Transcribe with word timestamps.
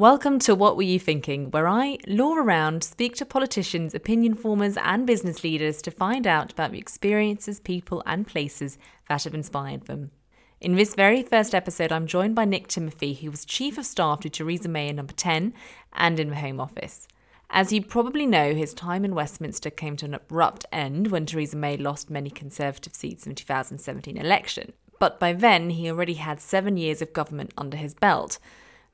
Welcome 0.00 0.38
to 0.38 0.54
What 0.54 0.78
Were 0.78 0.82
You 0.82 0.98
Thinking, 0.98 1.50
where 1.50 1.68
I 1.68 1.98
lure 2.06 2.42
around, 2.42 2.82
speak 2.82 3.16
to 3.16 3.26
politicians, 3.26 3.94
opinion 3.94 4.32
formers, 4.32 4.78
and 4.78 5.06
business 5.06 5.44
leaders 5.44 5.82
to 5.82 5.90
find 5.90 6.26
out 6.26 6.52
about 6.52 6.72
the 6.72 6.78
experiences, 6.78 7.60
people, 7.60 8.02
and 8.06 8.26
places 8.26 8.78
that 9.10 9.24
have 9.24 9.34
inspired 9.34 9.84
them. 9.88 10.10
In 10.58 10.74
this 10.74 10.94
very 10.94 11.22
first 11.22 11.54
episode, 11.54 11.92
I'm 11.92 12.06
joined 12.06 12.34
by 12.34 12.46
Nick 12.46 12.68
Timothy, 12.68 13.12
who 13.12 13.30
was 13.30 13.44
Chief 13.44 13.76
of 13.76 13.84
Staff 13.84 14.20
to 14.20 14.30
Theresa 14.30 14.70
May 14.70 14.88
in 14.88 14.96
Number 14.96 15.12
10 15.12 15.52
and 15.92 16.18
in 16.18 16.30
the 16.30 16.36
Home 16.36 16.60
Office. 16.60 17.06
As 17.50 17.70
you 17.70 17.84
probably 17.84 18.24
know, 18.24 18.54
his 18.54 18.72
time 18.72 19.04
in 19.04 19.14
Westminster 19.14 19.68
came 19.68 19.98
to 19.98 20.06
an 20.06 20.14
abrupt 20.14 20.64
end 20.72 21.08
when 21.08 21.26
Theresa 21.26 21.58
May 21.58 21.76
lost 21.76 22.08
many 22.08 22.30
Conservative 22.30 22.94
seats 22.94 23.26
in 23.26 23.32
the 23.32 23.36
2017 23.36 24.16
election. 24.16 24.72
But 24.98 25.20
by 25.20 25.34
then, 25.34 25.68
he 25.68 25.90
already 25.90 26.14
had 26.14 26.40
seven 26.40 26.78
years 26.78 27.02
of 27.02 27.12
government 27.12 27.52
under 27.58 27.76
his 27.76 27.92
belt. 27.92 28.38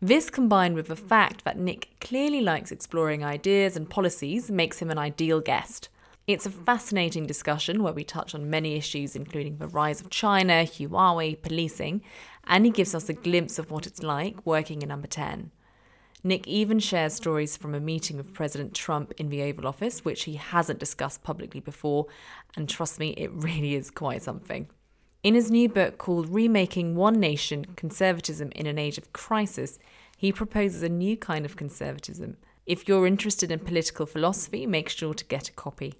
This, 0.00 0.28
combined 0.28 0.74
with 0.74 0.88
the 0.88 0.96
fact 0.96 1.44
that 1.44 1.58
Nick 1.58 1.88
clearly 2.00 2.42
likes 2.42 2.70
exploring 2.70 3.24
ideas 3.24 3.76
and 3.76 3.88
policies, 3.88 4.50
makes 4.50 4.80
him 4.80 4.90
an 4.90 4.98
ideal 4.98 5.40
guest. 5.40 5.88
It's 6.26 6.44
a 6.44 6.50
fascinating 6.50 7.26
discussion 7.26 7.82
where 7.82 7.94
we 7.94 8.04
touch 8.04 8.34
on 8.34 8.50
many 8.50 8.74
issues, 8.74 9.16
including 9.16 9.56
the 9.56 9.68
rise 9.68 10.02
of 10.02 10.10
China, 10.10 10.64
Huawei, 10.64 11.40
policing, 11.40 12.02
and 12.44 12.66
he 12.66 12.70
gives 12.70 12.94
us 12.94 13.08
a 13.08 13.14
glimpse 13.14 13.58
of 13.58 13.70
what 13.70 13.86
it's 13.86 14.02
like 14.02 14.44
working 14.44 14.82
in 14.82 14.88
number 14.88 15.06
10. 15.06 15.50
Nick 16.22 16.46
even 16.46 16.78
shares 16.78 17.14
stories 17.14 17.56
from 17.56 17.74
a 17.74 17.80
meeting 17.80 18.18
with 18.18 18.34
President 18.34 18.74
Trump 18.74 19.12
in 19.16 19.30
the 19.30 19.42
Oval 19.42 19.66
Office, 19.66 20.04
which 20.04 20.24
he 20.24 20.34
hasn't 20.34 20.80
discussed 20.80 21.22
publicly 21.22 21.60
before, 21.60 22.06
and 22.54 22.68
trust 22.68 22.98
me, 22.98 23.10
it 23.10 23.32
really 23.32 23.74
is 23.74 23.90
quite 23.90 24.22
something. 24.22 24.68
In 25.26 25.34
his 25.34 25.50
new 25.50 25.68
book 25.68 25.98
called 25.98 26.32
Remaking 26.32 26.94
One 26.94 27.18
Nation 27.18 27.64
Conservatism 27.74 28.52
in 28.54 28.68
an 28.68 28.78
Age 28.78 28.96
of 28.96 29.12
Crisis, 29.12 29.76
he 30.16 30.30
proposes 30.30 30.84
a 30.84 30.88
new 30.88 31.16
kind 31.16 31.44
of 31.44 31.56
conservatism. 31.56 32.36
If 32.64 32.86
you're 32.86 33.08
interested 33.08 33.50
in 33.50 33.58
political 33.58 34.06
philosophy, 34.06 34.66
make 34.66 34.88
sure 34.88 35.14
to 35.14 35.24
get 35.24 35.48
a 35.48 35.52
copy. 35.52 35.94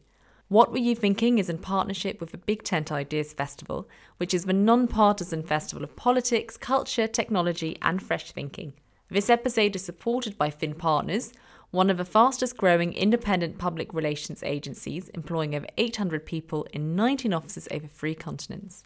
What 0.47 0.71
Were 0.71 0.79
You 0.79 0.95
Thinking 0.95 1.39
is 1.39 1.49
in 1.49 1.59
partnership 1.59 2.21
with 2.21 2.31
the 2.31 2.39
Big 2.39 2.63
Tent 2.63 2.93
Ideas 2.93 3.33
Festival, 3.33 3.89
which 4.19 4.33
is 4.33 4.45
the 4.45 4.53
non 4.53 4.87
partisan 4.87 5.43
festival 5.43 5.83
of 5.83 5.97
politics, 5.97 6.57
culture, 6.57 7.09
technology, 7.09 7.77
and 7.83 8.01
fresh 8.01 8.31
thinking. 8.31 8.75
This 9.09 9.29
episode 9.29 9.75
is 9.75 9.85
supported 9.85 10.39
by 10.39 10.51
Finn 10.51 10.75
Partners, 10.75 11.33
one 11.71 11.91
of 11.91 11.97
the 11.97 12.05
fastest 12.05 12.57
growing 12.57 12.93
independent 12.93 13.59
public 13.59 13.93
relations 13.93 14.43
agencies, 14.43 15.09
employing 15.11 15.55
over 15.55 15.67
800 15.77 16.25
people 16.25 16.67
in 16.73 16.95
19 16.95 17.33
offices 17.35 17.69
over 17.71 17.87
three 17.87 18.15
continents. 18.15 18.83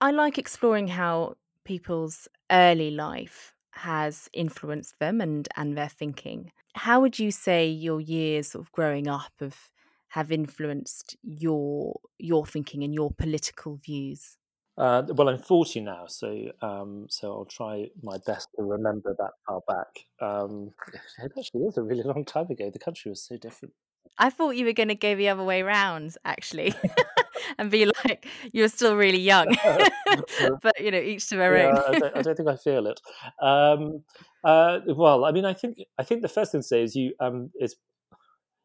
I 0.00 0.12
like 0.12 0.38
exploring 0.38 0.88
how 0.88 1.34
people's 1.64 2.28
early 2.50 2.90
life 2.90 3.54
has 3.72 4.28
influenced 4.32 4.98
them 4.98 5.20
and, 5.20 5.48
and 5.56 5.76
their 5.76 5.88
thinking. 5.88 6.52
How 6.74 7.00
would 7.00 7.18
you 7.18 7.30
say 7.30 7.68
your 7.68 8.00
years 8.00 8.54
of 8.54 8.72
growing 8.72 9.08
up 9.08 9.32
have 9.40 9.68
have 10.10 10.32
influenced 10.32 11.16
your 11.22 12.00
your 12.18 12.46
thinking 12.46 12.82
and 12.82 12.94
your 12.94 13.10
political 13.10 13.76
views? 13.76 14.37
Uh, 14.78 15.02
well, 15.08 15.28
I'm 15.28 15.38
40 15.38 15.80
now, 15.80 16.06
so 16.06 16.52
um, 16.62 17.06
so 17.10 17.32
I'll 17.32 17.44
try 17.44 17.88
my 18.00 18.16
best 18.24 18.48
to 18.56 18.62
remember 18.62 19.14
that 19.18 19.32
far 19.46 19.60
back. 19.66 20.06
Um, 20.20 20.70
it 21.18 21.32
actually 21.36 21.62
is 21.62 21.76
a 21.76 21.82
really 21.82 22.04
long 22.04 22.24
time 22.24 22.46
ago. 22.48 22.70
The 22.70 22.78
country 22.78 23.10
was 23.10 23.20
so 23.20 23.36
different. 23.36 23.74
I 24.18 24.30
thought 24.30 24.56
you 24.56 24.64
were 24.64 24.72
going 24.72 24.88
to 24.88 24.94
go 24.94 25.16
the 25.16 25.28
other 25.28 25.42
way 25.42 25.62
around, 25.62 26.16
actually. 26.24 26.74
and 27.58 27.70
be 27.70 27.86
like, 27.86 28.26
you're 28.52 28.68
still 28.68 28.96
really 28.96 29.20
young. 29.20 29.46
but, 30.62 30.80
you 30.80 30.90
know, 30.90 30.98
each 30.98 31.28
to 31.28 31.36
their 31.36 31.56
Yeah, 31.56 31.68
own. 31.68 31.78
I 31.78 31.98
don't, 31.98 32.16
I 32.16 32.22
don't 32.22 32.36
think 32.36 32.48
I 32.48 32.56
feel 32.56 32.86
it. 32.86 33.00
Um, 33.40 34.04
uh, 34.44 34.80
well, 34.86 35.24
I 35.24 35.32
mean, 35.32 35.44
I 35.44 35.54
think 35.54 35.78
I 35.98 36.04
think 36.04 36.22
the 36.22 36.28
first 36.28 36.52
thing 36.52 36.60
to 36.60 36.66
say 36.66 36.82
is 36.82 36.94
you. 36.94 37.14
Um, 37.20 37.50
it's 37.54 37.74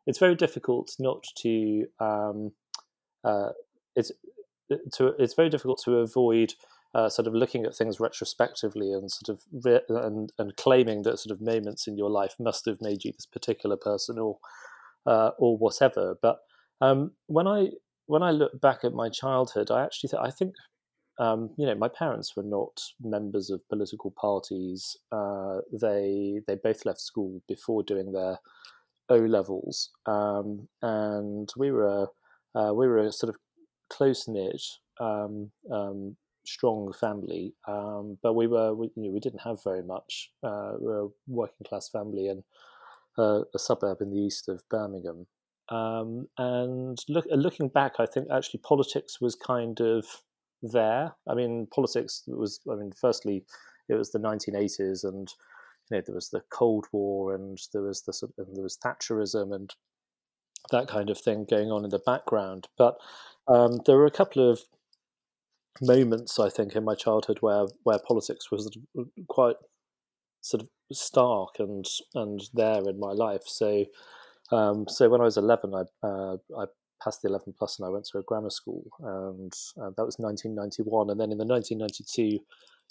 it's 0.06 0.20
very 0.20 0.36
difficult 0.36 0.96
not 1.00 1.24
to. 1.38 1.86
Um, 2.00 2.52
uh, 3.24 3.50
it's 3.96 4.12
to 4.94 5.08
it's 5.20 5.34
very 5.34 5.50
difficult 5.50 5.82
to 5.86 5.98
avoid 5.98 6.54
uh, 6.96 7.10
sort 7.10 7.28
of 7.28 7.34
looking 7.34 7.66
at 7.66 7.76
things 7.76 8.00
retrospectively 8.00 8.94
and 8.94 9.12
sort 9.12 9.30
of 9.30 9.44
re- 9.66 9.82
and 9.90 10.32
and 10.38 10.56
claiming 10.58 11.04
that 11.04 11.20
sort 11.20 11.32
of 11.32 11.42
moments 11.42 11.88
in 11.88 11.98
your 11.98 12.10
life 12.10 12.36
must 12.40 12.66
have 12.66 12.82
made 12.82 13.04
you 13.04 13.12
this 13.12 13.26
particular 13.26 13.76
person 13.76 14.20
or 14.20 14.38
uh, 15.06 15.32
or 15.38 15.58
whatever. 15.58 16.16
But 16.22 16.40
um, 16.82 17.12
when 17.28 17.48
I 17.48 17.70
when 18.06 18.24
I 18.24 18.32
look 18.32 18.60
back 18.62 18.80
at 18.84 18.94
my 18.94 19.10
childhood, 19.10 19.72
I 19.72 19.84
actually 19.84 20.10
th- 20.10 20.22
I 20.24 20.30
think 20.30 20.54
um, 21.20 21.52
you 21.58 21.66
know 21.66 21.76
my 21.76 21.90
parents 21.90 22.36
were 22.36 22.44
not 22.44 22.82
members 23.02 23.50
of 23.50 23.68
political 23.70 24.12
parties. 24.12 24.98
Uh, 25.12 25.60
they 25.72 26.42
they 26.48 26.56
both 26.56 26.86
left 26.86 27.02
school 27.02 27.42
before 27.48 27.84
doing 27.84 28.12
their 28.12 28.38
O 29.10 29.18
levels, 29.18 29.90
um, 30.06 30.68
and 30.82 31.52
we 31.58 31.72
were 31.72 32.08
uh, 32.56 32.72
we 32.74 32.88
were 32.88 33.00
a 33.00 33.12
sort 33.12 33.30
of 33.30 33.38
close 33.96 34.28
knit, 34.28 34.62
um, 35.00 35.52
um, 35.72 36.16
strong 36.46 36.94
family. 36.94 37.54
Um, 37.68 38.18
but 38.22 38.34
we 38.34 38.48
were 38.48 38.74
we, 38.74 38.90
you 38.96 39.04
know, 39.04 39.12
we 39.12 39.20
didn't 39.20 39.42
have 39.42 39.64
very 39.64 39.84
much. 39.84 40.32
Uh, 40.44 40.74
we 40.80 40.88
were 40.88 41.02
a 41.06 41.10
working 41.28 41.66
class 41.68 41.90
family 41.90 42.28
in 42.28 42.44
uh, 43.18 43.42
a 43.54 43.60
suburb 43.60 44.02
in 44.02 44.10
the 44.10 44.20
east 44.20 44.50
of 44.50 44.64
Birmingham. 44.70 45.28
Um, 45.70 46.28
and 46.38 47.00
look, 47.08 47.26
looking 47.30 47.70
back, 47.70 47.94
I 48.00 48.06
think 48.06 48.28
actually 48.32 48.60
politics 48.60 49.22
was 49.22 49.36
kind 49.36 49.80
of 49.80 50.06
there. 50.62 51.14
I 51.28 51.34
mean, 51.34 51.68
politics 51.74 52.24
was. 52.28 52.60
I 52.72 52.76
mean, 52.76 52.92
firstly, 53.00 53.46
it 53.90 53.96
was 53.96 54.12
the 54.12 54.20
1980s, 54.20 55.04
and 55.04 55.32
you 55.90 55.98
know 55.98 56.02
there 56.06 56.16
was 56.16 56.30
the 56.30 56.42
Cold 56.50 56.86
War, 56.92 57.34
and 57.36 57.58
there 57.72 57.84
was 57.84 58.02
the 58.04 58.14
sort 58.14 58.34
of, 58.38 58.48
and 58.48 58.58
there 58.58 58.64
was 58.64 58.78
Thatcherism, 58.78 59.54
and 59.54 59.74
that 60.72 60.88
kind 60.88 61.10
of 61.10 61.18
thing 61.18 61.46
going 61.50 61.72
on 61.72 61.84
in 61.84 61.90
the 61.90 62.00
background. 62.00 62.68
But 62.78 62.98
um, 63.48 63.80
there 63.86 63.98
were 63.98 64.06
a 64.06 64.12
couple 64.12 64.50
of 64.50 64.62
moments, 65.82 66.40
I 66.40 66.50
think, 66.50 66.76
in 66.76 66.84
my 66.84 66.96
childhood 66.96 67.40
where 67.42 67.66
where 67.84 68.00
politics 68.08 68.52
was 68.52 68.70
quite 69.28 69.56
sort 70.42 70.64
of 70.64 70.70
stark 70.92 71.56
and 71.60 71.86
and 72.16 72.42
there 72.54 72.88
in 72.88 73.00
my 73.00 73.12
life. 73.12 73.44
So 73.46 73.86
um, 74.52 74.86
so 74.88 75.10
when 75.10 75.22
I 75.22 75.26
was 75.26 75.38
eleven, 75.38 75.74
I 75.74 76.08
uh, 76.08 76.38
I 76.58 76.66
passed 77.04 77.22
the 77.22 77.30
eleven 77.30 77.54
plus 77.58 77.80
and 77.80 77.88
I 77.88 77.90
went 77.90 78.06
to 78.12 78.20
a 78.20 78.24
grammar 78.24 78.50
school, 78.50 78.84
and 79.00 79.54
uh, 79.82 79.92
that 79.98 80.06
was 80.06 80.20
nineteen 80.20 80.56
ninety 80.56 80.84
one. 80.84 81.10
And 81.10 81.20
then 81.20 81.32
in 81.32 81.38
the 81.38 81.46
nineteen 81.46 81.80
ninety 81.80 82.04
two 82.04 82.40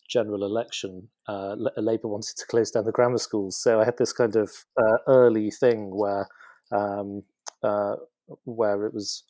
general 0.09 0.45
election, 0.45 1.09
uh, 1.29 1.55
Labour 1.77 2.09
wanted 2.09 2.37
to 2.37 2.47
close 2.47 2.71
down 2.71 2.85
the 2.85 2.93
grammar 2.93 3.19
schools. 3.19 3.57
So 3.57 3.81
I 3.81 3.85
had 3.85 3.97
this 3.97 4.13
kind 4.13 4.37
of 4.37 4.51
uh, 4.77 4.99
early 5.07 5.51
thing 5.51 5.97
where 5.97 6.27
um, 6.73 7.23
uh, 7.63 7.97
where 8.45 8.87
it 8.87 8.95
was 8.95 9.25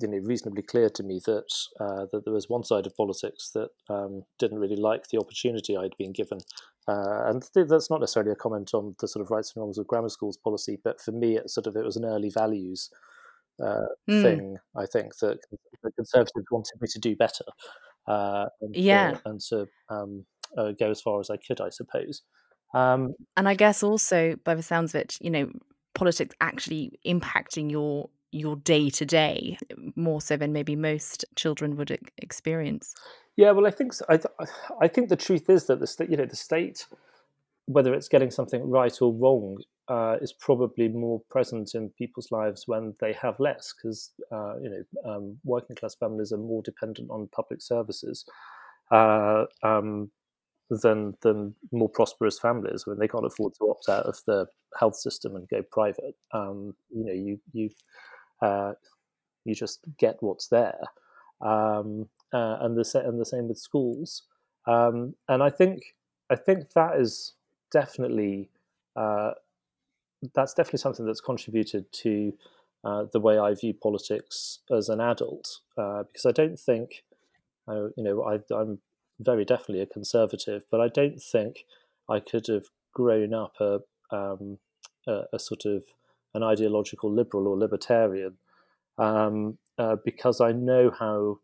you 0.00 0.08
know 0.08 0.18
reasonably 0.18 0.62
clear 0.62 0.88
to 0.90 1.02
me 1.02 1.20
that 1.26 1.52
uh, 1.80 2.06
that 2.12 2.24
there 2.24 2.34
was 2.34 2.48
one 2.48 2.64
side 2.64 2.86
of 2.86 2.96
politics 2.96 3.50
that 3.54 3.70
um, 3.88 4.24
didn't 4.38 4.58
really 4.58 4.76
like 4.76 5.08
the 5.08 5.18
opportunity 5.18 5.76
I'd 5.76 5.96
been 5.98 6.12
given, 6.12 6.38
uh, 6.88 7.24
and 7.26 7.42
th- 7.54 7.68
that's 7.68 7.90
not 7.90 8.00
necessarily 8.00 8.32
a 8.32 8.36
comment 8.36 8.72
on 8.74 8.94
the 9.00 9.08
sort 9.08 9.24
of 9.24 9.30
rights 9.30 9.52
and 9.54 9.62
wrongs 9.62 9.78
of 9.78 9.86
grammar 9.86 10.08
schools 10.08 10.36
policy, 10.36 10.78
but 10.82 11.00
for 11.00 11.12
me, 11.12 11.36
it 11.36 11.50
sort 11.50 11.66
of 11.66 11.76
it 11.76 11.84
was 11.84 11.96
an 11.96 12.04
early 12.04 12.30
values 12.30 12.90
uh, 13.62 13.86
mm. 14.08 14.22
thing. 14.22 14.56
I 14.76 14.86
think 14.86 15.16
that 15.18 15.38
the 15.82 15.92
Conservatives 15.92 16.46
wanted 16.50 16.80
me 16.80 16.88
to 16.88 16.98
do 16.98 17.16
better, 17.16 17.44
uh, 18.06 18.46
and 18.60 18.74
yeah, 18.74 19.12
to, 19.12 19.20
and 19.24 19.40
to 19.48 19.66
um, 19.88 20.26
uh, 20.56 20.72
go 20.72 20.90
as 20.90 21.00
far 21.00 21.20
as 21.20 21.30
I 21.30 21.36
could, 21.36 21.60
I 21.60 21.70
suppose. 21.70 22.22
Um, 22.74 23.14
and 23.36 23.48
I 23.48 23.54
guess 23.54 23.82
also, 23.82 24.36
by 24.44 24.54
the 24.54 24.62
sounds 24.62 24.94
of 24.94 25.00
it, 25.00 25.18
you 25.20 25.30
know, 25.30 25.50
politics 25.94 26.34
actually 26.40 26.98
impacting 27.06 27.70
your 27.70 28.10
your 28.32 28.56
day 28.56 28.90
to 28.90 29.06
day 29.06 29.58
more 29.94 30.20
so 30.20 30.36
than 30.36 30.52
maybe 30.52 30.76
most 30.76 31.24
children 31.36 31.76
would 31.76 31.98
experience. 32.18 32.94
Yeah, 33.36 33.50
well, 33.50 33.66
I 33.66 33.70
think 33.70 33.92
so. 33.92 34.04
I, 34.08 34.16
th- 34.16 34.50
I 34.80 34.88
think 34.88 35.08
the 35.08 35.16
truth 35.16 35.50
is 35.50 35.66
that 35.66 35.80
the 35.80 35.86
state, 35.86 36.10
you 36.10 36.16
know, 36.16 36.26
the 36.26 36.36
state, 36.36 36.86
whether 37.66 37.94
it's 37.94 38.08
getting 38.08 38.30
something 38.30 38.68
right 38.68 38.96
or 39.00 39.12
wrong, 39.12 39.58
uh, 39.88 40.16
is 40.20 40.32
probably 40.32 40.88
more 40.88 41.20
present 41.30 41.74
in 41.74 41.90
people's 41.90 42.32
lives 42.32 42.64
when 42.66 42.94
they 43.00 43.12
have 43.12 43.38
less, 43.38 43.72
because 43.72 44.10
uh, 44.32 44.58
you 44.60 44.70
know, 44.70 45.10
um, 45.10 45.38
working 45.44 45.76
class 45.76 45.94
families 45.94 46.32
are 46.32 46.38
more 46.38 46.62
dependent 46.62 47.08
on 47.10 47.28
public 47.32 47.62
services 47.62 48.24
uh, 48.90 49.44
um, 49.62 50.10
than 50.70 51.14
than 51.22 51.54
more 51.72 51.88
prosperous 51.88 52.38
families 52.38 52.86
when 52.86 52.98
they 52.98 53.06
can't 53.06 53.26
afford 53.26 53.52
to 53.54 53.70
opt 53.70 53.88
out 53.88 54.06
of 54.06 54.18
the 54.26 54.46
health 54.78 54.96
system 54.96 55.36
and 55.36 55.48
go 55.48 55.62
private. 55.70 56.14
Um, 56.32 56.74
you 56.90 57.04
know, 57.04 57.12
you 57.12 57.38
you 57.52 57.70
uh, 58.40 58.72
you 59.44 59.54
just 59.54 59.80
get 59.98 60.16
what's 60.20 60.48
there, 60.48 60.80
um, 61.40 62.08
uh, 62.32 62.58
and 62.60 62.76
the 62.76 63.02
and 63.04 63.20
the 63.20 63.24
same 63.24 63.48
with 63.48 63.58
schools. 63.58 64.22
Um, 64.66 65.14
and 65.28 65.42
I 65.42 65.50
think 65.50 65.94
I 66.30 66.36
think 66.36 66.72
that 66.74 66.98
is 66.98 67.34
definitely 67.72 68.50
uh, 68.96 69.32
that's 70.34 70.54
definitely 70.54 70.78
something 70.78 71.06
that's 71.06 71.20
contributed 71.20 71.92
to 71.92 72.32
uh, 72.84 73.04
the 73.12 73.20
way 73.20 73.38
I 73.38 73.54
view 73.54 73.74
politics 73.74 74.60
as 74.70 74.88
an 74.88 75.00
adult, 75.00 75.60
uh, 75.76 76.04
because 76.04 76.26
I 76.26 76.32
don't 76.32 76.58
think 76.58 77.04
you 77.68 77.92
know 77.96 78.22
I, 78.22 78.38
am 78.54 78.78
very 79.18 79.44
definitely 79.44 79.80
a 79.80 79.86
conservative, 79.86 80.64
but 80.70 80.80
I 80.80 80.88
don't 80.88 81.20
think 81.20 81.64
I 82.08 82.20
could 82.20 82.46
have 82.48 82.66
grown 82.92 83.34
up 83.34 83.54
a, 83.60 83.80
um, 84.10 84.58
a, 85.06 85.22
a 85.32 85.38
sort 85.38 85.64
of 85.64 85.84
an 86.36 86.42
ideological 86.42 87.12
liberal 87.12 87.48
or 87.48 87.56
libertarian 87.56 88.36
um, 88.98 89.58
uh, 89.78 89.96
because 90.04 90.40
I 90.40 90.52
know 90.52 90.92
how 90.98 91.38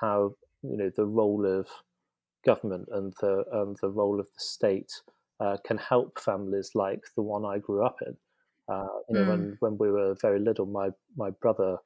how 0.00 0.34
you 0.62 0.76
know 0.76 0.90
the 0.94 1.04
role 1.04 1.44
of 1.46 1.66
government 2.44 2.88
and 2.92 3.12
the 3.20 3.44
and 3.52 3.76
the 3.82 3.90
role 3.90 4.20
of 4.20 4.26
the 4.26 4.40
state 4.40 4.92
uh, 5.40 5.56
can 5.64 5.78
help 5.78 6.18
families 6.20 6.70
like 6.74 7.04
the 7.16 7.22
one 7.22 7.44
I 7.44 7.58
grew 7.58 7.84
up 7.84 7.98
in. 8.06 8.16
Uh, 8.68 8.86
you 9.08 9.14
know, 9.14 9.24
mm. 9.24 9.28
when 9.28 9.56
when 9.60 9.78
we 9.78 9.90
were 9.90 10.14
very 10.20 10.38
little, 10.38 10.66
my 10.66 10.90
my 11.16 11.30
brother 11.30 11.78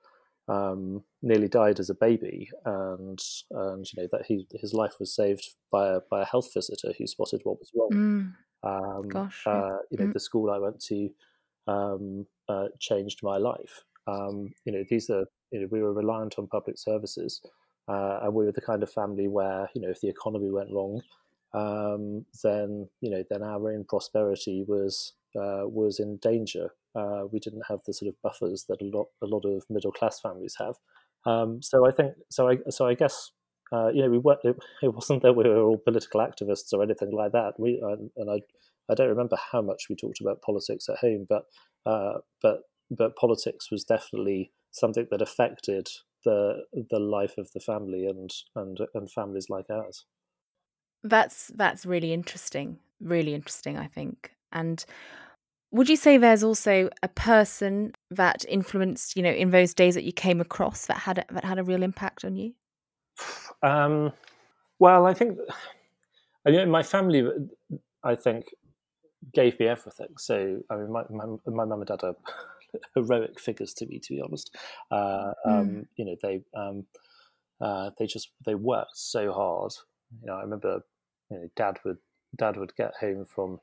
um, 0.48 1.02
nearly 1.22 1.48
died 1.48 1.78
as 1.78 1.90
a 1.90 1.94
baby, 1.94 2.50
and 2.64 3.20
and 3.50 3.86
you 3.92 4.02
know 4.02 4.08
that 4.12 4.26
he 4.26 4.46
his 4.60 4.72
life 4.72 4.94
was 4.98 5.14
saved 5.14 5.54
by 5.70 5.88
a 5.88 6.00
by 6.10 6.22
a 6.22 6.26
health 6.26 6.52
visitor 6.52 6.92
who 6.98 7.06
spotted 7.06 7.40
what 7.44 7.58
was 7.58 7.70
wrong. 7.74 7.90
Mm. 7.92 8.34
Um, 8.64 9.08
Gosh, 9.08 9.42
uh, 9.46 9.78
you 9.90 9.98
know, 9.98 10.06
mm. 10.06 10.12
the 10.12 10.20
school 10.20 10.50
I 10.50 10.58
went 10.58 10.80
to 10.84 11.10
um, 11.66 12.26
uh, 12.48 12.68
changed 12.78 13.20
my 13.22 13.36
life. 13.36 13.82
Um, 14.06 14.52
you 14.64 14.72
know, 14.72 14.84
these 14.88 15.10
are 15.10 15.26
you 15.50 15.60
know 15.60 15.68
we 15.70 15.82
were 15.82 15.92
reliant 15.92 16.38
on 16.38 16.46
public 16.46 16.78
services, 16.78 17.40
uh, 17.88 18.20
and 18.22 18.34
we 18.34 18.44
were 18.44 18.52
the 18.52 18.60
kind 18.60 18.82
of 18.82 18.90
family 18.90 19.28
where 19.28 19.68
you 19.74 19.82
know 19.82 19.90
if 19.90 20.00
the 20.00 20.08
economy 20.08 20.50
went 20.50 20.70
wrong, 20.70 21.02
um, 21.54 22.24
then 22.42 22.88
you 23.00 23.10
know 23.10 23.24
then 23.30 23.42
our 23.42 23.70
own 23.70 23.84
prosperity 23.84 24.64
was 24.66 25.12
uh, 25.36 25.64
was 25.64 26.00
in 26.00 26.16
danger. 26.18 26.70
Uh, 26.94 27.22
we 27.30 27.38
didn't 27.38 27.62
have 27.68 27.80
the 27.86 27.92
sort 27.92 28.08
of 28.08 28.20
buffers 28.22 28.64
that 28.68 28.82
a 28.82 28.84
lot 28.84 29.06
a 29.22 29.26
lot 29.26 29.44
of 29.44 29.64
middle 29.70 29.92
class 29.92 30.20
families 30.20 30.56
have. 30.58 30.74
Um, 31.24 31.62
so 31.62 31.86
I 31.86 31.92
think 31.92 32.14
so. 32.30 32.48
I 32.48 32.58
so 32.70 32.86
I 32.86 32.94
guess 32.94 33.30
uh, 33.72 33.88
you 33.88 34.02
know 34.02 34.10
we 34.10 34.18
were 34.18 34.36
it, 34.42 34.56
it, 34.82 34.94
wasn't 34.94 35.22
that 35.22 35.34
we 35.34 35.44
were 35.44 35.62
all 35.62 35.78
political 35.78 36.20
activists 36.20 36.72
or 36.72 36.82
anything 36.82 37.12
like 37.12 37.32
that. 37.32 37.58
We 37.58 37.80
and 38.16 38.30
I 38.30 38.40
I 38.90 38.94
don't 38.94 39.08
remember 39.08 39.36
how 39.52 39.62
much 39.62 39.86
we 39.88 39.96
talked 39.96 40.20
about 40.20 40.42
politics 40.42 40.88
at 40.88 40.98
home, 40.98 41.26
but 41.28 41.44
uh, 41.86 42.18
but 42.40 42.62
but 42.90 43.16
politics 43.16 43.70
was 43.70 43.84
definitely 43.84 44.52
something 44.70 45.06
that 45.10 45.22
affected 45.22 45.88
the 46.24 46.64
the 46.90 46.98
life 46.98 47.38
of 47.38 47.50
the 47.52 47.60
family 47.60 48.06
and 48.06 48.30
and 48.54 48.78
and 48.94 49.10
families 49.10 49.48
like 49.48 49.66
ours. 49.70 50.04
That's 51.02 51.48
that's 51.48 51.86
really 51.86 52.12
interesting. 52.12 52.78
Really 53.00 53.34
interesting, 53.34 53.76
I 53.76 53.86
think. 53.86 54.32
And 54.52 54.84
would 55.72 55.88
you 55.88 55.96
say 55.96 56.18
there's 56.18 56.44
also 56.44 56.90
a 57.02 57.08
person 57.08 57.92
that 58.10 58.44
influenced, 58.48 59.16
you 59.16 59.22
know, 59.22 59.30
in 59.30 59.50
those 59.50 59.74
days 59.74 59.94
that 59.94 60.04
you 60.04 60.12
came 60.12 60.40
across 60.40 60.86
that 60.86 60.98
had 60.98 61.18
a, 61.18 61.24
that 61.30 61.44
had 61.44 61.58
a 61.58 61.64
real 61.64 61.82
impact 61.82 62.24
on 62.24 62.36
you? 62.36 62.52
Um, 63.64 64.12
well, 64.80 65.06
I 65.06 65.14
think 65.14 65.38
I 66.46 66.50
mean, 66.50 66.68
my 66.68 66.82
family. 66.82 67.28
I 68.02 68.16
think 68.16 68.46
gave 69.32 69.58
me 69.58 69.66
everything. 69.66 70.14
So 70.18 70.60
I 70.70 70.76
mean, 70.76 70.92
my 70.92 71.04
my, 71.10 71.24
my 71.46 71.64
mum 71.64 71.80
and 71.80 71.86
dad 71.86 72.02
are 72.04 72.16
heroic 72.94 73.38
figures 73.38 73.74
to 73.74 73.86
me, 73.86 73.98
to 74.00 74.14
be 74.14 74.20
honest. 74.20 74.54
Uh, 74.90 75.32
mm. 75.46 75.60
um, 75.60 75.86
you 75.96 76.04
know, 76.04 76.16
they 76.22 76.42
um, 76.56 76.86
uh, 77.60 77.90
they 77.98 78.06
just 78.06 78.30
they 78.44 78.54
worked 78.54 78.96
so 78.96 79.32
hard. 79.32 79.72
You 80.20 80.26
know, 80.26 80.34
I 80.34 80.42
remember 80.42 80.82
you 81.30 81.38
know, 81.38 81.48
dad 81.56 81.78
would 81.84 81.98
dad 82.36 82.56
would 82.56 82.74
get 82.76 82.94
home 83.00 83.24
from 83.24 83.60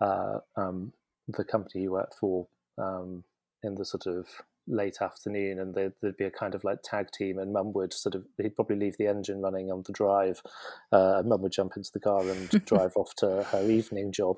uh, 0.00 0.38
um, 0.56 0.92
the 1.28 1.44
company 1.44 1.82
he 1.82 1.88
worked 1.88 2.14
for 2.14 2.46
um, 2.78 3.24
in 3.62 3.74
the 3.74 3.84
sort 3.84 4.06
of 4.06 4.26
late 4.66 4.98
afternoon, 5.00 5.58
and 5.58 5.74
there'd, 5.74 5.94
there'd, 6.00 6.16
be 6.16 6.24
a 6.24 6.30
kind 6.30 6.54
of 6.54 6.64
like 6.64 6.78
tag 6.82 7.10
team, 7.10 7.38
and 7.38 7.52
Mum 7.52 7.72
would 7.72 7.92
sort 7.92 8.14
of 8.14 8.24
he'd 8.40 8.54
probably 8.54 8.76
leave 8.76 8.96
the 8.98 9.06
engine 9.06 9.40
running 9.40 9.70
on 9.70 9.82
the 9.86 9.92
drive, 9.92 10.42
uh, 10.92 11.18
and 11.18 11.28
Mum 11.28 11.42
would 11.42 11.52
jump 11.52 11.76
into 11.76 11.90
the 11.92 12.00
car 12.00 12.22
and 12.28 12.48
drive 12.64 12.92
off 12.96 13.14
to 13.16 13.42
her 13.44 13.70
evening 13.70 14.12
job. 14.12 14.36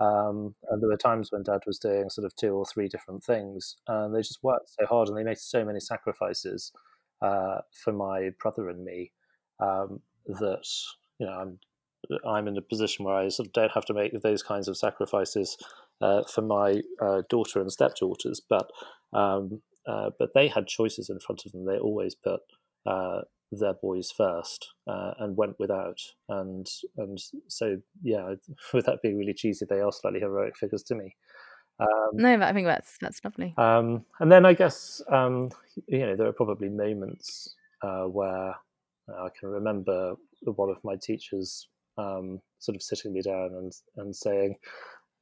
Um, 0.00 0.54
and 0.70 0.80
there 0.80 0.88
were 0.88 0.96
times 0.96 1.32
when 1.32 1.42
Dad 1.42 1.62
was 1.66 1.78
doing 1.78 2.08
sort 2.08 2.24
of 2.24 2.36
two 2.36 2.50
or 2.50 2.64
three 2.64 2.88
different 2.88 3.24
things, 3.24 3.76
and 3.88 4.14
they 4.14 4.20
just 4.20 4.42
worked 4.42 4.70
so 4.70 4.86
hard, 4.86 5.08
and 5.08 5.16
they 5.16 5.24
made 5.24 5.38
so 5.38 5.64
many 5.64 5.80
sacrifices 5.80 6.72
uh, 7.20 7.58
for 7.72 7.92
my 7.92 8.30
brother 8.40 8.68
and 8.68 8.84
me 8.84 9.12
um, 9.60 10.00
that 10.26 10.64
you 11.18 11.26
know 11.26 11.32
I'm 11.32 11.58
I'm 12.24 12.46
in 12.46 12.56
a 12.56 12.62
position 12.62 13.04
where 13.04 13.16
I 13.16 13.28
sort 13.28 13.48
of 13.48 13.52
don't 13.52 13.72
have 13.72 13.84
to 13.86 13.94
make 13.94 14.12
those 14.22 14.42
kinds 14.42 14.68
of 14.68 14.76
sacrifices 14.76 15.56
uh, 16.00 16.22
for 16.32 16.42
my 16.42 16.80
uh, 17.02 17.22
daughter 17.28 17.60
and 17.60 17.72
stepdaughters, 17.72 18.40
but 18.48 18.70
um, 19.12 19.62
uh, 19.86 20.10
but 20.18 20.30
they 20.34 20.48
had 20.48 20.66
choices 20.66 21.10
in 21.10 21.18
front 21.18 21.42
of 21.44 21.52
them. 21.52 21.64
They 21.64 21.78
always 21.78 22.14
put 22.14 22.40
uh, 22.86 23.22
their 23.50 23.74
boys 23.74 24.10
first 24.10 24.68
uh, 24.86 25.12
and 25.18 25.36
went 25.36 25.58
without. 25.58 26.00
And 26.28 26.68
and 26.96 27.18
so 27.48 27.78
yeah, 28.02 28.34
with 28.72 28.86
that 28.86 29.02
being 29.02 29.18
really 29.18 29.34
cheesy, 29.34 29.66
they 29.68 29.80
are 29.80 29.92
slightly 29.92 30.20
heroic 30.20 30.56
figures 30.56 30.82
to 30.84 30.94
me. 30.94 31.16
Um, 31.80 32.10
no, 32.14 32.36
but 32.38 32.48
I 32.48 32.52
think 32.52 32.66
that's 32.66 32.96
that's 33.00 33.24
lovely. 33.24 33.54
Um, 33.56 34.04
and 34.20 34.30
then 34.30 34.44
I 34.44 34.52
guess 34.52 35.00
um, 35.10 35.50
you 35.86 36.00
know 36.00 36.16
there 36.16 36.26
are 36.26 36.32
probably 36.32 36.68
moments 36.68 37.54
uh, 37.82 38.04
where 38.04 38.54
uh, 39.08 39.24
I 39.24 39.28
can 39.38 39.48
remember 39.48 40.14
one 40.42 40.70
of 40.70 40.82
my 40.84 40.96
teachers 40.96 41.68
um, 41.96 42.40
sort 42.58 42.76
of 42.76 42.82
sitting 42.82 43.12
me 43.12 43.22
down 43.22 43.54
and 43.54 43.72
and 43.96 44.14
saying, 44.14 44.56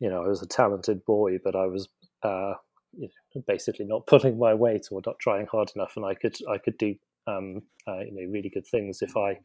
you 0.01 0.09
know, 0.09 0.25
I 0.25 0.29
was 0.29 0.43
a 0.43 0.47
talented 0.47 1.05
boy, 1.05 1.39
but 1.45 1.55
I 1.55 1.67
was 1.67 1.89
uh, 2.23 2.55
you 2.97 3.09
know, 3.35 3.43
basically 3.47 3.85
not 3.85 4.07
pulling 4.07 4.39
my 4.39 4.55
weight 4.55 4.89
or 4.91 5.03
not 5.05 5.19
trying 5.19 5.47
hard 5.47 5.71
enough, 5.77 5.93
and 5.97 6.05
I 6.05 6.15
could 6.15 6.37
I 6.51 6.59
could 6.59 6.79
do 6.79 6.95
um, 7.27 7.63
uh, 7.87 8.01
you 8.01 8.13
know 8.13 8.31
really 8.31 8.51
good 8.51 8.67
things 8.67 9.03
if 9.03 9.17
I 9.17 9.39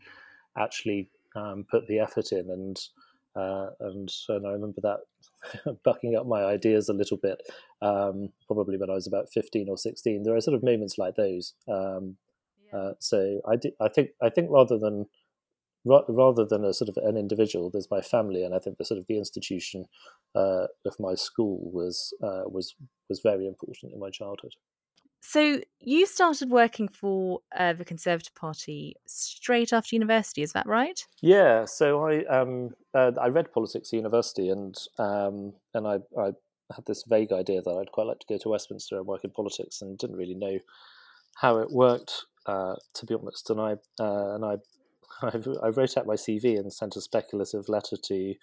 actually 0.57 1.09
um, 1.35 1.65
put 1.69 1.87
the 1.87 1.99
effort 1.99 2.31
in. 2.31 2.49
And 2.49 2.79
uh, 3.35 3.69
and 3.79 4.11
and 4.29 4.47
I 4.47 4.51
remember 4.51 4.81
that 4.81 5.77
bucking 5.83 6.15
up 6.15 6.25
my 6.27 6.43
ideas 6.43 6.89
a 6.89 6.93
little 6.93 7.17
bit 7.17 7.41
um, 7.81 8.29
probably 8.45 8.77
when 8.77 8.89
I 8.89 8.93
was 8.93 9.07
about 9.07 9.29
15 9.31 9.69
or 9.69 9.77
16 9.77 10.23
there 10.23 10.35
are 10.35 10.41
sort 10.41 10.53
of 10.53 10.63
moments 10.63 10.97
like 10.97 11.15
those 11.15 11.53
um, 11.69 12.17
yeah. 12.65 12.77
uh, 12.77 12.93
so 12.99 13.39
I, 13.47 13.53
I 13.79 13.87
think 13.87 14.09
I 14.21 14.29
think 14.29 14.49
rather 14.51 14.77
than 14.77 15.05
rather 15.85 16.45
than 16.45 16.63
a 16.63 16.73
sort 16.73 16.89
of 16.89 16.97
an 16.97 17.17
individual 17.17 17.69
there's 17.69 17.89
my 17.89 18.01
family. 18.01 18.43
And 18.43 18.53
I 18.53 18.59
think 18.59 18.77
the 18.77 18.85
sort 18.85 18.99
of 18.99 19.07
the 19.07 19.17
institution 19.17 19.85
uh, 20.35 20.67
of 20.85 20.99
my 20.99 21.15
school 21.15 21.59
was 21.71 22.13
uh, 22.23 22.43
was 22.45 22.75
was 23.09 23.21
very 23.21 23.47
important 23.47 23.93
in 23.93 23.99
my 23.99 24.09
childhood 24.09 24.53
so 25.21 25.61
you 25.79 26.07
started 26.07 26.49
working 26.49 26.87
for 26.87 27.41
uh, 27.55 27.73
the 27.73 27.85
Conservative 27.85 28.33
Party 28.33 28.95
straight 29.05 29.71
after 29.71 29.95
university, 29.95 30.41
is 30.41 30.53
that 30.53 30.65
right? 30.65 31.05
Yeah. 31.21 31.65
So 31.65 32.03
I 32.03 32.25
um, 32.25 32.71
uh, 32.95 33.11
I 33.21 33.27
read 33.27 33.53
politics 33.53 33.89
at 33.93 33.97
university, 33.97 34.49
and 34.49 34.75
um, 34.97 35.53
and 35.75 35.87
I, 35.87 35.99
I 36.19 36.31
had 36.75 36.85
this 36.87 37.03
vague 37.07 37.31
idea 37.31 37.61
that 37.61 37.69
I'd 37.69 37.91
quite 37.91 38.07
like 38.07 38.19
to 38.19 38.25
go 38.27 38.39
to 38.39 38.49
Westminster 38.49 38.97
and 38.97 39.05
work 39.05 39.23
in 39.23 39.29
politics, 39.29 39.81
and 39.81 39.97
didn't 39.97 40.17
really 40.17 40.33
know 40.33 40.57
how 41.35 41.59
it 41.59 41.71
worked, 41.71 42.25
uh, 42.47 42.75
to 42.95 43.05
be 43.05 43.13
honest. 43.13 43.51
And 43.51 43.61
I 43.61 43.73
uh, 43.99 44.35
and 44.35 44.43
I 44.43 44.57
I 45.21 45.67
wrote 45.67 45.97
out 45.97 46.07
my 46.07 46.15
CV 46.15 46.57
and 46.57 46.73
sent 46.73 46.95
a 46.95 47.01
speculative 47.01 47.69
letter 47.69 47.95
to 47.95 48.33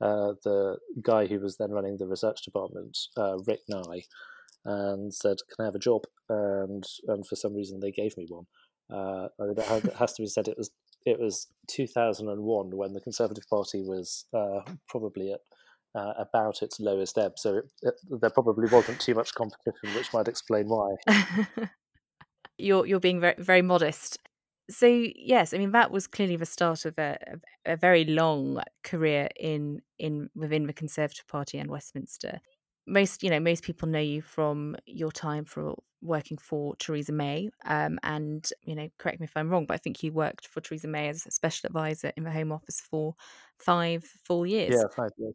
uh, 0.00 0.34
the 0.44 0.76
guy 1.02 1.26
who 1.26 1.40
was 1.40 1.56
then 1.56 1.72
running 1.72 1.96
the 1.96 2.06
research 2.06 2.42
department, 2.44 2.96
uh, 3.16 3.38
Rick 3.44 3.62
Nye 3.68 4.04
and 4.68 5.12
said, 5.14 5.38
"Can 5.48 5.62
I 5.62 5.66
have 5.66 5.74
a 5.74 5.80
job?" 5.80 6.02
And 6.28 6.84
and 7.08 7.26
for 7.26 7.36
some 7.36 7.54
reason 7.54 7.80
they 7.80 7.90
gave 7.90 8.16
me 8.16 8.26
one. 8.28 8.46
Uh, 8.90 9.28
it 9.38 9.94
has 9.98 10.14
to 10.14 10.22
be 10.22 10.26
said 10.26 10.48
it 10.48 10.56
was 10.56 10.70
it 11.04 11.18
was 11.18 11.48
2001 11.68 12.76
when 12.76 12.92
the 12.92 13.00
Conservative 13.00 13.44
Party 13.48 13.82
was 13.82 14.26
uh, 14.34 14.60
probably 14.88 15.32
at 15.32 15.40
uh, 15.94 16.12
about 16.18 16.62
its 16.62 16.78
lowest 16.80 17.16
ebb. 17.18 17.32
So 17.36 17.58
it, 17.58 17.64
it, 17.82 17.94
there 18.20 18.30
probably 18.30 18.68
wasn't 18.70 19.00
too 19.00 19.14
much 19.14 19.34
competition, 19.34 19.94
which 19.94 20.12
might 20.12 20.28
explain 20.28 20.68
why. 20.68 20.96
you're 22.58 22.86
you're 22.86 23.00
being 23.00 23.20
very 23.20 23.36
very 23.38 23.62
modest. 23.62 24.18
So 24.70 24.86
yes, 24.86 25.54
I 25.54 25.58
mean 25.58 25.72
that 25.72 25.90
was 25.90 26.06
clearly 26.06 26.36
the 26.36 26.46
start 26.46 26.84
of 26.84 26.98
a, 26.98 27.16
a 27.64 27.76
very 27.76 28.04
long 28.04 28.62
career 28.84 29.28
in 29.38 29.80
in 29.98 30.28
within 30.34 30.66
the 30.66 30.74
Conservative 30.74 31.26
Party 31.26 31.58
and 31.58 31.70
Westminster 31.70 32.40
most 32.88 33.22
you 33.22 33.30
know 33.30 33.40
most 33.40 33.62
people 33.64 33.88
know 33.88 33.98
you 33.98 34.22
from 34.22 34.76
your 34.86 35.12
time 35.12 35.44
for 35.44 35.74
working 36.00 36.38
for 36.38 36.76
Theresa 36.76 37.12
May 37.12 37.50
um, 37.64 37.98
and 38.02 38.48
you 38.62 38.74
know 38.74 38.88
correct 38.98 39.20
me 39.20 39.24
if 39.24 39.36
I'm 39.36 39.50
wrong 39.50 39.66
but 39.66 39.74
I 39.74 39.78
think 39.78 40.02
you 40.02 40.12
worked 40.12 40.46
for 40.46 40.60
Theresa 40.60 40.88
May 40.88 41.08
as 41.08 41.26
a 41.26 41.30
special 41.30 41.66
advisor 41.66 42.12
in 42.16 42.24
the 42.24 42.30
Home 42.30 42.52
Office 42.52 42.80
for 42.80 43.14
five 43.58 44.04
full 44.04 44.46
years. 44.46 44.74
Yeah 44.74 44.88
five 44.94 45.10
years 45.18 45.34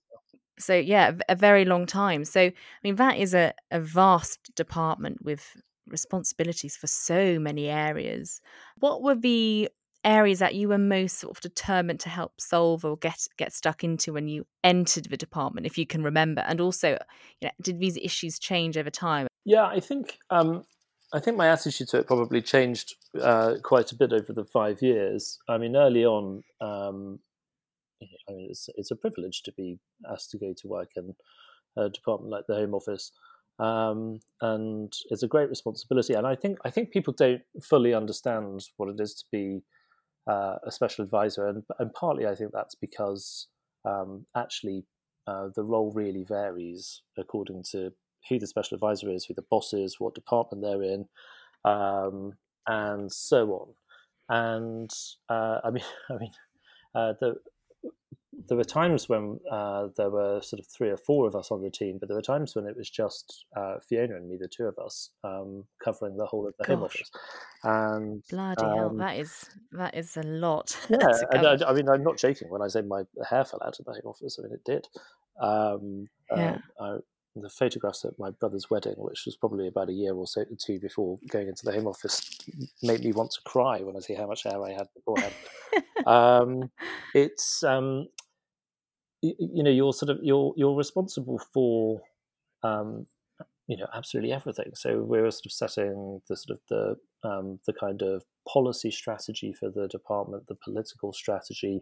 so 0.59 0.75
yeah 0.75 1.13
a 1.29 1.35
very 1.35 1.65
long 1.65 1.85
time. 1.85 2.25
So 2.25 2.41
I 2.41 2.53
mean 2.83 2.95
that 2.95 3.17
is 3.17 3.33
a, 3.33 3.53
a 3.71 3.79
vast 3.79 4.53
department 4.55 5.23
with 5.23 5.61
responsibilities 5.87 6.75
for 6.75 6.87
so 6.87 7.39
many 7.39 7.67
areas. 7.69 8.41
What 8.79 9.01
were 9.01 9.15
the 9.15 9.69
areas 10.03 10.39
that 10.39 10.55
you 10.55 10.67
were 10.69 10.77
most 10.77 11.19
sort 11.19 11.37
of 11.37 11.41
determined 11.41 11.99
to 12.01 12.09
help 12.09 12.39
solve 12.39 12.85
or 12.85 12.97
get 12.97 13.27
get 13.37 13.53
stuck 13.53 13.83
into 13.83 14.13
when 14.13 14.27
you 14.27 14.45
entered 14.63 15.05
the 15.09 15.17
department, 15.17 15.65
if 15.65 15.77
you 15.77 15.85
can 15.85 16.03
remember? 16.03 16.41
And 16.41 16.59
also, 16.61 16.91
you 17.41 17.47
know, 17.47 17.51
did 17.61 17.79
these 17.79 17.97
issues 17.97 18.39
change 18.39 18.77
over 18.77 18.89
time? 18.89 19.27
Yeah, 19.45 19.65
I 19.65 19.79
think 19.79 20.17
um, 20.29 20.63
I 21.13 21.19
think 21.19 21.37
my 21.37 21.47
attitude 21.47 21.89
to 21.89 21.99
it 21.99 22.07
probably 22.07 22.41
changed 22.41 22.95
uh, 23.21 23.55
quite 23.61 23.91
a 23.91 23.95
bit 23.95 24.11
over 24.11 24.33
the 24.33 24.45
five 24.45 24.81
years. 24.81 25.37
I 25.47 25.57
mean, 25.57 25.75
early 25.75 26.05
on, 26.05 26.43
um, 26.59 27.19
I 28.01 28.31
mean, 28.31 28.47
it's, 28.49 28.67
it's 28.75 28.91
a 28.91 28.95
privilege 28.95 29.43
to 29.43 29.51
be 29.51 29.79
asked 30.11 30.31
to 30.31 30.37
go 30.37 30.53
to 30.57 30.67
work 30.67 30.89
in 30.95 31.13
a 31.77 31.89
department 31.89 32.31
like 32.31 32.45
the 32.47 32.55
Home 32.55 32.73
Office, 32.73 33.11
um, 33.59 34.19
and 34.41 34.91
it's 35.09 35.23
a 35.23 35.27
great 35.27 35.49
responsibility. 35.49 36.13
And 36.13 36.25
I 36.25 36.35
think 36.35 36.57
I 36.65 36.69
think 36.69 36.91
people 36.91 37.13
don't 37.13 37.41
fully 37.61 37.93
understand 37.93 38.61
what 38.77 38.89
it 38.89 38.99
is 38.99 39.13
to 39.15 39.25
be 39.31 39.61
uh, 40.27 40.55
a 40.65 40.71
special 40.71 41.03
advisor, 41.03 41.47
and, 41.47 41.63
and 41.79 41.93
partly 41.93 42.25
I 42.25 42.35
think 42.35 42.51
that's 42.53 42.75
because 42.75 43.47
um, 43.85 44.25
actually 44.35 44.85
uh, 45.27 45.49
the 45.55 45.63
role 45.63 45.91
really 45.93 46.23
varies 46.23 47.01
according 47.17 47.63
to 47.71 47.91
who 48.29 48.39
the 48.39 48.47
special 48.47 48.75
advisor 48.75 49.09
is, 49.09 49.25
who 49.25 49.33
the 49.33 49.43
boss 49.49 49.73
is, 49.73 49.99
what 49.99 50.15
department 50.15 50.63
they're 50.63 50.83
in, 50.83 51.05
um, 51.65 52.33
and 52.67 53.11
so 53.11 53.51
on. 53.51 53.73
And 54.29 54.89
uh, 55.29 55.59
I 55.63 55.69
mean, 55.71 55.83
I 56.09 56.17
mean, 56.17 56.31
uh, 56.95 57.13
the, 57.19 57.35
there 58.47 58.57
were 58.57 58.63
times 58.63 59.07
when 59.07 59.39
uh, 59.51 59.87
there 59.95 60.09
were 60.09 60.41
sort 60.41 60.59
of 60.59 60.67
three 60.67 60.89
or 60.89 60.97
four 60.97 61.27
of 61.27 61.35
us 61.35 61.51
on 61.51 61.61
the 61.61 61.69
team, 61.69 61.97
but 61.99 62.07
there 62.09 62.15
were 62.15 62.21
times 62.21 62.55
when 62.55 62.65
it 62.65 62.75
was 62.75 62.89
just 62.89 63.45
uh, 63.55 63.75
Fiona 63.87 64.15
and 64.15 64.27
me, 64.29 64.37
the 64.37 64.47
two 64.47 64.63
of 64.63 64.77
us, 64.77 65.09
um, 65.23 65.63
covering 65.83 66.17
the 66.17 66.25
whole 66.25 66.47
of 66.47 66.53
the 66.57 66.63
Gosh. 66.65 66.75
home 66.75 66.83
office. 66.83 67.11
And 67.63 68.23
bloody 68.29 68.63
um, 68.63 68.75
hell, 68.75 68.89
that 68.97 69.17
is 69.17 69.49
that 69.71 69.95
is 69.95 70.17
a 70.17 70.23
lot. 70.23 70.77
Yeah, 70.89 71.07
and 71.31 71.47
I, 71.47 71.69
I, 71.69 71.73
mean, 71.73 71.89
I'm 71.89 72.03
not 72.03 72.17
joking 72.17 72.49
when 72.49 72.61
I 72.61 72.67
say 72.67 72.81
my 72.81 73.03
hair 73.27 73.45
fell 73.45 73.61
out 73.65 73.79
of 73.79 73.85
the 73.85 73.93
home 73.93 74.05
office. 74.05 74.37
I 74.39 74.43
mean, 74.43 74.53
it 74.53 74.63
did. 74.63 74.87
Um, 75.41 76.07
yeah. 76.35 76.57
Uh, 76.79 76.83
I, 76.83 76.97
the 77.35 77.49
photographs 77.49 78.05
at 78.05 78.17
my 78.19 78.29
brother's 78.29 78.69
wedding, 78.69 78.93
which 78.97 79.23
was 79.25 79.35
probably 79.35 79.67
about 79.67 79.89
a 79.89 79.93
year 79.93 80.13
or 80.13 80.27
so 80.27 80.45
two 80.63 80.79
before 80.79 81.17
going 81.29 81.47
into 81.47 81.65
the 81.65 81.71
Home 81.71 81.87
Office, 81.87 82.37
made 82.83 83.03
me 83.03 83.11
want 83.11 83.31
to 83.31 83.41
cry 83.43 83.79
when 83.79 83.95
I 83.95 83.99
see 83.99 84.13
how 84.13 84.27
much 84.27 84.43
hair 84.43 84.63
I 84.63 84.71
had 84.71 84.87
beforehand. 84.93 85.33
um, 86.05 86.69
it's 87.15 87.63
um, 87.63 88.07
you, 89.23 89.63
know 89.63 89.71
you're 89.71 89.93
sort 89.93 90.09
of 90.09 90.19
you're 90.21 90.53
you're 90.57 90.75
responsible 90.75 91.41
for 91.53 92.01
um, 92.63 93.07
you 93.67 93.77
know 93.77 93.87
absolutely 93.93 94.31
everything. 94.31 94.71
So 94.75 95.01
we're 95.01 95.29
sort 95.31 95.45
of 95.45 95.51
setting 95.51 96.21
the 96.29 96.35
sort 96.35 96.59
of 96.59 96.59
the 96.69 97.29
um, 97.29 97.59
the 97.65 97.73
kind 97.73 98.01
of 98.01 98.23
policy 98.51 98.91
strategy 98.91 99.53
for 99.53 99.69
the 99.69 99.87
department, 99.87 100.47
the 100.47 100.57
political 100.63 101.13
strategy 101.13 101.81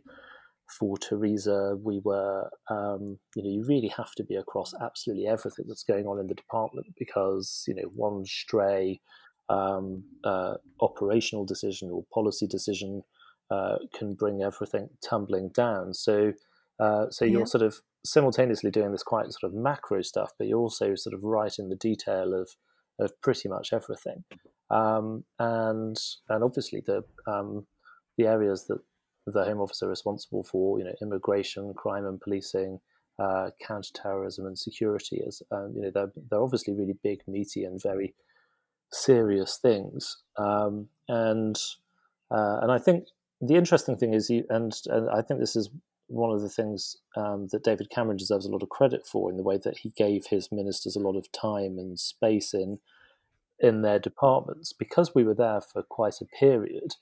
for 0.79 0.97
Theresa, 0.97 1.77
we 1.81 1.99
were, 2.03 2.49
um, 2.69 3.19
you 3.35 3.43
know, 3.43 3.49
you 3.49 3.65
really 3.67 3.89
have 3.89 4.13
to 4.15 4.23
be 4.23 4.35
across 4.35 4.73
absolutely 4.81 5.27
everything 5.27 5.65
that's 5.67 5.83
going 5.83 6.07
on 6.07 6.19
in 6.19 6.27
the 6.27 6.33
department 6.33 6.87
because, 6.97 7.65
you 7.67 7.75
know, 7.75 7.89
one 7.95 8.25
stray 8.25 9.01
um, 9.49 10.03
uh, 10.23 10.55
operational 10.79 11.45
decision 11.45 11.89
or 11.91 12.05
policy 12.13 12.47
decision 12.47 13.03
uh, 13.49 13.77
can 13.93 14.13
bring 14.13 14.41
everything 14.41 14.89
tumbling 15.03 15.49
down. 15.49 15.93
So, 15.93 16.33
uh, 16.81 17.09
so 17.11 17.25
you're 17.25 17.41
yeah. 17.41 17.45
sort 17.45 17.61
of 17.61 17.81
simultaneously 18.03 18.71
doing 18.71 18.91
this 18.91 19.03
quite 19.03 19.31
sort 19.31 19.51
of 19.51 19.53
macro 19.53 20.01
stuff, 20.01 20.31
but 20.37 20.47
you're 20.47 20.57
also 20.57 20.95
sort 20.95 21.13
of 21.13 21.23
right 21.23 21.53
in 21.59 21.69
the 21.69 21.75
detail 21.75 22.33
of 22.33 22.55
of 22.99 23.19
pretty 23.21 23.47
much 23.47 23.71
everything. 23.71 24.23
Um, 24.71 25.23
and 25.37 25.97
and 26.27 26.43
obviously 26.43 26.81
the 26.81 27.03
um, 27.27 27.67
the 28.17 28.25
areas 28.25 28.65
that 28.65 28.79
the 29.27 29.43
Home 29.43 29.61
Office 29.61 29.83
are 29.83 29.89
responsible 29.89 30.43
for, 30.43 30.79
you 30.79 30.85
know, 30.85 30.95
immigration, 31.03 31.73
crime 31.75 32.07
and 32.07 32.19
policing, 32.19 32.79
uh, 33.19 33.51
counterterrorism 33.61 34.47
and 34.47 34.57
security. 34.57 35.21
As 35.25 35.43
um, 35.51 35.73
you 35.75 35.83
know, 35.83 35.91
they're 35.91 36.11
they're 36.31 36.41
obviously 36.41 36.73
really 36.73 36.97
big, 37.03 37.21
meaty, 37.27 37.63
and 37.63 37.79
very 37.79 38.15
serious 38.91 39.57
things. 39.57 40.17
Um, 40.35 40.89
and 41.07 41.55
uh, 42.31 42.57
and 42.63 42.71
I 42.71 42.79
think 42.79 43.05
the 43.39 43.55
interesting 43.55 43.97
thing 43.97 44.15
is, 44.15 44.31
you, 44.31 44.45
and 44.49 44.73
and 44.87 45.11
I 45.11 45.21
think 45.21 45.39
this 45.39 45.55
is 45.55 45.69
one 46.11 46.31
of 46.31 46.41
the 46.41 46.49
things 46.49 46.97
um, 47.15 47.47
that 47.51 47.63
David 47.63 47.89
Cameron 47.89 48.17
deserves 48.17 48.45
a 48.45 48.49
lot 48.51 48.63
of 48.63 48.69
credit 48.69 49.07
for 49.07 49.29
in 49.29 49.37
the 49.37 49.43
way 49.43 49.57
that 49.57 49.79
he 49.79 49.89
gave 49.91 50.27
his 50.27 50.51
ministers 50.51 50.95
a 50.95 50.99
lot 50.99 51.15
of 51.15 51.31
time 51.31 51.77
and 51.77 51.99
space 51.99 52.53
in 52.53 52.79
in 53.59 53.83
their 53.83 53.99
departments 53.99 54.73
because 54.73 55.13
we 55.13 55.23
were 55.23 55.35
there 55.35 55.61
for 55.61 55.83
quite 55.83 56.15
a 56.19 56.25
period 56.25 56.95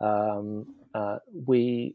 um, 0.00 0.66
uh, 0.94 1.18
we 1.46 1.94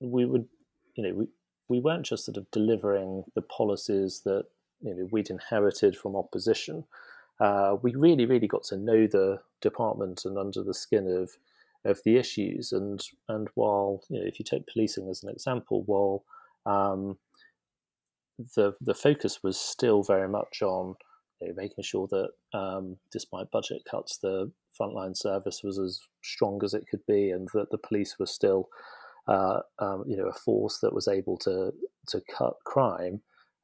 we 0.00 0.24
would 0.24 0.46
you 0.94 1.02
know 1.04 1.14
we, 1.14 1.28
we 1.68 1.80
weren't 1.80 2.06
just 2.06 2.24
sort 2.24 2.36
of 2.36 2.50
delivering 2.50 3.24
the 3.34 3.42
policies 3.42 4.22
that 4.24 4.44
you 4.82 4.94
know 4.94 5.08
we'd 5.10 5.30
inherited 5.30 5.96
from 5.96 6.16
opposition. 6.16 6.84
Uh, 7.40 7.76
we 7.82 7.94
really 7.94 8.26
really 8.26 8.46
got 8.46 8.64
to 8.64 8.76
know 8.76 9.06
the 9.06 9.40
department 9.60 10.24
and 10.24 10.38
under 10.38 10.62
the 10.62 10.74
skin 10.74 11.08
of 11.08 11.32
of 11.84 12.00
the 12.04 12.16
issues 12.16 12.72
and 12.72 13.02
and 13.28 13.48
while 13.54 14.02
you 14.08 14.18
know 14.18 14.26
if 14.26 14.38
you 14.38 14.44
take 14.44 14.66
policing 14.66 15.08
as 15.08 15.22
an 15.22 15.30
example 15.30 15.82
while 15.86 16.24
um, 16.66 17.18
the 18.56 18.74
the 18.80 18.94
focus 18.94 19.42
was 19.42 19.58
still 19.58 20.02
very 20.02 20.28
much 20.28 20.62
on 20.62 20.94
you 21.40 21.48
know, 21.48 21.54
making 21.56 21.84
sure 21.84 22.08
that 22.08 22.58
um, 22.58 22.96
despite 23.12 23.50
budget 23.50 23.82
cuts 23.88 24.18
the 24.18 24.50
frontline 24.80 25.16
service 25.16 25.62
was 25.62 25.78
as 25.78 26.00
strong 26.22 26.60
as 26.64 26.74
it 26.74 26.86
could 26.90 27.04
be, 27.06 27.30
and 27.30 27.48
that 27.54 27.70
the 27.70 27.78
police 27.78 28.16
were 28.18 28.26
still, 28.26 28.68
uh, 29.28 29.60
um, 29.78 30.04
you 30.06 30.16
know, 30.16 30.26
a 30.26 30.32
force 30.32 30.78
that 30.80 30.94
was 30.94 31.08
able 31.08 31.36
to 31.38 31.72
to 32.08 32.20
cut 32.30 32.54
crime. 32.64 33.20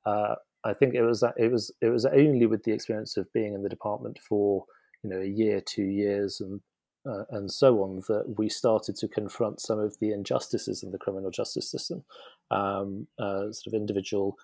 Uh, 0.06 0.36
I 0.64 0.74
think 0.74 0.94
it 0.94 1.02
was 1.02 1.24
it 1.36 1.50
was 1.50 1.72
it 1.80 1.88
was 1.88 2.06
only 2.06 2.46
with 2.46 2.64
the 2.64 2.72
experience 2.72 3.16
of 3.16 3.32
being 3.32 3.54
in 3.54 3.62
the 3.62 3.68
department 3.68 4.18
for 4.18 4.64
you 5.02 5.10
know 5.10 5.20
a 5.20 5.26
year, 5.26 5.60
two 5.60 5.84
years, 5.84 6.40
and 6.40 6.60
uh, 7.07 7.25
and 7.30 7.50
so 7.50 7.83
on 7.83 8.02
that 8.09 8.38
we 8.38 8.49
started 8.49 8.97
to 8.97 9.09
confront 9.09 9.61
some 9.61 9.78
of 9.78 9.99
the 10.00 10.12
injustices 10.12 10.83
in 10.83 10.90
the 10.90 10.99
criminal 10.99 11.30
justice 11.30 11.71
system, 11.71 12.04
um, 12.50 13.07
uh, 13.19 13.50
sort 13.52 13.69
of 13.69 13.75
individual 13.75 14.37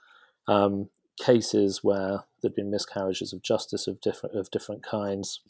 um, 0.48 0.88
cases 1.20 1.82
where 1.82 2.24
there'd 2.40 2.54
been 2.54 2.70
miscarriages 2.70 3.32
of 3.32 3.42
justice 3.42 3.86
of 3.86 4.00
different 4.00 4.34
of 4.36 4.50
different 4.50 4.82
kinds, 4.82 5.40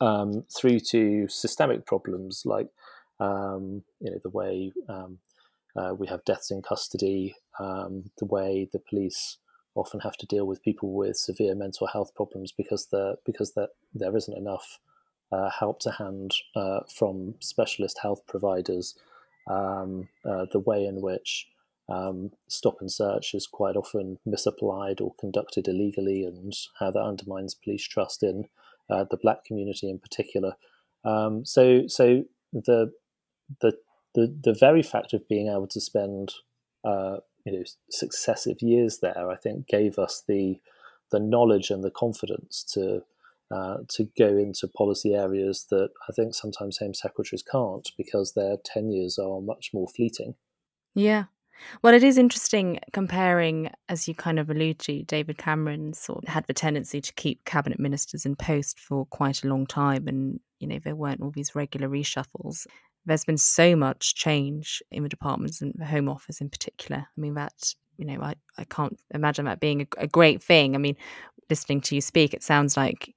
um, 0.00 0.44
through 0.56 0.80
to 0.80 1.26
systemic 1.28 1.86
problems 1.86 2.42
like 2.44 2.68
um, 3.20 3.82
you 4.00 4.10
know 4.10 4.18
the 4.22 4.30
way 4.30 4.72
um, 4.88 5.18
uh, 5.76 5.94
we 5.96 6.06
have 6.06 6.24
deaths 6.24 6.50
in 6.50 6.62
custody, 6.62 7.34
um, 7.58 8.10
the 8.18 8.26
way 8.26 8.68
the 8.72 8.78
police 8.78 9.38
often 9.74 10.00
have 10.00 10.16
to 10.16 10.26
deal 10.26 10.46
with 10.46 10.62
people 10.62 10.92
with 10.92 11.16
severe 11.16 11.54
mental 11.54 11.88
health 11.88 12.14
problems 12.14 12.52
because 12.52 12.86
there 12.92 13.14
because 13.26 13.54
there 13.54 13.68
there 13.92 14.16
isn't 14.16 14.38
enough 14.38 14.78
uh, 15.32 15.50
help 15.50 15.80
to 15.80 15.90
hand 15.90 16.32
uh, 16.54 16.80
from 16.92 17.34
specialist 17.40 17.98
health 18.02 18.26
providers. 18.26 18.94
Um, 19.46 20.08
uh, 20.24 20.46
the 20.52 20.60
way 20.60 20.86
in 20.86 21.02
which 21.02 21.48
um, 21.88 22.30
stop 22.48 22.76
and 22.80 22.90
search 22.90 23.34
is 23.34 23.46
quite 23.46 23.76
often 23.76 24.18
misapplied 24.24 25.00
or 25.00 25.14
conducted 25.18 25.68
illegally, 25.68 26.24
and 26.24 26.54
how 26.78 26.90
that 26.90 27.02
undermines 27.02 27.54
police 27.54 27.86
trust 27.86 28.22
in 28.22 28.48
uh, 28.88 29.04
the 29.10 29.18
black 29.18 29.44
community 29.44 29.90
in 29.90 29.98
particular. 29.98 30.54
Um, 31.04 31.44
so, 31.44 31.86
so 31.86 32.24
the, 32.52 32.92
the 33.60 33.76
the 34.14 34.34
the 34.42 34.54
very 34.54 34.82
fact 34.82 35.12
of 35.12 35.28
being 35.28 35.48
able 35.48 35.66
to 35.66 35.80
spend 35.80 36.32
uh, 36.84 37.18
you 37.44 37.52
know 37.52 37.64
successive 37.90 38.62
years 38.62 38.98
there, 38.98 39.30
I 39.30 39.36
think, 39.36 39.66
gave 39.66 39.98
us 39.98 40.22
the 40.26 40.60
the 41.10 41.20
knowledge 41.20 41.70
and 41.70 41.84
the 41.84 41.90
confidence 41.90 42.64
to 42.72 43.02
uh, 43.54 43.78
to 43.90 44.08
go 44.18 44.28
into 44.28 44.66
policy 44.68 45.14
areas 45.14 45.66
that 45.70 45.90
I 46.08 46.12
think 46.12 46.34
sometimes 46.34 46.78
Home 46.78 46.94
Secretaries 46.94 47.42
can't 47.42 47.88
because 47.96 48.32
their 48.32 48.56
tenures 48.64 49.18
are 49.18 49.40
much 49.40 49.70
more 49.72 49.86
fleeting. 49.88 50.34
Yeah, 50.94 51.24
well, 51.82 51.94
it 51.94 52.02
is 52.02 52.18
interesting 52.18 52.80
comparing, 52.92 53.70
as 53.88 54.08
you 54.08 54.14
kind 54.14 54.38
of 54.38 54.50
allude 54.50 54.78
to, 54.80 55.02
David 55.04 55.38
Cameron 55.38 55.92
sort 55.92 56.24
of 56.24 56.28
had 56.28 56.46
the 56.46 56.54
tendency 56.54 57.00
to 57.00 57.12
keep 57.14 57.44
cabinet 57.44 57.78
ministers 57.78 58.26
in 58.26 58.36
post 58.36 58.78
for 58.78 59.06
quite 59.06 59.44
a 59.44 59.48
long 59.48 59.66
time, 59.66 60.08
and 60.08 60.40
you 60.58 60.68
know 60.68 60.78
there 60.82 60.96
weren't 60.96 61.22
all 61.22 61.30
these 61.30 61.54
regular 61.54 61.88
reshuffles. 61.88 62.66
There's 63.06 63.24
been 63.24 63.38
so 63.38 63.76
much 63.76 64.14
change 64.14 64.82
in 64.90 65.02
the 65.02 65.08
departments 65.08 65.60
and 65.60 65.74
the 65.76 65.86
Home 65.86 66.08
Office 66.08 66.40
in 66.40 66.48
particular. 66.48 67.06
I 67.06 67.20
mean, 67.20 67.34
that 67.34 67.74
you 67.96 68.06
know, 68.06 68.20
I, 68.20 68.34
I 68.58 68.64
can't 68.64 68.98
imagine 69.12 69.44
that 69.44 69.60
being 69.60 69.82
a, 69.82 69.86
a 69.98 70.06
great 70.06 70.42
thing. 70.42 70.74
I 70.74 70.78
mean, 70.78 70.96
listening 71.50 71.80
to 71.82 71.94
you 71.94 72.00
speak, 72.00 72.34
it 72.34 72.42
sounds 72.42 72.76
like 72.76 73.14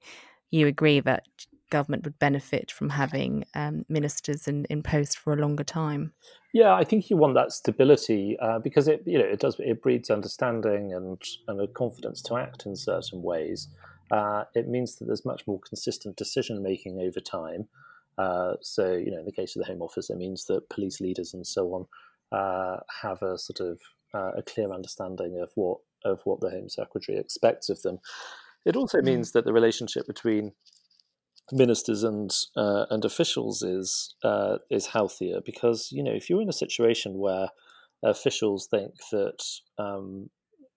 you 0.50 0.66
agree 0.66 1.00
that 1.00 1.24
government 1.70 2.04
would 2.04 2.18
benefit 2.18 2.70
from 2.70 2.88
having 2.88 3.44
um, 3.54 3.84
ministers 3.88 4.48
in, 4.48 4.64
in 4.66 4.82
post 4.82 5.18
for 5.18 5.32
a 5.32 5.36
longer 5.36 5.64
time. 5.64 6.12
Yeah, 6.54 6.74
I 6.74 6.84
think 6.84 7.10
you 7.10 7.16
want 7.16 7.34
that 7.34 7.52
stability 7.52 8.38
uh, 8.40 8.58
because 8.58 8.88
it 8.88 9.02
you 9.04 9.18
know 9.18 9.24
it 9.24 9.40
does 9.40 9.56
it 9.58 9.82
breeds 9.82 10.10
understanding 10.10 10.94
and 10.94 11.20
and 11.46 11.60
a 11.60 11.66
confidence 11.66 12.22
to 12.22 12.36
act 12.36 12.64
in 12.66 12.74
certain 12.74 13.22
ways. 13.22 13.68
Uh, 14.10 14.44
it 14.54 14.66
means 14.66 14.96
that 14.96 15.04
there's 15.04 15.26
much 15.26 15.46
more 15.46 15.60
consistent 15.60 16.16
decision 16.16 16.62
making 16.62 17.00
over 17.00 17.20
time. 17.20 17.68
Uh, 18.16 18.54
so 18.62 18.92
you 18.92 19.10
know, 19.10 19.18
in 19.18 19.26
the 19.26 19.32
case 19.32 19.54
of 19.54 19.60
the 19.60 19.68
Home 19.70 19.82
Office, 19.82 20.08
it 20.08 20.16
means 20.16 20.46
that 20.46 20.68
police 20.70 21.00
leaders 21.00 21.34
and 21.34 21.46
so 21.46 21.74
on 21.74 22.38
uh, 22.38 22.80
have 23.02 23.22
a 23.22 23.36
sort 23.36 23.60
of 23.60 23.78
uh, 24.14 24.32
a 24.38 24.42
clear 24.42 24.72
understanding 24.72 25.38
of 25.40 25.50
what 25.54 25.78
of 26.04 26.20
what 26.24 26.40
the 26.40 26.50
Home 26.50 26.68
Secretary 26.68 27.18
expects 27.18 27.68
of 27.68 27.82
them. 27.82 27.98
It 28.68 28.76
also 28.76 28.98
mm. 28.98 29.04
means 29.04 29.32
that 29.32 29.44
the 29.44 29.52
relationship 29.52 30.06
between 30.06 30.52
ministers 31.50 32.04
and 32.04 32.30
uh, 32.56 32.84
and 32.90 33.04
officials 33.04 33.62
is 33.62 34.14
uh, 34.22 34.58
is 34.70 34.88
healthier 34.88 35.38
because 35.44 35.88
you 35.90 36.02
know 36.02 36.12
if 36.12 36.28
you're 36.28 36.42
in 36.42 36.48
a 36.48 36.64
situation 36.64 37.18
where 37.18 37.48
officials 38.04 38.68
think 38.70 38.92
that 39.10 39.42
um, 39.78 40.28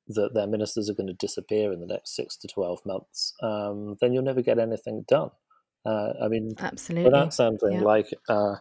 that 0.08 0.32
their 0.34 0.48
ministers 0.48 0.90
are 0.90 0.94
going 0.94 1.08
to 1.08 1.26
disappear 1.28 1.74
in 1.74 1.82
the 1.82 1.94
next 1.94 2.16
six 2.16 2.38
to 2.38 2.48
twelve 2.48 2.80
months, 2.86 3.34
um, 3.44 3.98
then 4.00 4.14
you'll 4.14 4.24
never 4.24 4.42
get 4.42 4.58
anything 4.58 5.04
done. 5.08 5.32
Uh, 5.86 6.14
I 6.24 6.30
mean, 6.30 6.54
absolutely, 6.60 7.12
without 7.12 7.34
sounding 7.34 7.74
yeah. 7.74 7.82
like 7.82 8.08
uh, 8.30 8.56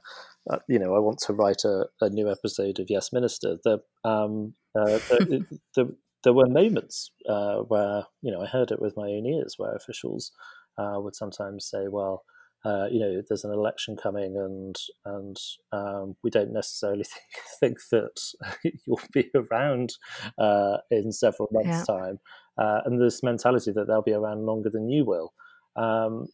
uh, 0.50 0.58
you 0.68 0.78
know, 0.78 0.94
I 0.94 0.98
want 0.98 1.18
to 1.26 1.32
write 1.32 1.64
a, 1.64 1.84
a 2.00 2.08
new 2.08 2.30
episode 2.30 2.78
of 2.78 2.86
Yes 2.88 3.12
Minister. 3.12 3.56
The, 3.62 3.80
um, 4.04 4.54
uh, 4.78 4.98
the, 5.08 5.46
the, 5.76 5.96
there 6.24 6.32
were 6.32 6.46
moments 6.46 7.10
uh, 7.28 7.58
where 7.58 8.04
you 8.22 8.30
know 8.30 8.42
I 8.42 8.46
heard 8.46 8.70
it 8.70 8.80
with 8.80 8.96
my 8.96 9.08
own 9.08 9.26
ears, 9.26 9.54
where 9.56 9.74
officials 9.74 10.32
would 10.78 11.14
sometimes 11.14 11.68
say, 11.68 11.88
"Well." 11.88 12.24
Uh, 12.62 12.84
you 12.90 13.00
know, 13.00 13.22
there's 13.26 13.44
an 13.44 13.52
election 13.52 13.96
coming, 13.96 14.36
and 14.36 14.76
and 15.06 15.38
um, 15.72 16.14
we 16.22 16.28
don't 16.28 16.52
necessarily 16.52 17.04
think, 17.58 17.78
think 17.78 17.78
that 17.90 18.20
you'll 18.86 19.00
be 19.14 19.30
around 19.34 19.94
uh, 20.36 20.76
in 20.90 21.10
several 21.10 21.48
months' 21.52 21.86
yeah. 21.88 21.96
time, 21.96 22.18
uh, 22.58 22.82
and 22.84 23.00
this 23.00 23.22
mentality 23.22 23.72
that 23.72 23.86
they'll 23.86 24.02
be 24.02 24.12
around 24.12 24.44
longer 24.44 24.68
than 24.68 24.90
you 24.90 25.06
will. 25.06 25.32
Um, 25.74 26.26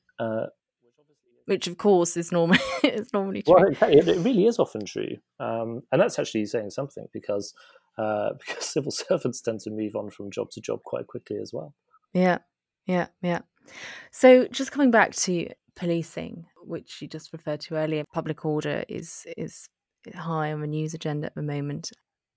which 1.46 1.66
of 1.66 1.78
course 1.78 2.16
is 2.16 2.30
normally 2.30 2.60
is 2.84 3.12
normally 3.12 3.42
true. 3.42 3.54
Well, 3.54 3.90
it, 3.90 4.08
it 4.08 4.18
really 4.18 4.46
is 4.46 4.58
often 4.58 4.84
true, 4.84 5.16
um, 5.40 5.82
and 5.90 6.00
that's 6.00 6.18
actually 6.18 6.46
saying 6.46 6.70
something 6.70 7.06
because 7.12 7.54
uh, 7.98 8.30
because 8.46 8.66
civil 8.66 8.92
servants 8.92 9.40
tend 9.40 9.60
to 9.60 9.70
move 9.70 9.96
on 9.96 10.10
from 10.10 10.30
job 10.30 10.50
to 10.50 10.60
job 10.60 10.82
quite 10.84 11.06
quickly 11.06 11.38
as 11.40 11.52
well. 11.52 11.74
Yeah, 12.12 12.38
yeah, 12.86 13.06
yeah. 13.22 13.40
So 14.12 14.46
just 14.48 14.72
coming 14.72 14.90
back 14.90 15.14
to 15.16 15.48
policing, 15.74 16.46
which 16.62 17.00
you 17.00 17.08
just 17.08 17.32
referred 17.32 17.60
to 17.62 17.76
earlier, 17.76 18.04
public 18.12 18.44
order 18.44 18.84
is 18.88 19.26
is 19.36 19.68
high 20.14 20.52
on 20.52 20.60
the 20.60 20.66
news 20.66 20.94
agenda 20.94 21.26
at 21.26 21.34
the 21.34 21.42
moment. 21.42 21.90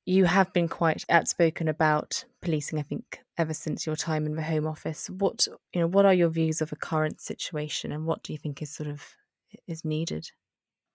You 0.10 0.26
have 0.26 0.52
been 0.54 0.68
quite 0.68 1.06
outspoken 1.08 1.68
about 1.68 2.26
policing, 2.42 2.80
I 2.80 2.82
think, 2.82 3.20
ever 3.38 3.54
since 3.54 3.86
your 3.86 3.96
time 3.96 4.26
in 4.26 4.34
the 4.34 4.42
Home 4.42 4.66
Office. 4.66 5.08
What 5.08 5.48
you 5.72 5.82
know, 5.82 5.86
what 5.86 6.08
are 6.08 6.16
your 6.16 6.30
views 6.30 6.62
of 6.62 6.72
the 6.72 6.76
current 6.76 7.22
situation, 7.22 7.92
and 7.92 8.08
what 8.08 8.24
do 8.24 8.34
you 8.34 8.40
think 8.40 8.60
is 8.60 8.72
sort 8.72 8.90
of 8.90 9.08
is 9.68 9.86
needed? 9.86 10.32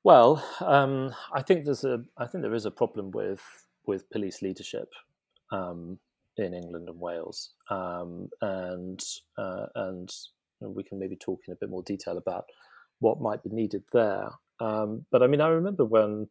Well, 0.03 0.45
um, 0.61 1.15
I 1.33 1.43
think 1.43 1.65
there's 1.65 1.85
a 1.85 2.03
I 2.19 2.27
think 2.27 2.43
there 2.43 2.57
is 2.57 2.67
a 2.67 2.73
problem 2.73 3.13
with 3.13 3.41
with 3.87 4.11
police 4.11 4.43
leadership 4.43 4.89
um, 5.53 6.01
in 6.37 6.53
England 6.53 6.89
and 6.89 6.99
Wales, 6.99 7.51
um, 7.71 8.29
and 8.43 9.01
uh, 9.39 9.67
and 9.77 10.13
we 10.59 10.83
can 10.83 10.99
maybe 10.99 11.15
talk 11.15 11.43
in 11.47 11.53
a 11.53 11.57
bit 11.61 11.71
more 11.71 11.85
detail 11.85 12.17
about 12.17 12.47
what 12.99 13.21
might 13.21 13.45
be 13.45 13.51
needed 13.51 13.85
there. 13.93 14.31
Um, 14.59 15.07
but 15.13 15.23
I 15.23 15.29
mean, 15.29 15.41
I 15.41 15.51
remember 15.51 15.85
when 15.85 16.27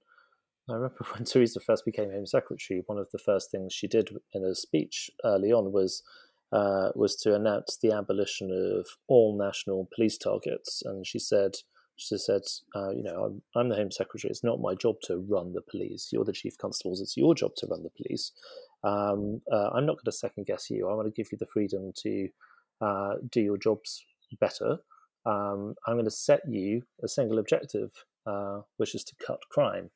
I 0.70 0.74
remember 0.74 1.06
when 1.14 1.26
Theresa 1.26 1.60
first 1.60 1.86
became 1.86 2.12
Home 2.12 2.26
Secretary, 2.26 2.84
one 2.86 2.98
of 2.98 3.10
the 3.12 3.20
first 3.20 3.52
things 3.52 3.74
she 3.74 3.88
did 3.88 4.10
in 4.34 4.44
a 4.44 4.56
speech 4.56 5.10
early 5.24 5.52
on 5.52 5.72
was 5.72 6.04
uh, 6.52 6.92
was 6.94 7.16
to 7.16 7.34
announce 7.34 7.80
the 7.82 7.92
abolition 7.92 8.52
of 8.52 8.86
all 9.08 9.36
national 9.36 9.90
police 9.96 10.20
targets. 10.20 10.84
And 10.86 11.06
she 11.06 11.18
said, 11.18 11.56
she 11.96 12.16
said, 12.16 12.44
uh, 12.76 12.92
you 12.92 13.02
know, 13.02 13.24
I'm, 13.24 13.42
I'm, 13.56 13.70
the 13.70 13.76
Home 13.76 13.90
Secretary. 13.90 14.30
It's 14.30 14.44
not 14.44 14.62
my 14.62 14.76
job 14.76 14.98
to 15.06 15.18
run 15.18 15.54
the 15.54 15.62
police. 15.62 16.10
You're 16.12 16.26
the 16.26 16.32
Chief 16.32 16.56
Constables. 16.60 17.02
It's 17.02 17.18
your 17.18 17.34
job 17.34 17.56
to 17.58 17.68
run 17.68 17.82
the 17.82 17.90
police. 17.90 18.34
Um, 18.84 19.42
uh, 19.52 19.70
I'm 19.74 19.88
not 19.88 19.94
going 19.94 20.06
to 20.06 20.12
second 20.12 20.46
guess 20.46 20.70
you. 20.70 20.88
I 20.88 20.94
want 20.94 21.08
to 21.08 21.12
give 21.12 21.32
you 21.32 21.40
the 21.40 21.48
freedom 21.48 21.92
to 22.04 22.28
uh, 22.82 23.14
do 23.32 23.42
your 23.42 23.58
jobs 23.58 24.06
better. 24.40 24.78
Um, 25.26 25.74
I'm 25.88 25.96
going 25.96 26.06
to 26.06 26.12
set 26.12 26.42
you 26.48 26.84
a 27.04 27.08
single 27.08 27.40
objective, 27.40 27.90
uh, 28.28 28.62
which 28.78 28.94
is 28.94 29.04
to 29.06 29.16
cut 29.26 29.40
crime. 29.50 29.90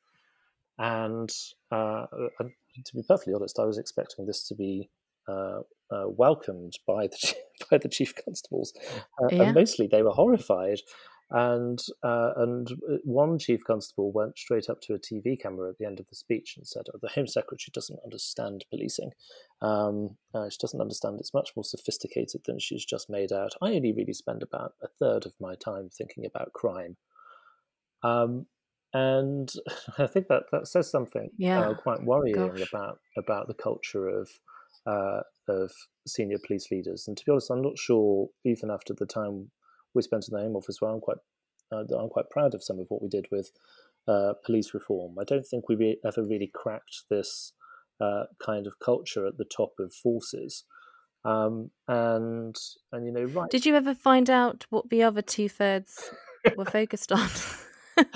And, 0.78 1.30
uh, 1.72 2.06
and, 2.38 2.52
to 2.84 2.94
be 2.94 3.02
perfectly 3.06 3.34
honest, 3.34 3.58
I 3.58 3.64
was 3.64 3.78
expecting 3.78 4.26
this 4.26 4.46
to 4.48 4.54
be 4.54 4.90
uh, 5.28 5.60
uh, 5.90 6.04
welcomed 6.06 6.74
by 6.86 7.08
the 7.08 7.34
by 7.70 7.78
the 7.78 7.88
chief 7.88 8.14
constables, 8.24 8.72
uh, 9.20 9.28
yeah. 9.30 9.42
and 9.42 9.54
mostly 9.54 9.86
they 9.86 10.02
were 10.02 10.12
horrified. 10.12 10.78
And 11.30 11.78
uh, 12.02 12.30
and 12.36 12.68
one 13.04 13.38
chief 13.38 13.62
constable 13.62 14.10
went 14.10 14.38
straight 14.38 14.70
up 14.70 14.80
to 14.82 14.94
a 14.94 14.98
TV 14.98 15.38
camera 15.38 15.68
at 15.68 15.76
the 15.78 15.84
end 15.84 16.00
of 16.00 16.06
the 16.08 16.16
speech 16.16 16.54
and 16.56 16.66
said, 16.66 16.84
oh, 16.94 16.98
"The 17.02 17.10
Home 17.10 17.26
Secretary 17.26 17.70
doesn't 17.74 17.98
understand 18.02 18.64
policing. 18.70 19.10
Um, 19.60 20.16
uh, 20.34 20.48
she 20.48 20.56
doesn't 20.58 20.80
understand. 20.80 21.18
It's 21.20 21.34
much 21.34 21.50
more 21.54 21.64
sophisticated 21.64 22.42
than 22.46 22.58
she's 22.58 22.84
just 22.84 23.10
made 23.10 23.30
out. 23.30 23.52
I 23.60 23.74
only 23.74 23.92
really 23.92 24.14
spend 24.14 24.42
about 24.42 24.72
a 24.82 24.88
third 24.88 25.26
of 25.26 25.34
my 25.38 25.54
time 25.54 25.90
thinking 25.90 26.24
about 26.24 26.54
crime." 26.54 26.96
Um, 28.02 28.46
and 28.92 29.50
I 29.98 30.06
think 30.06 30.28
that 30.28 30.44
that 30.52 30.68
says 30.68 30.90
something 30.90 31.26
uh, 31.26 31.36
yeah. 31.36 31.60
uh, 31.60 31.74
quite 31.74 32.02
worrying 32.02 32.36
Gosh. 32.36 32.68
about 32.72 32.98
about 33.16 33.48
the 33.48 33.54
culture 33.54 34.08
of 34.08 34.28
uh, 34.86 35.20
of 35.48 35.72
senior 36.06 36.38
police 36.44 36.70
leaders. 36.70 37.06
And 37.06 37.16
to 37.16 37.24
be 37.24 37.32
honest, 37.32 37.50
I'm 37.50 37.62
not 37.62 37.78
sure 37.78 38.28
even 38.44 38.70
after 38.70 38.94
the 38.94 39.06
time 39.06 39.50
we 39.94 40.02
spent 40.02 40.26
in 40.28 40.36
the 40.36 40.42
Home 40.42 40.56
Office, 40.56 40.80
where 40.80 40.90
I'm 40.90 41.00
quite 41.00 41.18
uh, 41.72 41.84
I'm 41.98 42.08
quite 42.08 42.30
proud 42.30 42.54
of 42.54 42.64
some 42.64 42.78
of 42.78 42.86
what 42.88 43.02
we 43.02 43.08
did 43.08 43.26
with 43.30 43.50
uh, 44.06 44.32
police 44.44 44.72
reform. 44.72 45.16
I 45.20 45.24
don't 45.24 45.46
think 45.46 45.68
we 45.68 45.76
re- 45.76 46.00
ever 46.04 46.24
really 46.24 46.50
cracked 46.52 47.02
this 47.10 47.52
uh, 48.00 48.24
kind 48.44 48.66
of 48.66 48.78
culture 48.78 49.26
at 49.26 49.36
the 49.36 49.44
top 49.44 49.72
of 49.78 49.92
forces. 49.92 50.64
Um, 51.24 51.70
and 51.86 52.56
and 52.92 53.06
you 53.06 53.12
know, 53.12 53.24
right? 53.24 53.50
Did 53.50 53.66
you 53.66 53.74
ever 53.74 53.94
find 53.94 54.30
out 54.30 54.66
what 54.70 54.88
the 54.88 55.02
other 55.02 55.20
two 55.20 55.48
thirds 55.48 56.10
were 56.56 56.64
focused 56.64 57.12
on? 57.12 57.28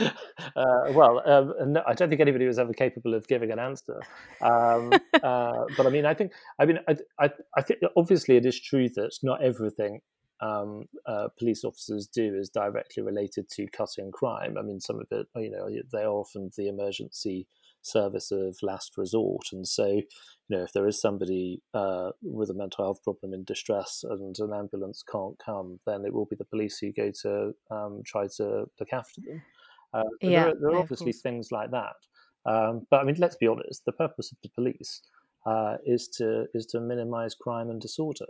uh, 0.57 0.93
well, 0.93 1.23
um, 1.27 1.73
no, 1.73 1.83
I 1.87 1.95
don't 1.95 2.09
think 2.09 2.21
anybody 2.21 2.47
was 2.47 2.59
ever 2.59 2.73
capable 2.73 3.15
of 3.15 3.27
giving 3.27 3.51
an 3.51 3.59
answer. 3.59 4.01
Um, 4.41 4.93
uh, 5.23 5.65
but 5.77 5.87
I 5.87 5.91
mean, 5.91 6.07
I 6.07 6.15
think, 6.15 6.33
I 6.59 6.67
mean, 6.67 6.79
I, 6.89 6.97
I, 7.19 7.31
I, 7.57 7.63
think 7.63 7.81
obviously 7.97 8.37
it 8.37 8.47
is 8.47 8.61
true 8.61 8.89
that 8.91 9.13
not 9.23 9.43
everything 9.43 10.01
um, 10.41 10.85
uh, 11.07 11.29
police 11.39 11.65
officers 11.65 12.07
do 12.07 12.35
is 12.35 12.49
directly 12.49 13.03
related 13.03 13.49
to 13.51 13.67
cutting 13.69 14.11
crime. 14.11 14.57
I 14.59 14.63
mean, 14.63 14.81
some 14.81 14.97
of 14.97 15.07
it, 15.11 15.27
you 15.37 15.51
know, 15.51 15.69
they're 15.93 16.09
often 16.09 16.51
the 16.57 16.69
emergency 16.69 17.47
service 17.83 18.31
of 18.31 18.57
last 18.63 18.97
resort, 18.97 19.47
and 19.53 19.67
so 19.67 19.87
you 19.87 20.05
know, 20.49 20.65
if 20.65 20.73
there 20.73 20.87
is 20.87 21.01
somebody 21.01 21.63
uh, 21.75 22.11
with 22.23 22.51
a 22.51 22.55
mental 22.55 22.85
health 22.85 23.03
problem 23.03 23.33
in 23.33 23.45
distress 23.45 24.05
and 24.09 24.37
an 24.39 24.53
ambulance 24.53 25.03
can't 25.11 25.39
come, 25.45 25.81
then 25.87 26.05
it 26.05 26.13
will 26.13 26.27
be 26.27 26.37
the 26.37 26.45
police 26.45 26.79
who 26.79 26.93
go 26.93 27.11
to 27.23 27.53
um, 27.71 28.03
try 28.05 28.27
to 28.37 28.67
look 28.79 28.93
after 28.93 29.21
them. 29.21 29.43
Uh, 29.93 30.03
yeah, 30.21 30.31
there 30.31 30.49
are, 30.49 30.55
there 30.61 30.71
are 30.71 30.79
obviously 30.79 31.13
things 31.13 31.53
like 31.53 31.71
that. 31.71 31.95
Um, 32.45 32.87
but 32.91 33.01
I 33.01 33.05
mean, 33.05 33.17
let's 33.19 33.37
be 33.37 33.47
honest. 33.47 33.85
The 33.85 33.93
purpose 33.93 34.33
of 34.33 34.39
the 34.43 34.49
police 34.49 35.03
uh, 35.47 35.77
is 35.85 36.09
to 36.09 36.47
is 36.55 36.67
to 36.67 36.81
minimise 36.81 37.35
crime 37.35 37.71
and 37.71 37.81
disorder. 37.81 38.27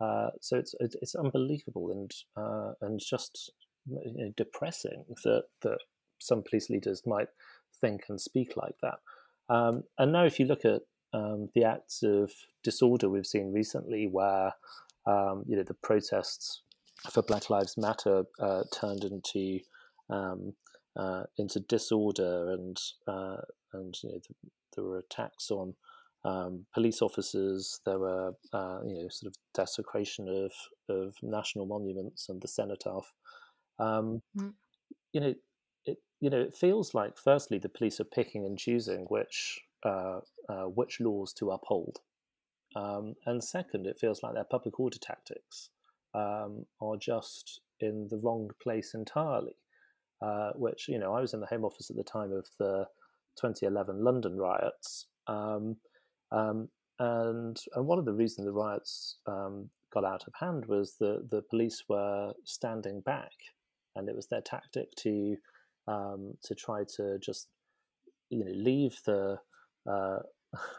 Uh, 0.00 0.30
so 0.40 0.56
it's 0.58 0.74
it's 0.80 1.14
unbelievable 1.14 1.90
and 1.90 2.10
uh, 2.36 2.72
and 2.82 3.00
just 3.00 3.52
you 3.86 4.12
know, 4.16 4.32
depressing 4.36 5.04
that 5.24 5.44
that 5.62 5.78
some 6.18 6.42
police 6.42 6.70
leaders 6.70 7.02
might 7.06 7.28
think 7.80 8.04
and 8.08 8.20
speak 8.20 8.56
like 8.56 8.74
that. 8.82 8.98
Um, 9.48 9.84
and 9.98 10.12
now, 10.12 10.24
if 10.24 10.40
you 10.40 10.46
look 10.46 10.64
at 10.64 10.82
um, 11.12 11.48
the 11.54 11.64
acts 11.64 12.02
of 12.02 12.32
disorder 12.62 13.08
we've 13.08 13.26
seen 13.26 13.52
recently, 13.52 14.06
where 14.06 14.52
um, 15.06 15.44
you 15.46 15.56
know 15.56 15.62
the 15.62 15.74
protests 15.74 16.62
for 17.10 17.22
Black 17.22 17.50
Lives 17.50 17.76
Matter 17.76 18.24
uh, 18.40 18.62
turned 18.72 19.04
into 19.04 19.60
um, 20.10 20.54
uh, 20.96 21.24
into 21.38 21.60
disorder 21.60 22.52
and 22.52 22.78
uh, 23.06 23.42
and 23.72 23.96
you 24.02 24.12
know, 24.12 24.20
there 24.74 24.84
were 24.84 24.98
attacks 24.98 25.50
on 25.50 25.74
um, 26.24 26.66
police 26.72 27.02
officers. 27.02 27.80
There 27.84 27.98
were 27.98 28.32
uh, 28.52 28.78
you 28.86 28.94
know 28.94 29.08
sort 29.08 29.32
of 29.32 29.36
desecration 29.54 30.28
of 30.28 30.52
of 30.88 31.14
national 31.22 31.66
monuments 31.66 32.28
and 32.28 32.40
the 32.40 32.48
cenotaph. 32.48 33.12
Um, 33.78 34.22
mm. 34.38 34.52
You 35.12 35.20
know, 35.20 35.34
it 35.84 35.98
you 36.20 36.30
know 36.30 36.40
it 36.40 36.56
feels 36.56 36.94
like 36.94 37.18
firstly 37.18 37.58
the 37.58 37.68
police 37.68 38.00
are 38.00 38.04
picking 38.04 38.44
and 38.44 38.58
choosing 38.58 39.06
which 39.08 39.60
uh, 39.84 40.20
uh, 40.48 40.64
which 40.64 41.00
laws 41.00 41.32
to 41.34 41.50
uphold, 41.50 41.98
um, 42.74 43.14
and 43.26 43.42
second, 43.42 43.86
it 43.86 43.98
feels 44.00 44.22
like 44.22 44.34
their 44.34 44.44
public 44.44 44.80
order 44.80 44.98
tactics 44.98 45.70
um, 46.14 46.66
are 46.80 46.96
just 46.96 47.60
in 47.80 48.08
the 48.10 48.18
wrong 48.18 48.50
place 48.62 48.94
entirely. 48.94 49.56
Uh, 50.24 50.52
which 50.54 50.88
you 50.88 50.98
know 50.98 51.12
I 51.12 51.20
was 51.20 51.34
in 51.34 51.40
the 51.40 51.46
Home 51.46 51.66
Office 51.66 51.90
at 51.90 51.96
the 51.96 52.02
time 52.02 52.32
of 52.32 52.46
the 52.58 52.86
2011 53.38 54.02
London 54.02 54.38
riots, 54.38 55.06
um, 55.26 55.76
um, 56.32 56.68
and 56.98 57.60
and 57.74 57.86
one 57.86 57.98
of 57.98 58.06
the 58.06 58.14
reasons 58.14 58.46
the 58.46 58.52
riots 58.52 59.18
um, 59.26 59.68
got 59.92 60.04
out 60.04 60.24
of 60.26 60.32
hand 60.40 60.64
was 60.66 60.94
that 61.00 61.28
the 61.30 61.42
police 61.50 61.82
were 61.90 62.32
standing 62.44 63.02
back, 63.02 63.32
and 63.96 64.08
it 64.08 64.16
was 64.16 64.28
their 64.28 64.40
tactic 64.40 64.86
to 64.96 65.36
um, 65.88 66.38
to 66.42 66.54
try 66.54 66.84
to 66.96 67.18
just 67.18 67.48
you 68.30 68.46
know 68.46 68.52
leave 68.54 68.96
the 69.04 69.36
uh, 69.86 70.20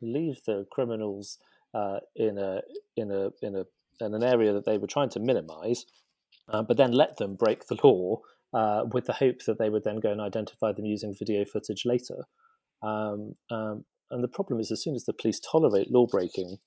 leave, 0.00 0.38
the 0.46 0.64
criminals 0.72 1.36
uh, 1.74 1.98
in 2.16 2.38
a 2.38 2.62
in 2.96 3.10
a 3.10 3.28
in 3.42 3.56
a 3.56 3.64
in 4.02 4.14
an 4.14 4.22
area 4.22 4.54
that 4.54 4.64
they 4.64 4.78
were 4.78 4.86
trying 4.86 5.10
to 5.10 5.20
minimise 5.20 5.84
uh, 6.48 6.62
but 6.62 6.78
then 6.78 6.92
let 6.92 7.18
them 7.18 7.34
break 7.34 7.66
the 7.66 7.76
law 7.84 8.18
uh, 8.52 8.84
with 8.92 9.06
the 9.06 9.12
hope 9.12 9.44
that 9.46 9.58
they 9.58 9.70
would 9.70 9.84
then 9.84 10.00
go 10.00 10.10
and 10.10 10.20
identify 10.20 10.72
them 10.72 10.86
using 10.86 11.14
video 11.16 11.44
footage 11.44 11.84
later. 11.84 12.24
Um, 12.82 13.34
um, 13.50 13.84
and 14.10 14.24
the 14.24 14.28
problem 14.28 14.58
is, 14.60 14.70
as 14.70 14.82
soon 14.82 14.94
as 14.94 15.04
the 15.04 15.12
police 15.12 15.40
tolerate 15.40 15.90
law 15.90 16.06
breaking, 16.06 16.58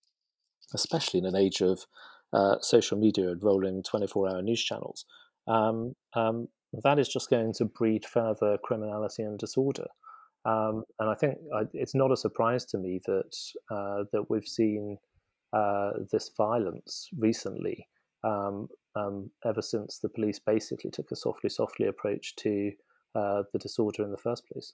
especially 0.74 1.19
in 1.19 1.26
an 1.26 1.36
age 1.36 1.62
of 1.62 1.86
uh, 2.32 2.56
social 2.62 2.98
media 2.98 3.30
and 3.30 3.43
rolling 3.43 3.84
24 3.84 4.30
hour 4.30 4.41
news 4.41 4.63
channels, 4.63 5.06
um, 5.48 5.93
um, 6.13 6.48
that 6.84 7.00
is 7.00 7.10
just 7.10 7.30
going 7.30 7.54
to 7.54 7.65
breed 7.65 8.06
further 8.06 8.58
criminality 8.63 9.24
and 9.24 9.38
disorder. 9.38 9.88
Um, 10.46 10.84
and 11.00 11.10
I 11.10 11.15
think 11.15 11.36
I, 11.56 11.63
it's 11.74 11.96
not 11.96 12.12
a 12.12 12.17
surprise 12.17 12.65
to 12.65 12.78
me 12.78 13.02
that 13.06 13.36
uh, 13.72 14.04
that 14.12 14.30
we've 14.30 14.48
seen 14.48 14.98
uh, 15.54 15.91
this 16.12 16.32
violence 16.36 17.10
recently, 17.17 17.88
um, 18.96 19.32
ever 19.46 19.62
since 19.62 20.00
the 20.00 20.10
police 20.10 20.40
basically 20.40 20.92
took 20.92 21.12
a 21.12 21.16
softly, 21.16 21.50
softly 21.50 21.88
approach 21.88 22.36
to 22.38 22.72
uh, 23.16 23.44
the 23.52 23.60
disorder 23.60 24.04
in 24.04 24.12
the 24.12 24.18
first 24.18 24.48
place. 24.48 24.74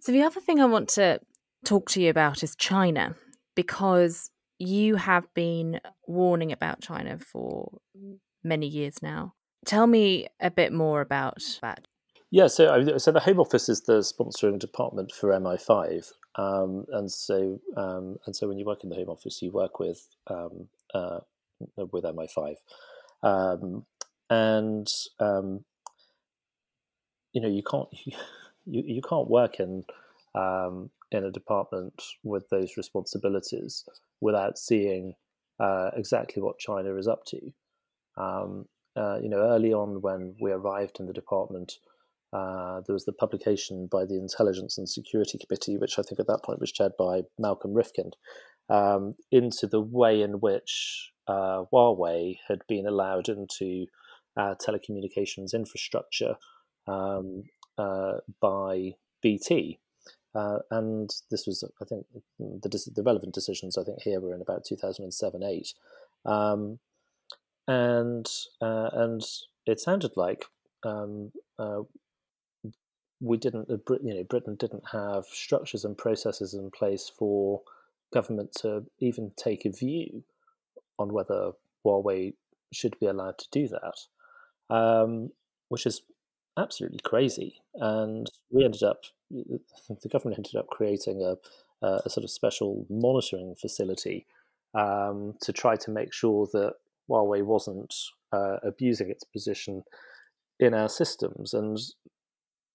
So 0.00 0.12
the 0.12 0.22
other 0.22 0.40
thing 0.40 0.60
I 0.60 0.66
want 0.66 0.88
to 0.90 1.20
talk 1.64 1.90
to 1.90 2.00
you 2.00 2.10
about 2.10 2.42
is 2.42 2.54
China, 2.54 3.16
because 3.54 4.30
you 4.58 4.96
have 4.96 5.32
been 5.34 5.80
warning 6.06 6.52
about 6.52 6.80
China 6.80 7.18
for 7.18 7.78
many 8.42 8.66
years 8.66 9.02
now. 9.02 9.34
Tell 9.64 9.86
me 9.86 10.28
a 10.40 10.50
bit 10.50 10.72
more 10.72 11.00
about 11.00 11.42
that. 11.62 11.86
Yeah, 12.30 12.46
so 12.46 12.98
so 12.98 13.10
the 13.10 13.20
Home 13.20 13.40
Office 13.40 13.68
is 13.68 13.82
the 13.82 14.00
sponsoring 14.00 14.58
department 14.58 15.12
for 15.12 15.30
MI5, 15.30 16.12
um, 16.36 16.84
and 16.92 17.10
so 17.10 17.58
um, 17.76 18.18
and 18.26 18.36
so 18.36 18.46
when 18.46 18.58
you 18.58 18.66
work 18.66 18.84
in 18.84 18.90
the 18.90 18.96
Home 18.96 19.08
Office, 19.08 19.40
you 19.40 19.50
work 19.50 19.80
with 19.80 20.06
um, 20.26 20.68
uh, 20.94 21.20
with 21.76 22.04
MI5, 22.04 22.56
um, 23.22 23.84
and 24.30 24.86
um, 25.20 25.64
you 27.32 27.40
know 27.40 27.48
you 27.48 27.62
can't 27.62 27.88
you, 28.66 28.82
you 28.86 29.02
can't 29.02 29.28
work 29.28 29.60
in 29.60 29.84
um, 30.34 30.90
in 31.10 31.24
a 31.24 31.30
department 31.30 32.02
with 32.22 32.48
those 32.50 32.76
responsibilities 32.76 33.84
without 34.20 34.58
seeing 34.58 35.14
uh, 35.60 35.90
exactly 35.96 36.42
what 36.42 36.58
China 36.58 36.94
is 36.96 37.08
up 37.08 37.24
to. 37.26 37.40
Um, 38.16 38.66
uh, 38.96 39.18
you 39.22 39.28
know, 39.28 39.38
early 39.38 39.72
on 39.72 40.00
when 40.02 40.34
we 40.40 40.50
arrived 40.50 40.98
in 40.98 41.06
the 41.06 41.12
department, 41.12 41.74
uh, 42.32 42.80
there 42.86 42.92
was 42.92 43.04
the 43.04 43.12
publication 43.12 43.88
by 43.90 44.04
the 44.04 44.16
Intelligence 44.16 44.76
and 44.76 44.88
Security 44.88 45.38
Committee, 45.38 45.78
which 45.78 45.98
I 45.98 46.02
think 46.02 46.20
at 46.20 46.26
that 46.26 46.42
point 46.44 46.60
was 46.60 46.72
chaired 46.72 46.92
by 46.98 47.22
Malcolm 47.38 47.72
Rifkind, 47.72 48.12
um, 48.68 49.14
into 49.30 49.66
the 49.66 49.80
way 49.80 50.22
in 50.22 50.40
which 50.40 51.12
uh, 51.26 51.64
Huawei 51.72 52.38
had 52.48 52.60
been 52.68 52.86
allowed 52.86 53.28
into 53.28 53.86
telecommunications 54.36 55.52
infrastructure 55.52 56.36
um, 56.86 57.44
uh, 57.76 58.18
by 58.40 58.94
BT. 59.22 59.78
Uh, 60.34 60.58
and 60.70 61.10
this 61.30 61.46
was, 61.46 61.64
I 61.80 61.84
think, 61.84 62.06
the, 62.38 62.90
the 62.94 63.02
relevant 63.02 63.34
decisions, 63.34 63.76
I 63.78 63.84
think, 63.84 64.02
here 64.02 64.20
were 64.20 64.34
in 64.34 64.40
about 64.40 64.64
2007 64.64 65.42
8. 65.42 65.74
Um, 66.24 66.78
and 67.66 68.26
uh, 68.60 68.90
and 68.92 69.22
it 69.66 69.80
sounded 69.80 70.12
like 70.16 70.44
um, 70.84 71.32
uh, 71.58 71.82
we 73.20 73.36
didn't, 73.36 73.68
you 73.68 74.14
know, 74.14 74.24
Britain 74.24 74.56
didn't 74.56 74.84
have 74.92 75.26
structures 75.26 75.84
and 75.84 75.96
processes 75.96 76.54
in 76.54 76.70
place 76.70 77.10
for 77.16 77.62
government 78.12 78.52
to 78.60 78.84
even 78.98 79.32
take 79.36 79.64
a 79.64 79.70
view 79.70 80.24
on 80.98 81.12
whether 81.12 81.52
Huawei 81.84 82.34
should 82.72 82.98
be 82.98 83.06
allowed 83.06 83.38
to 83.38 83.46
do 83.50 83.68
that, 83.68 84.74
um, 84.74 85.30
which 85.68 85.86
is 85.86 86.02
absolutely 86.58 87.00
crazy. 87.04 87.60
And 87.74 88.28
we 88.50 88.64
ended 88.64 88.82
up, 88.82 89.02
the 89.30 90.08
government 90.10 90.38
ended 90.38 90.56
up 90.56 90.68
creating 90.68 91.22
a, 91.22 91.36
a 91.86 92.10
sort 92.10 92.24
of 92.24 92.30
special 92.30 92.86
monitoring 92.90 93.54
facility 93.54 94.26
um, 94.74 95.34
to 95.42 95.52
try 95.52 95.76
to 95.76 95.90
make 95.90 96.12
sure 96.12 96.48
that 96.52 96.74
Huawei 97.08 97.42
wasn't 97.42 97.94
uh, 98.32 98.56
abusing 98.62 99.10
its 99.10 99.24
position 99.24 99.84
in 100.60 100.74
our 100.74 100.88
systems. 100.88 101.54
And 101.54 101.78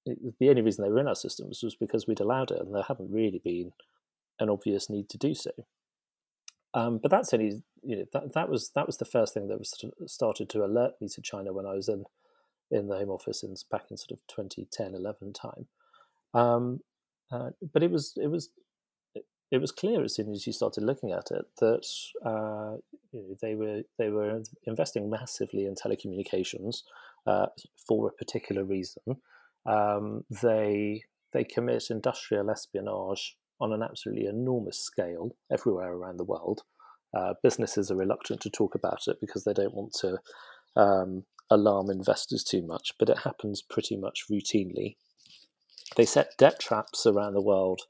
the 0.06 0.50
only 0.50 0.62
reason 0.62 0.84
they 0.84 0.92
were 0.92 1.00
in 1.00 1.08
our 1.08 1.16
systems 1.16 1.62
was 1.64 1.76
because 1.76 2.08
we'd 2.08 2.20
allowed 2.20 2.52
it, 2.52 2.60
and 2.60 2.74
there 2.74 2.84
hadn't 2.84 3.12
really 3.12 3.42
been 3.44 3.74
an 4.40 4.50
obvious 4.50 4.90
need 4.90 5.10
to 5.10 5.18
do 5.18 5.34
so. 5.34 5.52
Um, 6.74 7.00
but 7.02 7.12
that's 7.12 7.34
only 7.34 7.64
you 7.84 7.98
know 7.98 8.06
that 8.14 8.34
that 8.34 8.50
was 8.50 8.72
that 8.76 8.88
was 8.88 8.98
the 8.98 9.06
first 9.06 9.34
thing 9.34 9.48
that 9.48 9.60
was 9.60 9.70
sort 9.70 9.94
of 10.00 10.10
started 10.10 10.50
to 10.50 10.66
alert 10.66 10.94
me 11.00 11.08
to 11.10 11.22
China 11.22 11.54
when 11.54 11.66
I 11.66 11.74
was 11.74 11.88
in 11.88 12.06
in 12.72 12.88
the 12.88 12.98
Home 12.98 13.10
Office 13.10 13.44
in 13.44 13.56
back 13.70 13.86
in 13.92 13.98
sort 13.98 14.12
of 14.12 14.20
2010 14.28 14.96
11 14.96 15.34
time. 15.34 15.68
Um, 16.34 16.80
uh, 17.32 17.52
but 17.72 17.84
it 17.84 17.92
was 17.92 18.14
it 18.18 18.28
was 18.28 18.50
it 19.52 19.62
was 19.62 19.72
clear 19.72 20.04
as 20.04 20.16
soon 20.16 20.32
as 20.32 20.48
you 20.48 20.54
started 20.54 20.84
looking 20.84 21.12
at 21.12 21.30
it 21.30 21.46
that 21.60 21.86
uh, 22.26 22.78
you 23.12 23.22
know, 23.22 23.36
they 23.40 23.54
were 23.54 23.84
they 24.00 24.10
were 24.10 24.42
investing 24.66 25.10
massively 25.10 25.66
in 25.66 25.76
telecommunications 25.76 26.82
uh, 27.28 27.46
for 27.88 28.08
a 28.08 28.14
particular 28.14 28.64
reason. 28.64 29.04
Um, 29.66 30.26
they 30.42 31.04
they 31.34 31.44
commit 31.44 31.92
industrial 31.92 32.50
espionage 32.50 33.38
on 33.60 33.72
an 33.72 33.84
absolutely 33.84 34.26
enormous 34.26 34.80
scale 34.80 35.36
everywhere 35.52 35.94
around 35.94 36.18
the 36.18 36.24
world. 36.24 36.64
Uh, 37.14 37.34
businesses 37.44 37.92
are 37.92 37.96
reluctant 37.96 38.42
to 38.42 38.50
talk 38.50 38.76
about 38.76 39.08
it 39.08 39.18
because 39.22 39.44
they 39.44 39.54
don't 39.54 39.76
want 39.76 39.94
to 39.94 40.18
um, 40.76 41.24
alarm 41.50 41.90
investors 41.90 42.44
too 42.44 42.62
much, 42.62 42.94
but 42.98 43.10
it 43.10 43.20
happens 43.20 43.62
pretty 43.62 43.96
much 43.96 44.26
routinely. 44.32 44.96
They 45.96 46.06
set 46.06 46.38
debt 46.38 46.60
traps 46.60 47.06
around 47.06 47.34
the 47.34 47.42
world 47.42 47.82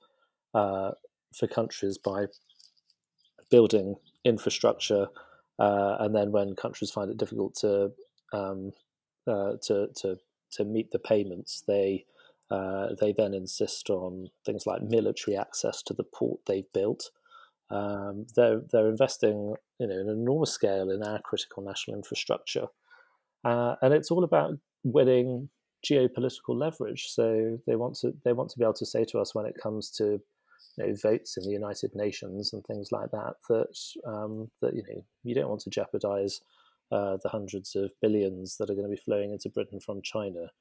uh, 0.54 0.91
for 1.34 1.47
countries 1.47 1.97
by 1.97 2.26
building 3.49 3.95
infrastructure, 4.26 5.08
uh, 5.60 5.97
and 5.99 6.13
then 6.13 6.32
when 6.32 6.56
countries 6.56 6.91
find 6.91 7.10
it 7.10 7.17
difficult 7.17 7.56
to 7.56 7.91
um, 8.34 8.73
uh, 9.26 9.54
to, 9.62 9.88
to 9.95 10.17
to 10.52 10.65
meet 10.65 10.91
the 10.91 10.99
payments, 10.99 11.63
they 11.65 12.06
uh, 12.53 12.93
they 13.01 13.11
then 13.11 13.33
insist 13.33 13.89
on 13.89 14.29
things 14.45 14.67
like 14.67 14.83
military 14.83 15.35
access 15.35 15.81
to 15.81 15.93
the 15.93 16.03
port 16.03 16.39
they've 16.45 16.71
built. 16.71 17.09
Um, 17.71 18.27
they're 18.35 18.61
they're 18.71 18.89
investing 18.89 19.55
you 19.79 19.87
know 19.87 19.99
an 19.99 20.07
enormous 20.07 20.51
scale 20.51 20.91
in 20.91 21.01
our 21.01 21.19
critical 21.21 21.63
national 21.63 21.97
infrastructure, 21.97 22.67
uh, 23.43 23.75
and 23.81 23.91
it's 23.91 24.11
all 24.11 24.23
about 24.23 24.59
winning 24.83 25.49
geopolitical 25.83 26.55
leverage. 26.55 27.07
So 27.07 27.57
they 27.65 27.75
want 27.75 27.95
to 28.01 28.13
they 28.23 28.33
want 28.33 28.51
to 28.51 28.59
be 28.59 28.65
able 28.65 28.75
to 28.75 28.85
say 28.85 29.03
to 29.05 29.17
us 29.17 29.33
when 29.33 29.47
it 29.47 29.55
comes 29.61 29.89
to 29.97 30.21
you 30.77 30.87
know, 30.87 30.93
votes 31.01 31.37
in 31.37 31.45
the 31.45 31.53
United 31.53 31.95
Nations 31.95 32.53
and 32.53 32.63
things 32.65 32.91
like 32.91 33.09
that 33.11 33.33
that 33.49 33.75
um, 34.05 34.51
that 34.61 34.75
you 34.75 34.83
know 34.83 35.03
you 35.23 35.33
don't 35.33 35.49
want 35.49 35.61
to 35.61 35.71
jeopardize 35.71 36.41
uh, 36.91 37.17
the 37.23 37.29
hundreds 37.29 37.75
of 37.75 37.89
billions 37.99 38.57
that 38.57 38.69
are 38.69 38.75
going 38.75 38.85
to 38.85 38.95
be 38.95 39.01
flowing 39.03 39.31
into 39.31 39.49
Britain 39.49 39.79
from 39.79 40.03
China 40.03 40.51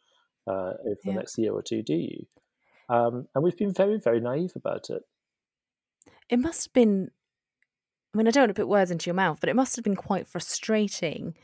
uh, 0.47 0.73
over 0.85 0.99
the 1.05 1.13
next 1.13 1.39
year 1.39 1.53
or 1.53 1.63
two, 1.63 1.83
do 1.83 1.95
you? 1.95 2.27
Um, 2.89 3.29
and 3.35 3.43
we've 3.43 3.57
been 3.57 3.73
very, 3.73 3.99
very 3.99 4.21
naive 4.21 4.53
about 4.57 4.91
it. 4.91 5.03
It 6.29 6.39
must 6.39 6.67
have 6.67 6.73
been. 6.73 7.11
I 8.15 8.19
mean, 8.19 8.29
I 8.29 8.31
don't 8.31 8.43
want 8.43 8.51
to 8.57 8.61
put 8.61 8.69
words 8.69 8.91
into 8.91 9.09
your 9.09 9.15
mouth, 9.15 9.39
but 9.41 9.49
it 9.49 9.57
must 9.57 9.77
have 9.77 9.85
been 9.85 9.97
quite 9.97 10.29
frustrating 10.29 11.35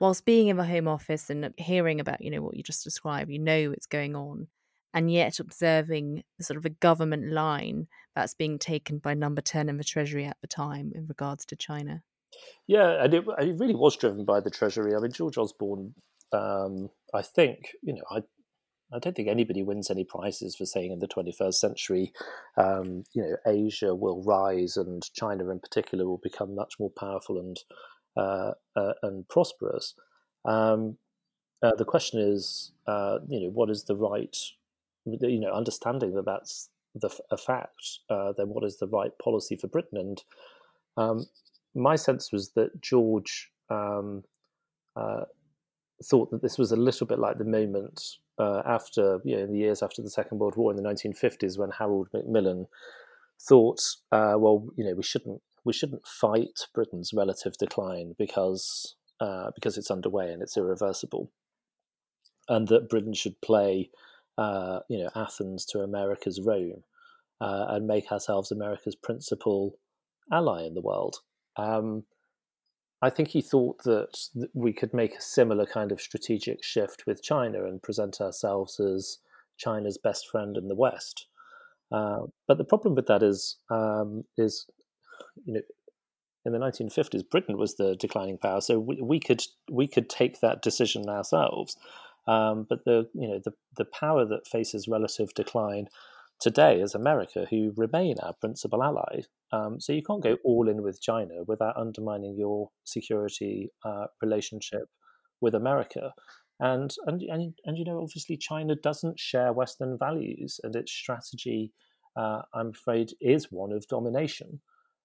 whilst 0.00 0.24
being 0.24 0.48
in 0.48 0.56
the 0.56 0.64
Home 0.64 0.88
Office 0.88 1.28
and 1.28 1.52
hearing 1.58 2.00
about, 2.00 2.22
you 2.22 2.30
know, 2.30 2.40
what 2.40 2.56
you 2.56 2.62
just 2.62 2.82
described. 2.82 3.30
You 3.30 3.38
know 3.38 3.70
what's 3.70 3.86
going 3.86 4.16
on, 4.16 4.48
and 4.94 5.10
yet 5.10 5.38
observing 5.38 6.24
the 6.38 6.44
sort 6.44 6.56
of 6.56 6.64
a 6.64 6.70
government 6.70 7.30
line 7.30 7.88
that's 8.14 8.34
being 8.34 8.58
taken 8.58 8.98
by 8.98 9.12
number 9.12 9.42
10 9.42 9.68
in 9.68 9.76
the 9.76 9.84
Treasury 9.84 10.24
at 10.24 10.38
the 10.40 10.46
time 10.46 10.92
in 10.94 11.06
regards 11.06 11.44
to 11.46 11.56
China. 11.56 12.02
Yeah, 12.66 13.04
and 13.04 13.12
it, 13.12 13.24
it 13.38 13.58
really 13.58 13.74
was 13.74 13.96
driven 13.96 14.24
by 14.24 14.40
the 14.40 14.50
Treasury. 14.50 14.94
I 14.94 15.00
mean, 15.00 15.12
George 15.12 15.36
Osborne, 15.36 15.94
um, 16.32 16.90
I 17.12 17.22
think, 17.22 17.72
you 17.82 17.94
know, 17.94 18.02
I 18.10 18.22
I 18.92 18.98
don't 18.98 19.16
think 19.16 19.28
anybody 19.28 19.62
wins 19.62 19.90
any 19.90 20.04
prizes 20.04 20.56
for 20.56 20.66
saying 20.66 20.92
in 20.92 20.98
the 20.98 21.08
21st 21.08 21.54
century, 21.54 22.12
um, 22.56 23.04
you 23.12 23.22
know, 23.22 23.36
Asia 23.46 23.94
will 23.94 24.22
rise 24.22 24.76
and 24.76 25.02
China 25.14 25.50
in 25.50 25.58
particular 25.58 26.06
will 26.06 26.20
become 26.22 26.54
much 26.54 26.74
more 26.78 26.90
powerful 26.90 27.38
and 27.38 27.58
uh, 28.16 28.52
uh, 28.76 28.92
and 29.02 29.28
prosperous. 29.28 29.94
Um, 30.44 30.98
uh, 31.62 31.74
the 31.74 31.84
question 31.84 32.20
is, 32.20 32.72
uh, 32.86 33.18
you 33.28 33.40
know, 33.40 33.50
what 33.50 33.70
is 33.70 33.84
the 33.84 33.96
right, 33.96 34.36
you 35.04 35.40
know, 35.40 35.52
understanding 35.52 36.14
that 36.14 36.26
that's 36.26 36.68
the, 36.94 37.10
a 37.30 37.36
fact, 37.36 38.00
uh, 38.10 38.32
then 38.36 38.48
what 38.48 38.64
is 38.64 38.78
the 38.78 38.86
right 38.86 39.10
policy 39.22 39.56
for 39.56 39.66
Britain? 39.66 39.98
And 39.98 40.22
um, 40.96 41.26
my 41.74 41.96
sense 41.96 42.30
was 42.30 42.50
that 42.50 42.80
George 42.80 43.50
um, 43.70 44.22
uh, 44.94 45.24
thought 46.04 46.30
that 46.30 46.42
this 46.42 46.58
was 46.58 46.70
a 46.70 46.76
little 46.76 47.06
bit 47.06 47.18
like 47.18 47.38
the 47.38 47.44
moment 47.44 48.00
uh, 48.38 48.62
after, 48.64 49.20
you 49.24 49.36
know, 49.36 49.44
in 49.44 49.52
the 49.52 49.58
years 49.58 49.82
after 49.82 50.02
the 50.02 50.10
Second 50.10 50.38
World 50.38 50.56
War 50.56 50.72
in 50.72 50.76
the 50.76 50.88
1950s, 50.88 51.58
when 51.58 51.70
Harold 51.70 52.08
Macmillan 52.12 52.66
thought, 53.40 53.80
uh, 54.12 54.34
well, 54.36 54.68
you 54.76 54.84
know, 54.84 54.94
we 54.94 55.02
shouldn't 55.02 55.40
we 55.64 55.72
shouldn't 55.72 56.06
fight 56.06 56.66
Britain's 56.74 57.12
relative 57.14 57.56
decline 57.56 58.14
because 58.18 58.96
uh, 59.20 59.50
because 59.54 59.78
it's 59.78 59.90
underway 59.90 60.32
and 60.32 60.42
it's 60.42 60.56
irreversible, 60.56 61.30
and 62.48 62.68
that 62.68 62.88
Britain 62.88 63.14
should 63.14 63.40
play, 63.40 63.90
uh, 64.36 64.80
you 64.88 64.98
know, 64.98 65.10
Athens 65.14 65.64
to 65.66 65.80
America's 65.80 66.40
Rome, 66.40 66.82
uh, 67.40 67.66
and 67.68 67.86
make 67.86 68.12
ourselves 68.12 68.50
America's 68.50 68.96
principal 68.96 69.78
ally 70.30 70.64
in 70.64 70.74
the 70.74 70.82
world. 70.82 71.16
Um, 71.56 72.04
I 73.04 73.10
think 73.10 73.28
he 73.28 73.42
thought 73.42 73.82
that 73.84 74.16
we 74.54 74.72
could 74.72 74.94
make 74.94 75.14
a 75.14 75.20
similar 75.20 75.66
kind 75.66 75.92
of 75.92 76.00
strategic 76.00 76.64
shift 76.64 77.04
with 77.06 77.22
China 77.22 77.66
and 77.66 77.82
present 77.82 78.18
ourselves 78.18 78.80
as 78.80 79.18
China's 79.58 79.98
best 79.98 80.26
friend 80.30 80.56
in 80.56 80.68
the 80.68 80.74
West. 80.74 81.26
Uh, 81.92 82.22
but 82.48 82.56
the 82.56 82.64
problem 82.64 82.94
with 82.94 83.06
that 83.08 83.22
is, 83.22 83.58
um, 83.70 84.24
is 84.38 84.64
you 85.44 85.52
know, 85.52 85.60
in 86.46 86.52
the 86.52 86.58
1950s, 86.58 87.28
Britain 87.28 87.58
was 87.58 87.74
the 87.74 87.94
declining 87.94 88.38
power, 88.38 88.62
so 88.62 88.78
we, 88.78 88.98
we 89.02 89.20
could 89.20 89.42
we 89.70 89.86
could 89.86 90.08
take 90.08 90.40
that 90.40 90.62
decision 90.62 91.06
ourselves. 91.06 91.76
Um, 92.26 92.66
but 92.66 92.86
the 92.86 93.10
you 93.12 93.28
know 93.28 93.40
the 93.44 93.52
the 93.76 93.84
power 93.84 94.24
that 94.24 94.48
faces 94.48 94.88
relative 94.88 95.34
decline 95.34 95.88
today 96.40 96.80
is 96.80 96.94
America, 96.94 97.46
who 97.50 97.74
remain 97.76 98.16
our 98.22 98.32
principal 98.32 98.82
ally. 98.82 99.22
Um, 99.54 99.80
so 99.80 99.92
you 99.92 100.02
can't 100.02 100.22
go 100.22 100.36
all 100.44 100.68
in 100.68 100.82
with 100.82 101.00
China 101.00 101.44
without 101.46 101.76
undermining 101.76 102.36
your 102.36 102.70
security 102.84 103.70
uh, 103.84 104.06
relationship 104.20 104.88
with 105.40 105.54
America. 105.54 106.12
And, 106.60 106.92
and 107.06 107.22
and 107.22 107.54
and 107.64 107.78
you 107.78 107.84
know, 107.84 108.00
obviously, 108.02 108.36
China 108.36 108.74
doesn't 108.74 109.18
share 109.18 109.52
Western 109.52 109.98
values, 109.98 110.60
and 110.62 110.74
its 110.74 110.92
strategy, 110.92 111.72
uh, 112.16 112.42
I'm 112.52 112.70
afraid, 112.70 113.12
is 113.20 113.50
one 113.50 113.72
of 113.72 113.86
domination. 113.88 114.60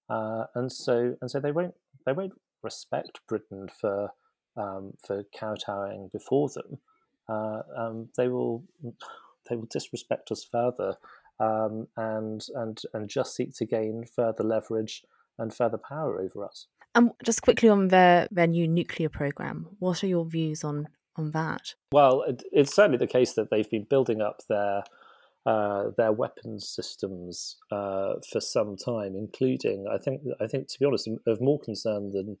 Uh, 0.08 0.44
and 0.54 0.70
so 0.72 1.16
and 1.20 1.30
so 1.30 1.38
they 1.40 1.52
won't 1.52 1.74
they 2.06 2.12
won't 2.12 2.32
respect 2.62 3.20
Britain 3.28 3.68
for 3.80 4.10
um, 4.56 4.92
for 5.06 5.24
kowtowing 5.36 6.08
before 6.12 6.48
them. 6.48 6.78
Uh, 7.28 7.62
um, 7.76 8.08
they 8.16 8.28
will 8.28 8.64
they 9.48 9.56
will 9.56 9.68
disrespect 9.70 10.30
us 10.30 10.44
further 10.44 10.96
um, 11.40 11.88
and 11.96 12.46
and 12.54 12.78
and 12.92 13.08
just 13.08 13.34
seek 13.34 13.54
to 13.56 13.66
gain 13.66 14.04
further 14.04 14.44
leverage 14.44 15.02
and 15.38 15.54
further 15.54 15.78
power 15.78 16.20
over 16.20 16.44
us. 16.44 16.66
And 16.94 17.12
just 17.24 17.42
quickly 17.42 17.68
on 17.68 17.88
their 17.88 18.28
their 18.30 18.46
new 18.46 18.68
nuclear 18.68 19.08
program, 19.08 19.68
what 19.78 20.04
are 20.04 20.08
your 20.08 20.24
views 20.24 20.62
on 20.62 20.88
on 21.16 21.30
that? 21.32 21.74
Well, 21.92 22.22
it, 22.22 22.42
it's 22.52 22.74
certainly 22.74 22.98
the 22.98 23.06
case 23.06 23.32
that 23.34 23.50
they've 23.50 23.70
been 23.70 23.86
building 23.88 24.20
up 24.20 24.42
their 24.48 24.82
uh, 25.46 25.90
their 25.96 26.12
weapons 26.12 26.68
systems 26.68 27.56
uh, 27.72 28.14
for 28.30 28.40
some 28.40 28.76
time, 28.76 29.14
including 29.16 29.86
I 29.90 29.98
think 29.98 30.22
I 30.40 30.46
think 30.46 30.68
to 30.68 30.78
be 30.78 30.84
honest, 30.84 31.08
of 31.26 31.40
more 31.40 31.58
concern 31.58 32.10
than 32.10 32.36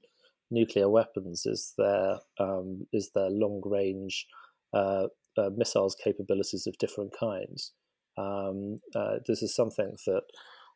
nuclear 0.50 0.88
weapons 0.88 1.46
is 1.46 1.72
their 1.78 2.18
um, 2.38 2.86
is 2.92 3.10
their 3.14 3.30
long 3.30 3.62
range 3.64 4.26
uh, 4.74 5.06
uh, 5.38 5.50
missiles 5.56 5.96
capabilities 6.02 6.66
of 6.66 6.76
different 6.78 7.12
kinds. 7.18 7.72
Um, 8.20 8.80
uh, 8.94 9.18
this 9.26 9.42
is 9.42 9.54
something 9.54 9.96
that 10.06 10.22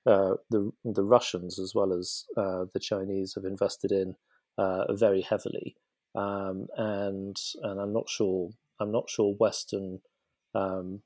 uh, 0.06 0.34
the 0.50 0.72
the 0.84 1.04
Russians 1.04 1.58
as 1.58 1.74
well 1.74 1.92
as 1.92 2.24
uh, 2.36 2.64
the 2.72 2.80
Chinese 2.80 3.34
have 3.34 3.44
invested 3.44 3.92
in 3.92 4.16
uh, 4.58 4.92
very 4.92 5.22
heavily, 5.22 5.76
um, 6.14 6.66
and 6.76 7.36
and 7.62 7.80
I'm 7.80 7.92
not 7.92 8.08
sure 8.08 8.50
I'm 8.80 8.92
not 8.92 9.10
sure 9.10 9.34
Western 9.34 10.00
um, 10.54 11.02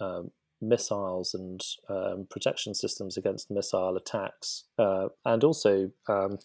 um 0.00 0.30
missiles 0.60 1.34
and 1.34 1.60
um, 1.88 2.26
protection 2.30 2.74
systems 2.74 3.16
against 3.16 3.50
missile 3.50 3.96
attacks, 3.96 4.64
uh, 4.78 5.08
and 5.24 5.44
also 5.44 5.90
um, 6.08 6.38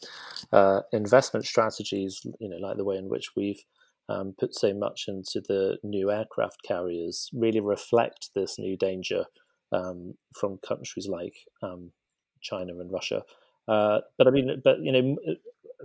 uh, 0.52 0.82
investment 0.92 1.46
strategies, 1.46 2.22
you 2.40 2.50
know, 2.50 2.58
like 2.58 2.78
the 2.78 2.84
way 2.84 2.98
in 2.98 3.10
which 3.10 3.36
we've 3.36 3.64
um, 4.10 4.34
put 4.38 4.56
so 4.56 4.74
much 4.74 5.06
into 5.08 5.40
the 5.48 5.78
new 5.84 6.12
aircraft 6.12 6.64
carriers 6.68 7.30
really 7.32 7.60
reflect 7.60 8.32
this 8.34 8.58
new 8.58 8.76
danger 8.76 9.26
um, 9.72 10.16
from 10.34 10.58
countries 10.68 11.08
like 11.08 11.36
um, 11.62 11.92
China 12.42 12.74
and 12.80 12.92
Russia. 12.92 13.22
Uh, 13.68 14.00
but 14.18 14.28
I 14.28 14.32
mean, 14.32 14.62
but 14.64 14.80
you 14.82 14.92
know, 14.92 15.16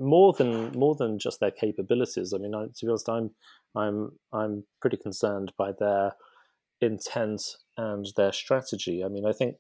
more 0.00 0.32
than 0.32 0.72
more 0.72 0.94
than 0.94 1.18
just 1.18 1.38
their 1.38 1.50
capabilities. 1.50 2.32
I 2.34 2.38
mean, 2.38 2.54
I, 2.54 2.64
to 2.64 2.86
be 2.86 2.88
honest, 2.88 3.08
I'm 3.08 3.30
I'm 3.76 4.12
I'm 4.32 4.64
pretty 4.80 4.96
concerned 4.96 5.52
by 5.58 5.72
their 5.78 6.14
intent 6.80 7.42
and 7.76 8.06
their 8.16 8.32
strategy. 8.32 9.04
I 9.04 9.08
mean, 9.08 9.26
I 9.26 9.32
think 9.32 9.56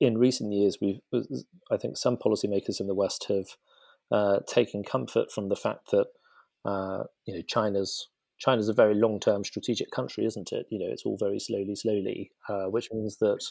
in 0.00 0.16
recent 0.16 0.52
years, 0.52 0.78
we've 0.80 1.00
I 1.70 1.76
think 1.76 1.98
some 1.98 2.16
policymakers 2.16 2.80
in 2.80 2.86
the 2.86 2.94
West 2.94 3.26
have 3.28 3.48
uh, 4.10 4.40
taken 4.46 4.82
comfort 4.82 5.30
from 5.30 5.50
the 5.50 5.56
fact 5.56 5.90
that 5.90 6.06
uh, 6.64 7.04
you 7.26 7.34
know, 7.34 7.42
China's 7.46 8.08
China's 8.38 8.68
a 8.68 8.74
very 8.74 8.94
long-term 8.94 9.44
strategic 9.44 9.90
country, 9.90 10.24
isn't 10.26 10.52
it? 10.52 10.66
You 10.70 10.78
know, 10.78 10.88
it's 10.90 11.04
all 11.04 11.16
very 11.18 11.38
slowly, 11.38 11.74
slowly, 11.76 12.30
uh, 12.48 12.64
which 12.64 12.88
means 12.92 13.18
that 13.18 13.44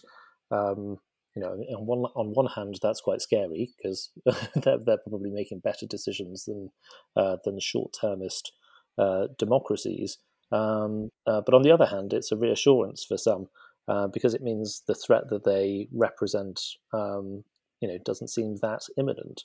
um, 0.52 0.97
you 1.36 1.41
know, 1.41 1.52
on 1.78 1.86
one 1.86 2.12
on 2.15 2.34
one 2.34 2.47
hand, 2.47 2.80
that's 2.82 3.02
quite 3.02 3.21
scary 3.21 3.71
because 3.78 4.12
they're, 4.56 4.78
they're 4.78 4.97
probably 4.97 5.32
making 5.32 5.60
better 5.60 5.86
decisions 5.86 6.45
than 6.45 6.69
uh, 7.15 7.38
than 7.43 7.60
short-termist 7.60 8.52
uh, 8.97 9.28
democracies. 9.38 10.17
Um, 10.52 11.10
uh, 11.26 11.41
but 11.43 11.56
on 11.56 11.63
the 11.63 11.71
other 11.71 11.88
hand, 11.88 12.13
it's 12.13 12.32
a 12.32 12.38
reassurance 12.38 13.04
for 13.04 13.17
some 13.17 13.47
uh, 13.88 14.08
because 14.08 14.34
it 14.34 14.43
means 14.43 14.84
the 14.88 14.93
threat 14.95 15.30
that 15.30 15.43
they 15.43 15.88
represent, 15.91 16.62
um, 16.93 17.43
you 17.82 17.88
know, 17.88 17.97
doesn't 18.06 18.30
seem 18.30 18.58
that 18.62 18.82
imminent. 18.97 19.43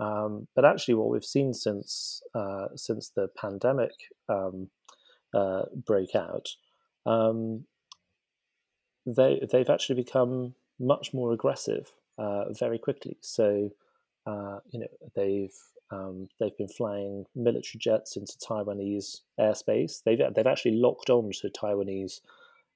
Um, 0.00 0.48
but 0.56 0.64
actually, 0.64 0.94
what 0.94 1.10
we've 1.10 1.24
seen 1.24 1.52
since 1.52 2.22
uh, 2.34 2.68
since 2.74 3.10
the 3.14 3.28
pandemic 3.36 3.92
um, 4.30 4.70
uh, 5.34 5.64
broke 5.74 6.14
out, 6.14 6.48
um, 7.04 7.66
they 9.06 9.46
they've 9.52 9.68
actually 9.68 9.96
become 9.96 10.54
much 10.78 11.12
more 11.12 11.32
aggressive 11.32 11.90
uh, 12.18 12.44
very 12.58 12.78
quickly. 12.78 13.18
So 13.20 13.70
uh, 14.26 14.60
you 14.70 14.80
know 14.80 14.88
they've 15.14 15.54
um, 15.90 16.28
they've 16.40 16.56
been 16.56 16.68
flying 16.68 17.26
military 17.34 17.78
jets 17.78 18.16
into 18.16 18.38
Taiwanese 18.38 19.18
airspace. 19.38 20.02
They've 20.04 20.20
they've 20.34 20.46
actually 20.46 20.76
locked 20.76 21.10
on 21.10 21.30
to 21.42 21.50
Taiwanese 21.50 22.20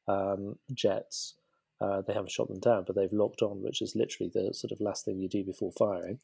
um, 0.09 0.57
jets. 0.75 1.37
Uh, 1.81 2.03
they 2.07 2.13
haven't 2.13 2.31
shot 2.31 2.49
them 2.49 2.61
down, 2.61 2.85
but 2.87 2.97
they've 2.97 3.13
locked 3.13 3.41
on, 3.41 3.63
which 3.63 3.81
is 3.81 3.97
literally 3.97 4.31
the 4.33 4.53
sort 4.53 4.73
of 4.73 4.81
last 4.81 5.07
thing 5.07 5.19
you 5.19 5.29
do 5.29 5.43
before 5.43 5.73
firing. 5.79 6.19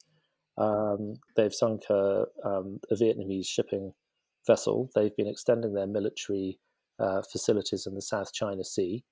Um, 0.59 1.15
they've 1.37 1.55
sunk 1.55 1.85
a, 1.91 2.25
um, 2.45 2.81
a, 2.91 2.95
Vietnamese 2.95 3.47
shipping 3.47 3.95
vessel. 4.47 4.91
They've 4.95 5.17
been 5.17 5.29
extending 5.29 5.73
their 5.73 5.87
military 5.87 6.59
uh, 6.99 7.23
facilities 7.23 7.87
in 7.87 7.95
the 7.95 8.03
South 8.03 8.33
China 8.33 8.65
Sea. 8.65 9.05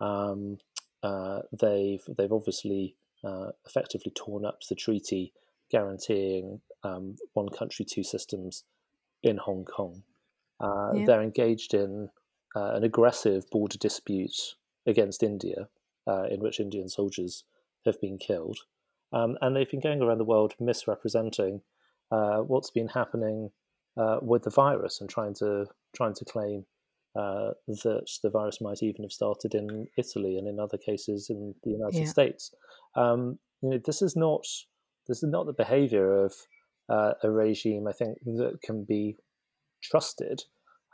Um, 0.00 0.58
uh, 1.02 1.40
they've 1.52 2.02
they've 2.16 2.32
obviously 2.32 2.96
uh, 3.24 3.50
effectively 3.66 4.12
torn 4.14 4.44
up 4.44 4.58
the 4.68 4.74
treaty 4.74 5.32
guaranteeing 5.70 6.60
um, 6.84 7.16
one 7.32 7.48
country, 7.48 7.84
two 7.84 8.02
systems 8.02 8.64
in 9.22 9.36
Hong 9.38 9.64
Kong. 9.64 10.02
Uh, 10.60 10.92
yeah. 10.94 11.04
They're 11.06 11.22
engaged 11.22 11.74
in 11.74 12.10
uh, 12.54 12.74
an 12.74 12.84
aggressive 12.84 13.48
border 13.50 13.78
dispute 13.78 14.56
against 14.86 15.22
India, 15.22 15.68
uh, 16.06 16.24
in 16.30 16.40
which 16.40 16.60
Indian 16.60 16.88
soldiers 16.88 17.44
have 17.84 18.00
been 18.00 18.18
killed. 18.18 18.58
Um, 19.12 19.36
and 19.40 19.54
they've 19.54 19.70
been 19.70 19.80
going 19.80 20.02
around 20.02 20.18
the 20.18 20.24
world 20.24 20.54
misrepresenting 20.58 21.60
uh, 22.10 22.38
what's 22.38 22.70
been 22.70 22.88
happening 22.88 23.50
uh, 23.96 24.18
with 24.22 24.44
the 24.44 24.50
virus 24.50 25.00
and 25.00 25.10
trying 25.10 25.34
to 25.34 25.66
trying 25.94 26.14
to 26.14 26.24
claim 26.24 26.64
uh, 27.14 27.50
that 27.66 28.08
the 28.22 28.30
virus 28.30 28.60
might 28.60 28.82
even 28.82 29.02
have 29.04 29.12
started 29.12 29.54
in 29.54 29.86
Italy 29.98 30.38
and 30.38 30.48
in 30.48 30.58
other 30.58 30.78
cases 30.78 31.28
in 31.28 31.54
the 31.62 31.70
United 31.70 32.00
yeah. 32.00 32.06
States. 32.06 32.54
Um, 32.96 33.38
you 33.62 33.70
know, 33.70 33.80
this 33.84 34.00
is 34.00 34.16
not 34.16 34.46
this 35.08 35.22
is 35.22 35.30
not 35.30 35.46
the 35.46 35.52
behaviour 35.52 36.24
of 36.24 36.34
uh, 36.88 37.12
a 37.22 37.30
regime. 37.30 37.86
I 37.86 37.92
think 37.92 38.18
that 38.24 38.58
can 38.62 38.84
be 38.84 39.16
trusted, 39.82 40.44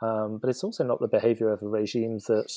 um, 0.01 0.39
but 0.41 0.49
it's 0.49 0.63
also 0.63 0.83
not 0.83 0.99
the 0.99 1.07
behaviour 1.07 1.53
of 1.53 1.61
a 1.61 1.67
regime 1.67 2.19
that 2.27 2.53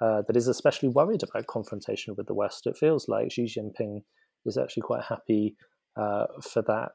uh, 0.00 0.22
that 0.26 0.36
is 0.36 0.48
especially 0.48 0.88
worried 0.88 1.22
about 1.22 1.46
confrontation 1.46 2.14
with 2.16 2.26
the 2.26 2.34
West. 2.34 2.66
It 2.66 2.78
feels 2.78 3.08
like 3.08 3.30
Xi 3.30 3.44
Jinping 3.44 4.02
is 4.46 4.56
actually 4.56 4.82
quite 4.82 5.04
happy 5.04 5.56
uh, 5.96 6.26
for 6.42 6.62
that 6.62 6.92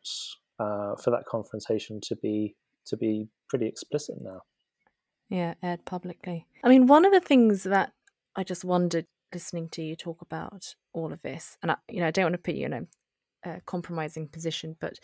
uh, 0.59 0.95
for 0.95 1.11
that 1.11 1.25
confrontation 1.29 1.99
to 2.01 2.15
be 2.15 2.55
to 2.85 2.97
be 2.97 3.27
pretty 3.49 3.67
explicit 3.67 4.15
now. 4.21 4.41
Yeah, 5.29 5.55
aired 5.61 5.85
publicly. 5.85 6.47
I 6.63 6.69
mean, 6.69 6.87
one 6.87 7.05
of 7.05 7.11
the 7.11 7.19
things 7.19 7.63
that 7.63 7.91
I 8.35 8.43
just 8.43 8.63
wondered 8.63 9.05
listening 9.33 9.67
to 9.69 9.81
you 9.81 9.95
talk 9.95 10.21
about 10.21 10.75
all 10.93 11.11
of 11.11 11.21
this, 11.21 11.57
and 11.61 11.71
I, 11.71 11.75
you 11.89 11.99
know, 11.99 12.07
I 12.07 12.11
don't 12.11 12.25
want 12.25 12.35
to 12.35 12.39
put 12.39 12.55
you 12.55 12.65
in 12.65 12.73
a, 12.73 12.81
a 13.43 13.61
compromising 13.65 14.29
position, 14.29 14.77
but 14.79 14.99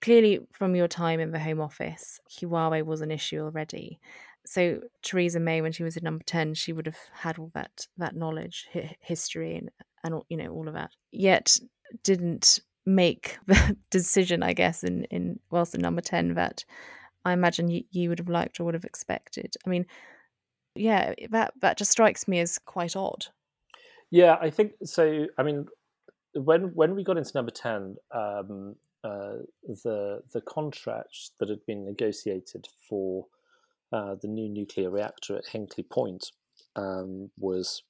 clearly 0.00 0.40
from 0.52 0.76
your 0.76 0.88
time 0.88 1.20
in 1.20 1.32
the 1.32 1.40
Home 1.40 1.60
Office, 1.60 2.20
Huawei 2.30 2.84
was 2.84 3.00
an 3.00 3.10
issue 3.10 3.40
already. 3.40 3.98
So 4.48 4.80
Theresa 5.02 5.40
May, 5.40 5.60
when 5.60 5.72
she 5.72 5.82
was 5.82 5.98
in 5.98 6.04
Number 6.04 6.24
Ten, 6.24 6.54
she 6.54 6.72
would 6.72 6.86
have 6.86 6.96
had 7.12 7.38
all 7.38 7.50
that 7.52 7.86
that 7.98 8.16
knowledge, 8.16 8.66
history, 8.98 9.56
and 9.56 9.70
and 10.02 10.22
you 10.30 10.38
know 10.38 10.50
all 10.50 10.68
of 10.68 10.74
that. 10.74 10.90
Yet 11.12 11.58
didn't 12.02 12.60
make 12.86 13.36
the 13.46 13.76
decision, 13.90 14.42
I 14.42 14.54
guess, 14.54 14.82
in 14.82 15.04
in 15.04 15.38
whilst 15.50 15.74
in 15.74 15.82
number 15.82 16.00
ten 16.00 16.32
that 16.34 16.64
I 17.26 17.34
imagine 17.34 17.68
you, 17.68 17.84
you 17.90 18.08
would 18.08 18.20
have 18.20 18.30
liked 18.30 18.58
or 18.58 18.64
would 18.64 18.74
have 18.74 18.86
expected. 18.86 19.54
I 19.66 19.68
mean, 19.68 19.84
yeah, 20.74 21.12
that 21.28 21.52
that 21.60 21.76
just 21.76 21.90
strikes 21.90 22.26
me 22.26 22.40
as 22.40 22.58
quite 22.58 22.96
odd. 22.96 23.26
Yeah, 24.10 24.38
I 24.40 24.48
think 24.48 24.72
so. 24.82 25.26
I 25.36 25.42
mean, 25.42 25.66
when 26.32 26.74
when 26.74 26.94
we 26.94 27.04
got 27.04 27.18
into 27.18 27.32
number 27.34 27.50
ten, 27.50 27.96
um, 28.12 28.76
uh, 29.04 29.42
the 29.84 30.22
the 30.32 30.40
contract 30.40 31.32
that 31.38 31.50
had 31.50 31.66
been 31.66 31.84
negotiated 31.84 32.66
for 32.88 33.26
uh, 33.92 34.16
the 34.20 34.28
new 34.28 34.48
nuclear 34.48 34.90
reactor 34.90 35.36
at 35.36 35.46
Hinkley 35.46 35.88
Point 35.88 36.32
um, 36.76 37.30
was 37.38 37.82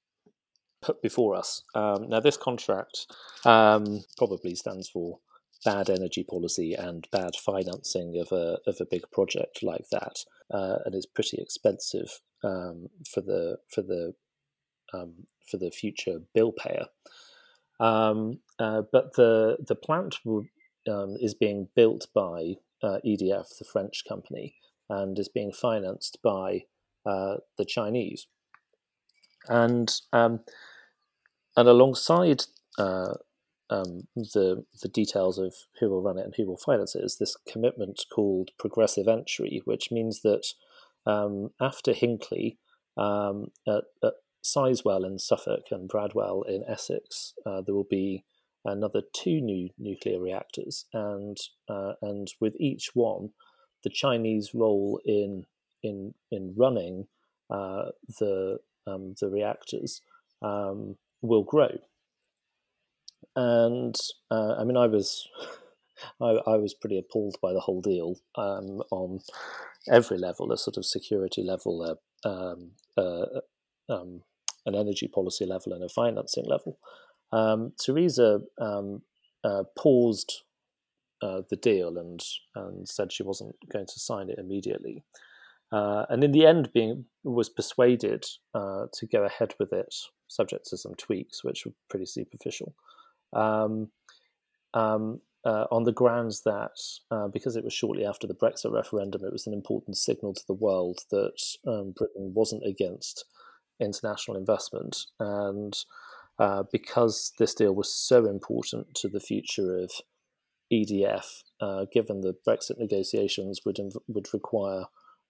put 0.80 1.02
before 1.02 1.34
us. 1.34 1.62
Um, 1.74 2.08
now, 2.08 2.20
this 2.20 2.37
contract 2.37 3.06
um, 3.44 4.04
probably 4.16 4.54
stands 4.54 4.88
for 4.88 5.18
bad 5.64 5.90
energy 5.90 6.24
policy 6.24 6.74
and 6.74 7.08
bad 7.11 7.34
financing 7.34 8.18
of 8.20 8.30
a 8.32 8.58
of 8.66 8.76
a 8.80 8.87
big 8.87 9.11
project 9.12 9.62
like 9.62 9.88
that, 9.90 10.24
uh, 10.52 10.78
and 10.84 10.94
it's 10.94 11.06
pretty 11.06 11.38
expensive 11.40 12.20
um, 12.44 12.88
for 13.08 13.20
the 13.20 13.58
for 13.68 13.82
the 13.82 14.14
um, 14.94 15.26
for 15.50 15.56
the 15.56 15.70
future 15.70 16.20
bill 16.34 16.52
payer. 16.52 16.87
Um, 17.80 18.40
uh, 18.58 18.82
but 18.92 19.14
the 19.14 19.58
the 19.66 19.74
plant 19.74 20.16
um, 20.26 21.16
is 21.20 21.34
being 21.34 21.68
built 21.74 22.06
by 22.14 22.54
uh, 22.82 22.98
EDF, 23.04 23.58
the 23.58 23.64
French 23.64 24.04
company, 24.08 24.54
and 24.88 25.18
is 25.18 25.29
being 25.29 25.53
financed 25.53 26.18
by 26.22 26.64
uh, 27.07 27.37
the 27.57 27.64
Chinese. 27.64 28.27
And 29.48 29.92
um, 30.12 30.40
and 31.57 31.68
alongside 31.68 32.44
uh, 32.79 33.14
um, 33.70 34.09
the 34.14 34.64
the 34.83 34.88
details 34.88 35.38
of 35.38 35.55
who 35.81 35.90
will 35.90 36.03
run 36.03 36.18
it 36.18 36.24
and 36.24 36.35
who 36.37 36.46
will 36.46 36.57
finance 36.57 36.94
it 36.94 37.05
is 37.05 37.16
this 37.18 37.37
commitment 37.51 38.05
called 38.12 38.51
progressive 38.59 39.09
entry, 39.09 39.62
which 39.64 39.90
means 39.90 40.22
that 40.22 40.46
um, 41.07 41.51
after 41.61 41.92
Hinkley, 41.92 42.59
um, 42.96 43.51
at, 43.66 43.85
at 44.03 44.14
Sizewell 44.44 45.07
in 45.07 45.18
Suffolk 45.18 45.66
and 45.70 45.88
Bradwell 45.88 46.42
in 46.42 46.62
Essex, 46.68 47.35
uh, 47.46 47.61
there 47.61 47.74
will 47.74 47.87
be 47.88 48.24
another 48.64 49.03
two 49.12 49.40
new 49.40 49.70
nuclear 49.79 50.20
reactors, 50.20 50.85
and 50.92 51.37
uh, 51.68 51.92
and 52.03 52.29
with 52.40 52.55
each 52.59 52.90
one, 52.94 53.31
the 53.84 53.90
Chinese 53.90 54.54
role 54.54 55.00
in 55.04 55.46
in 55.82 56.14
in 56.30 56.54
running 56.56 57.06
uh, 57.50 57.90
the 58.18 58.58
um, 58.86 59.14
the 59.20 59.28
reactors 59.28 60.02
um, 60.42 60.96
will 61.22 61.44
grow. 61.44 61.78
And 63.36 63.94
uh, 64.30 64.54
I 64.58 64.64
mean, 64.64 64.76
I 64.76 64.86
was 64.86 65.28
I, 66.20 66.38
I, 66.46 66.56
was 66.56 66.74
pretty 66.74 66.98
appalled 66.98 67.36
by 67.42 67.52
the 67.52 67.60
whole 67.60 67.80
deal 67.80 68.16
um, 68.36 68.82
on 68.90 69.20
every 69.90 70.16
level, 70.16 70.52
a 70.52 70.58
sort 70.58 70.76
of 70.76 70.86
security 70.86 71.42
level, 71.42 71.98
um, 72.24 72.70
um, 72.96 74.22
an 74.64 74.74
energy 74.74 75.08
policy 75.08 75.44
level, 75.44 75.72
and 75.72 75.82
a 75.82 75.88
financing 75.88 76.44
level. 76.46 76.78
Um, 77.32 77.72
Theresa 77.78 78.40
uh, 79.44 79.64
paused 79.76 80.42
uh, 81.22 81.42
the 81.50 81.57
deal 81.57 81.98
and 81.98 82.20
and 82.54 82.88
said 82.88 83.12
she 83.12 83.22
wasn't 83.22 83.54
going 83.72 83.87
to 83.87 84.00
sign 84.00 84.31
it 84.31 84.38
immediately. 84.38 85.04
Uh, 85.70 86.07
and 86.09 86.24
in 86.24 86.33
the 86.33 86.46
end, 86.46 86.72
being 86.72 87.04
was 87.24 87.48
persuaded 87.48 88.24
uh, 88.54 88.87
to 88.92 89.07
go 89.07 89.24
ahead 89.24 89.54
with 89.59 89.72
it, 89.72 89.94
subject 90.26 90.66
to 90.66 90.78
some 90.78 90.94
tweaks, 90.94 91.44
which 91.44 91.66
were 91.66 91.72
pretty 91.90 92.07
superficial, 92.07 92.74
um, 93.35 93.90
um, 94.72 95.20
uh, 95.44 95.66
on 95.70 95.85
the 95.85 95.92
grounds 95.92 96.42
that 96.42 96.78
uh, 97.11 97.28
because 97.28 97.54
it 97.54 97.64
was 97.64 97.72
shortly 97.72 98.04
after 98.04 98.26
the 98.26 98.35
Brexit 98.35 98.72
referendum, 98.72 99.24
it 99.24 99.33
was 99.33 99.46
an 99.46 99.52
important 99.52 99.96
signal 99.96 100.35
to 100.35 100.46
the 100.46 100.54
world 100.54 101.00
that 101.11 101.40
um, 101.66 101.92
Britain 101.96 102.33
wasn't 102.35 102.64
against 102.66 103.24
international 103.78 104.37
investment, 104.37 105.07
and 105.20 105.76
uh, 106.38 106.64
because 106.72 107.33
this 107.38 107.54
deal 107.54 107.74
was 107.74 107.92
so 107.92 108.26
important 108.26 108.94
to 108.94 109.09
the 109.09 109.20
future 109.20 109.76
of 109.76 109.92
EDF, 110.72 111.42
uh, 111.61 111.87
given 111.92 112.20
the 112.20 112.35
Brexit 112.46 112.78
negotiations 112.78 113.61
would 113.64 113.78
would 114.07 114.33
require 114.33 114.85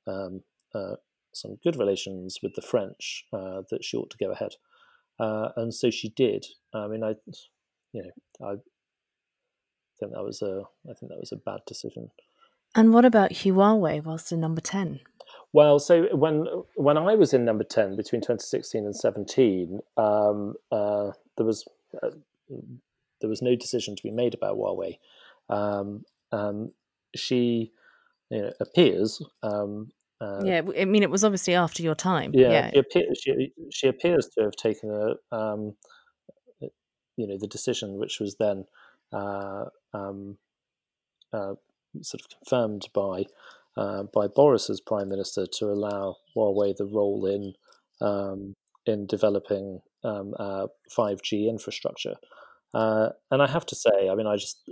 um, 0.07 0.42
uh, 0.74 0.96
some 1.33 1.59
good 1.62 1.77
relations 1.77 2.38
with 2.42 2.55
the 2.55 2.62
French, 2.62 3.24
uh, 3.33 3.62
that 3.70 3.85
she 3.85 3.96
ought 3.96 4.11
to 4.11 4.18
go 4.18 4.33
ahead, 4.33 4.55
uh, 5.18 5.51
and 5.57 5.72
so 5.72 5.90
she 5.90 6.09
did. 6.11 6.46
I 6.74 6.87
mean, 6.88 7.05
I, 7.05 7.14
you 7.92 8.03
know, 8.03 8.46
I 8.46 8.55
think 9.98 10.12
that 10.12 10.24
was 10.24 10.42
a 10.42 10.62
I 10.88 10.94
think 10.94 11.11
that 11.11 11.20
was 11.20 11.33
a 11.33 11.37
bad 11.37 11.61
decision. 11.66 12.11
And 12.74 12.92
what 12.92 13.05
about 13.05 13.31
Huawei 13.33 14.05
whilst 14.05 14.33
in 14.33 14.40
number 14.40 14.61
ten? 14.61 15.01
Well, 15.53 15.79
so 15.79 16.14
when 16.14 16.46
when 16.74 16.98
I 16.98 17.14
was 17.14 17.33
in 17.33 17.44
number 17.44 17.64
ten 17.64 17.96
between 17.96 18.20
2016 18.20 18.85
and 18.85 18.94
17, 18.94 19.81
um, 19.96 20.55
uh, 20.70 21.12
there 21.37 21.46
was 21.46 21.64
uh, 22.03 22.11
there 23.20 23.31
was 23.31 23.42
no 23.42 23.57
decision 23.57 23.96
to 23.96 24.03
be 24.03 24.11
made 24.11 24.35
about 24.35 24.57
Huawei. 24.57 24.98
Um, 25.48 26.04
um, 26.32 26.72
she 27.16 27.72
you 28.30 28.42
know, 28.42 28.52
appears. 28.61 29.22
Um, 29.42 29.90
uh, 30.20 30.42
yeah, 30.44 30.62
I 30.78 30.84
mean, 30.84 31.02
it 31.02 31.11
was 31.11 31.24
obviously 31.24 31.54
after 31.54 31.82
your 31.82 31.94
time. 31.94 32.32
Yeah, 32.34 32.50
yeah. 32.50 32.70
She, 32.72 32.78
appears, 32.78 33.20
she, 33.22 33.52
she, 33.70 33.88
appears 33.88 34.28
to 34.37 34.44
have 34.44 34.56
taken 34.56 34.90
a, 34.90 35.37
um, 35.37 35.74
you 37.16 37.26
know, 37.26 37.38
the 37.38 37.46
decision 37.46 37.98
which 37.98 38.18
was 38.20 38.37
then 38.37 38.64
uh, 39.12 39.66
um, 39.94 40.38
uh, 41.32 41.54
sort 42.02 42.20
of 42.20 42.28
confirmed 42.38 42.88
by 42.92 43.26
uh, 43.76 44.02
by 44.12 44.26
Boris 44.26 44.68
as 44.68 44.80
prime 44.80 45.08
minister 45.08 45.46
to 45.46 45.66
allow 45.66 46.16
Huawei 46.37 46.76
the 46.76 46.87
role 46.87 47.26
in 47.26 47.54
um, 48.00 48.54
in 48.87 49.06
developing 49.06 49.80
um, 50.02 50.34
5G 50.90 51.48
infrastructure. 51.48 52.16
Uh, 52.74 53.11
and 53.31 53.42
I 53.42 53.46
have 53.46 53.66
to 53.66 53.74
say, 53.74 54.09
I 54.11 54.14
mean, 54.14 54.26
I 54.26 54.37
just 54.37 54.70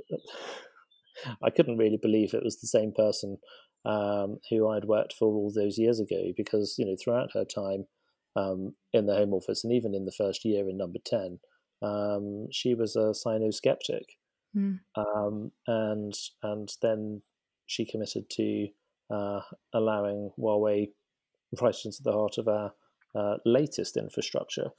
I 1.43 1.51
couldn't 1.51 1.79
really 1.79 1.99
believe 2.01 2.35
it 2.35 2.45
was 2.45 2.61
the 2.61 2.67
same 2.67 2.93
person 2.93 3.39
um, 3.85 4.39
who 4.51 4.69
I'd 4.69 4.85
worked 4.85 5.15
for 5.15 5.29
all 5.29 5.53
those 5.55 5.79
years 5.79 6.01
ago 6.01 6.33
because 6.37 6.75
you 6.79 6.85
know 6.85 6.97
throughout 7.03 7.31
her 7.35 7.45
time 7.45 7.87
um, 8.35 8.75
in 8.93 9.07
the 9.07 9.15
Home 9.15 9.33
Office 9.33 9.65
and 9.65 9.73
even 9.73 9.95
in 9.95 10.05
the 10.05 10.13
first 10.13 10.45
year 10.45 10.69
in 10.69 10.77
Number 10.77 10.99
Ten, 11.05 11.39
um, 11.83 12.49
she 12.51 12.75
was 12.75 12.97
a 12.97 13.15
Sino 13.15 13.51
skeptic, 13.51 14.19
mm. 14.55 14.79
and 15.67 16.15
and 16.43 16.73
then 16.83 17.23
she 17.67 17.85
committed 17.85 18.29
to 18.31 18.69
uh, 19.11 19.41
allowing 19.73 20.31
Huawei 20.39 20.91
right 21.61 21.77
into 21.85 22.03
the 22.03 22.13
heart 22.13 22.39
of 22.39 22.49
our 22.49 22.73
uh, 23.15 23.37
latest 23.45 23.97
infrastructure. 23.97 24.71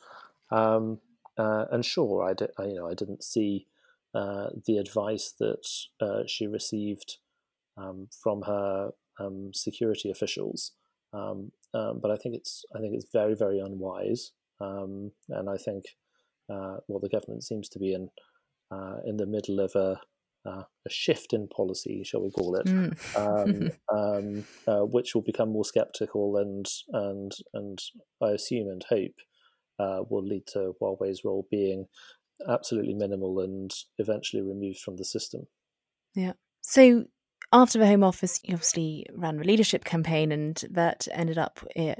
Um, 0.52 1.00
uh, 1.38 1.66
and 1.72 1.86
sure, 1.86 2.24
I, 2.24 2.34
di- 2.34 2.48
I, 2.58 2.66
you 2.66 2.76
know 2.76 2.90
I 2.90 2.94
didn't 2.94 3.24
see 3.24 3.68
uh, 4.14 4.48
the 4.66 4.78
advice 4.78 5.34
that 5.40 5.68
uh, 6.02 6.24
she 6.28 6.48
received 6.48 7.18
um, 7.78 8.08
from 8.24 8.44
her 8.44 8.92
um, 9.20 9.52
security 9.54 10.10
officials. 10.10 10.72
Um, 11.14 11.52
um, 11.74 12.00
but 12.02 12.12
I 12.12 12.18
think 12.18 12.36
it's 12.36 12.66
I 12.76 12.80
think 12.80 12.94
it's 12.96 13.08
very 13.14 13.36
very 13.36 13.60
unwise, 13.60 14.32
um, 14.60 15.12
and 15.30 15.50
I 15.50 15.58
think 15.58 15.86
uh, 16.50 16.78
well 16.88 17.00
the 17.00 17.10
government 17.10 17.44
seems 17.44 17.70
to 17.70 17.80
be 17.80 17.94
in 17.94 18.10
uh, 18.72 18.98
in 19.06 19.18
the 19.18 19.26
middle 19.26 19.60
of 19.60 19.74
a 19.76 20.00
uh, 20.46 20.64
a 20.86 20.90
shift 20.90 21.34
in 21.34 21.48
policy, 21.50 22.04
shall 22.06 22.22
we 22.22 22.32
call 22.32 22.56
it, 22.56 22.66
mm. 22.68 23.74
um, 23.94 24.46
uh, 24.68 24.86
which 24.86 25.14
will 25.14 25.22
become 25.22 25.50
more 25.50 25.66
sceptical 25.66 26.38
and 26.38 26.66
and 26.94 27.34
and 27.54 27.80
I 28.22 28.32
assume 28.32 28.70
and 28.70 28.84
hope 28.90 29.16
uh, 29.80 30.04
will 30.10 30.26
lead 30.26 30.48
to 30.48 30.74
Huawei's 30.82 31.24
role 31.24 31.48
being 31.50 31.88
absolutely 32.48 32.94
minimal 32.94 33.40
and 33.40 33.72
eventually 33.98 34.42
removed 34.42 34.80
from 34.80 34.98
the 34.98 35.06
system. 35.06 35.48
Yeah. 36.16 36.34
So 36.62 37.06
after 37.54 37.80
the 37.80 37.88
Home 37.88 38.04
Office, 38.04 38.40
you 38.44 38.54
obviously 38.54 39.06
ran 39.14 39.40
a 39.40 39.44
leadership 39.44 39.86
campaign, 39.86 40.32
and 40.32 40.62
that 40.72 41.08
ended 41.12 41.38
up 41.38 41.66
uh, 41.78 41.96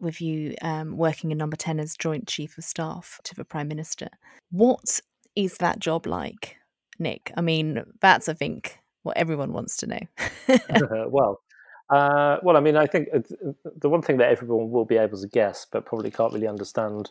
with 0.00 0.20
you 0.20 0.54
um, 0.62 0.96
working 0.96 1.30
in 1.30 1.38
Number 1.38 1.56
10 1.56 1.78
as 1.80 1.96
Joint 1.96 2.26
Chief 2.26 2.58
of 2.58 2.64
Staff 2.64 3.20
to 3.24 3.34
the 3.34 3.44
Prime 3.44 3.68
Minister. 3.68 4.08
What 4.50 5.00
is 5.34 5.58
that 5.58 5.78
job 5.78 6.06
like, 6.06 6.56
Nick? 6.98 7.32
I 7.36 7.42
mean, 7.42 7.84
that's, 8.00 8.28
I 8.28 8.34
think, 8.34 8.78
what 9.02 9.16
everyone 9.16 9.52
wants 9.52 9.76
to 9.78 9.86
know. 9.86 10.00
well, 11.08 11.40
uh, 11.90 12.38
well, 12.42 12.56
I 12.56 12.60
mean, 12.60 12.76
I 12.76 12.86
think 12.86 13.08
the 13.12 13.88
one 13.88 14.02
thing 14.02 14.16
that 14.18 14.30
everyone 14.30 14.70
will 14.70 14.84
be 14.84 14.96
able 14.96 15.20
to 15.20 15.28
guess, 15.28 15.66
but 15.70 15.86
probably 15.86 16.10
can't 16.10 16.32
really 16.32 16.48
understand 16.48 17.10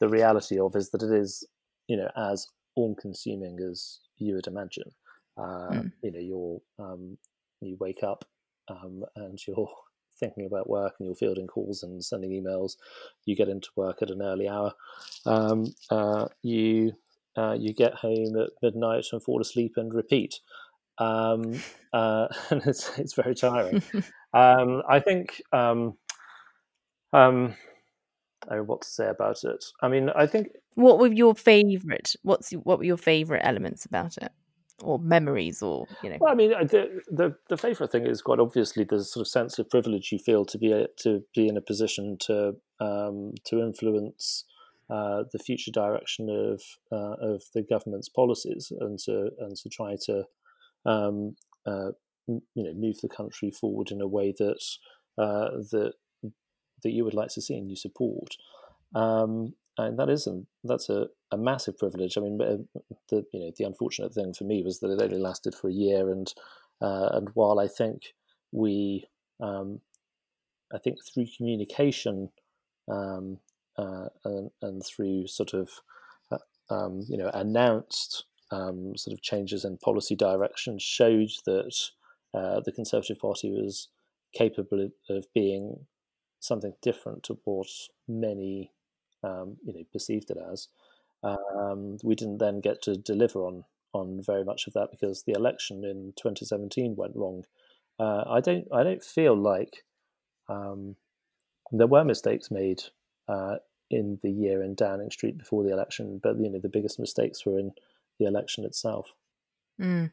the 0.00 0.08
reality 0.08 0.58
of, 0.58 0.74
is 0.76 0.90
that 0.90 1.02
it 1.02 1.12
is 1.12 1.46
you 1.88 1.96
know, 1.96 2.10
as 2.16 2.48
all-consuming 2.76 3.58
as 3.60 4.00
you 4.16 4.34
would 4.34 4.46
imagine. 4.46 4.90
Uh, 5.36 5.70
mm. 5.70 5.92
You 6.02 6.12
know, 6.12 6.20
you're 6.78 6.86
um, 6.86 7.18
you 7.60 7.76
wake 7.80 8.02
up 8.02 8.24
um, 8.68 9.04
and 9.16 9.38
you're 9.46 9.68
thinking 10.18 10.46
about 10.46 10.70
work 10.70 10.94
and 10.98 11.06
you're 11.06 11.16
fielding 11.16 11.46
calls 11.46 11.82
and 11.82 12.04
sending 12.04 12.30
emails. 12.30 12.76
You 13.24 13.36
get 13.36 13.48
into 13.48 13.68
work 13.76 14.00
at 14.02 14.10
an 14.10 14.22
early 14.22 14.48
hour. 14.48 14.72
Um, 15.26 15.74
uh, 15.90 16.26
you 16.42 16.92
uh, 17.36 17.56
you 17.58 17.74
get 17.74 17.94
home 17.94 18.36
at 18.38 18.50
midnight 18.62 19.06
and 19.12 19.22
fall 19.22 19.40
asleep 19.40 19.72
and 19.76 19.92
repeat. 19.92 20.40
Um, 20.98 21.60
uh, 21.92 22.28
and 22.50 22.62
it's 22.66 22.98
it's 22.98 23.14
very 23.14 23.34
tiring. 23.34 23.82
um, 24.34 24.82
I 24.88 25.00
think 25.00 25.42
um, 25.52 25.96
um, 27.12 27.54
I 28.48 28.60
what 28.60 28.82
to 28.82 28.88
say 28.88 29.08
about 29.08 29.44
it. 29.44 29.64
I 29.80 29.88
mean, 29.88 30.10
I 30.10 30.26
think 30.26 30.48
what 30.74 30.98
were 30.98 31.12
your 31.12 31.34
favorite? 31.34 32.14
What's 32.22 32.52
what 32.52 32.78
were 32.78 32.84
your 32.84 32.96
favorite 32.96 33.42
elements 33.44 33.84
about 33.84 34.16
it, 34.18 34.32
or 34.82 34.98
memories, 34.98 35.62
or 35.62 35.86
you 36.02 36.10
know? 36.10 36.18
Well, 36.20 36.32
I 36.32 36.36
mean, 36.36 36.50
the 36.50 37.00
the, 37.08 37.36
the 37.48 37.56
favorite 37.56 37.92
thing 37.92 38.06
is 38.06 38.22
quite 38.22 38.40
obviously 38.40 38.84
the 38.84 39.02
sort 39.04 39.22
of 39.22 39.28
sense 39.28 39.58
of 39.58 39.70
privilege 39.70 40.12
you 40.12 40.18
feel 40.18 40.44
to 40.46 40.58
be 40.58 40.72
a, 40.72 40.88
to 40.98 41.22
be 41.34 41.48
in 41.48 41.56
a 41.56 41.62
position 41.62 42.16
to 42.26 42.56
um, 42.80 43.34
to 43.46 43.60
influence. 43.60 44.44
Uh, 44.90 45.24
the 45.32 45.38
future 45.38 45.70
direction 45.70 46.28
of 46.28 46.60
uh, 46.92 47.14
of 47.18 47.42
the 47.54 47.62
government's 47.62 48.10
policies 48.10 48.70
and 48.80 48.98
to 48.98 49.30
and 49.40 49.56
to 49.56 49.70
try 49.70 49.96
to 49.98 50.24
um, 50.86 51.36
uh, 51.66 51.90
you 52.26 52.42
know 52.56 52.72
move 52.74 53.00
the 53.00 53.08
country 53.08 53.50
forward 53.50 53.90
in 53.90 54.00
a 54.00 54.06
way 54.06 54.34
that 54.38 54.62
uh, 55.18 55.50
that 55.70 55.92
that 56.82 56.92
you 56.92 57.04
would 57.04 57.14
like 57.14 57.30
to 57.30 57.40
see 57.40 57.56
and 57.56 57.70
you 57.70 57.76
support. 57.76 58.36
Um, 58.94 59.54
and 59.76 59.98
that 59.98 60.08
isn't 60.08 60.46
that's 60.62 60.88
a, 60.88 61.08
a 61.32 61.36
massive 61.36 61.76
privilege. 61.78 62.16
I 62.16 62.20
mean, 62.20 62.40
uh, 62.40 62.80
the 63.08 63.24
you 63.32 63.40
know 63.40 63.52
the 63.56 63.64
unfortunate 63.64 64.14
thing 64.14 64.32
for 64.32 64.44
me 64.44 64.62
was 64.62 64.80
that 64.80 64.90
it 64.90 65.02
only 65.02 65.18
lasted 65.18 65.54
for 65.54 65.68
a 65.68 65.72
year, 65.72 66.10
and 66.10 66.32
uh, 66.80 67.08
and 67.12 67.30
while 67.34 67.58
I 67.58 67.66
think 67.66 68.14
we, 68.52 69.06
um, 69.40 69.80
I 70.72 70.78
think 70.78 70.98
through 71.04 71.26
communication 71.36 72.30
um, 72.88 73.38
uh, 73.76 74.08
and, 74.24 74.50
and, 74.62 74.84
through 74.84 75.26
sort 75.26 75.54
of 75.54 75.70
uh, 76.30 76.38
um, 76.70 77.04
you 77.08 77.16
know 77.16 77.30
announced 77.34 78.26
um, 78.54 78.96
sort 78.96 79.12
of 79.12 79.22
changes 79.22 79.64
in 79.64 79.78
policy 79.78 80.14
direction 80.14 80.78
showed 80.78 81.30
that 81.44 81.74
uh, 82.32 82.60
the 82.64 82.72
Conservative 82.72 83.18
Party 83.18 83.50
was 83.50 83.88
capable 84.32 84.90
of 85.08 85.26
being 85.34 85.86
something 86.40 86.74
different 86.82 87.22
to 87.24 87.38
what 87.44 87.68
many 88.06 88.72
um, 89.22 89.56
you 89.64 89.74
know 89.74 89.84
perceived 89.92 90.30
it 90.30 90.38
as. 90.52 90.68
Um, 91.22 91.96
we 92.02 92.14
didn't 92.14 92.38
then 92.38 92.60
get 92.60 92.82
to 92.82 92.96
deliver 92.96 93.40
on 93.40 93.64
on 93.92 94.20
very 94.22 94.44
much 94.44 94.66
of 94.66 94.72
that 94.74 94.90
because 94.90 95.22
the 95.22 95.32
election 95.32 95.84
in 95.84 96.12
2017 96.16 96.96
went 96.96 97.16
wrong. 97.16 97.44
Uh, 97.98 98.24
I 98.28 98.40
don't 98.40 98.66
I 98.72 98.82
don't 98.82 99.02
feel 99.02 99.36
like 99.36 99.84
um, 100.48 100.96
there 101.72 101.86
were 101.86 102.04
mistakes 102.04 102.50
made 102.50 102.82
uh, 103.28 103.56
in 103.90 104.18
the 104.22 104.30
year 104.30 104.62
in 104.62 104.74
Downing 104.74 105.10
Street 105.10 105.38
before 105.38 105.62
the 105.64 105.72
election, 105.72 106.20
but 106.22 106.36
you 106.38 106.50
know 106.50 106.60
the 106.60 106.68
biggest 106.68 106.98
mistakes 106.98 107.46
were 107.46 107.58
in 107.58 107.72
the 108.18 108.26
election 108.26 108.64
itself. 108.64 109.12
Mm. 109.80 110.10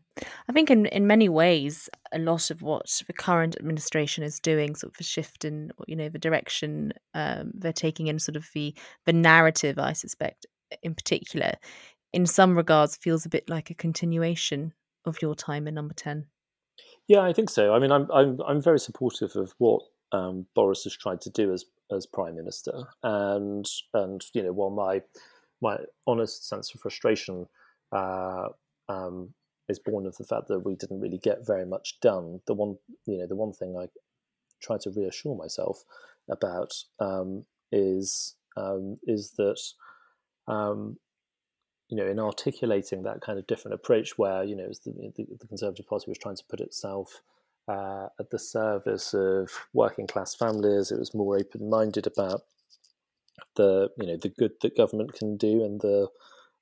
I 0.49 0.53
think 0.53 0.71
in, 0.71 0.87
in 0.87 1.05
many 1.05 1.29
ways, 1.29 1.89
a 2.11 2.17
lot 2.17 2.49
of 2.49 2.61
what 2.61 3.01
the 3.05 3.13
current 3.13 3.55
administration 3.57 4.23
is 4.23 4.39
doing, 4.39 4.75
sort 4.75 4.93
of 4.93 4.99
a 4.99 5.03
shift 5.03 5.45
in, 5.45 5.71
you 5.87 5.95
know, 5.95 6.09
the 6.09 6.17
direction 6.17 6.93
um, 7.13 7.51
they're 7.53 7.71
taking 7.71 8.07
in 8.07 8.17
sort 8.17 8.35
of 8.35 8.49
the 8.53 8.73
the 9.05 9.13
narrative, 9.13 9.77
I 9.77 9.93
suspect, 9.93 10.47
in 10.81 10.95
particular, 10.95 11.53
in 12.11 12.25
some 12.25 12.57
regards, 12.57 12.97
feels 12.97 13.25
a 13.25 13.29
bit 13.29 13.49
like 13.49 13.69
a 13.69 13.75
continuation 13.75 14.73
of 15.05 15.21
your 15.21 15.35
time 15.35 15.67
in 15.67 15.75
Number 15.75 15.93
Ten. 15.93 16.25
Yeah, 17.07 17.21
I 17.21 17.33
think 17.33 17.49
so. 17.49 17.73
I 17.73 17.79
mean, 17.79 17.91
I'm 17.91 18.09
I'm 18.11 18.39
I'm 18.47 18.61
very 18.61 18.79
supportive 18.79 19.35
of 19.35 19.53
what 19.59 19.83
um, 20.11 20.47
Boris 20.55 20.83
has 20.85 20.97
tried 20.97 21.21
to 21.21 21.29
do 21.29 21.53
as 21.53 21.65
as 21.91 22.07
prime 22.07 22.35
minister, 22.35 22.87
and 23.03 23.69
and 23.93 24.25
you 24.33 24.41
know, 24.41 24.53
while 24.53 24.71
my 24.71 25.01
my 25.61 25.77
honest 26.07 26.47
sense 26.47 26.73
of 26.73 26.81
frustration 26.81 27.47
uh, 27.91 28.49
um, 28.89 29.33
is 29.69 29.79
born 29.79 30.05
of 30.05 30.17
the 30.17 30.23
fact 30.23 30.47
that 30.47 30.59
we 30.59 30.75
didn't 30.75 30.99
really 30.99 31.17
get 31.17 31.45
very 31.45 31.65
much 31.65 31.99
done. 32.01 32.41
The 32.47 32.53
one, 32.53 32.77
you 33.05 33.17
know, 33.17 33.27
the 33.27 33.35
one 33.35 33.53
thing 33.53 33.75
I 33.77 33.87
try 34.61 34.77
to 34.81 34.91
reassure 34.91 35.35
myself 35.35 35.83
about 36.29 36.71
um, 36.99 37.45
is 37.71 38.35
um, 38.57 38.97
is 39.03 39.33
that 39.37 39.59
um, 40.47 40.97
you 41.89 41.97
know, 41.97 42.07
in 42.07 42.19
articulating 42.19 43.03
that 43.03 43.21
kind 43.21 43.37
of 43.37 43.47
different 43.47 43.75
approach, 43.75 44.17
where 44.17 44.43
you 44.43 44.55
know, 44.55 44.69
the, 44.85 45.11
the, 45.15 45.27
the, 45.39 45.47
Conservative 45.47 45.87
Party 45.87 46.05
was 46.07 46.17
trying 46.17 46.37
to 46.37 46.43
put 46.49 46.61
itself 46.61 47.21
uh, 47.67 48.07
at 48.19 48.29
the 48.31 48.39
service 48.39 49.13
of 49.13 49.49
working 49.73 50.07
class 50.07 50.33
families, 50.33 50.91
it 50.91 50.99
was 50.99 51.13
more 51.13 51.37
open 51.37 51.69
minded 51.69 52.07
about 52.07 52.41
the 53.55 53.89
you 53.97 54.07
know 54.07 54.17
the 54.17 54.29
good 54.29 54.51
that 54.61 54.77
government 54.77 55.13
can 55.13 55.35
do 55.35 55.63
and 55.63 55.81
the 55.81 56.07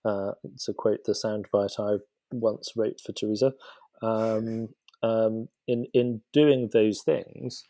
uh, 0.05 0.31
to 0.65 0.73
quote 0.73 1.03
the 1.05 1.13
soundbite 1.13 1.79
I 1.79 1.99
once 2.31 2.73
wrote 2.75 2.99
for 3.01 3.11
Theresa. 3.11 3.53
Um, 4.01 4.69
um, 5.03 5.47
in 5.67 5.85
in 5.93 6.21
doing 6.33 6.69
those 6.71 7.01
things, 7.01 7.63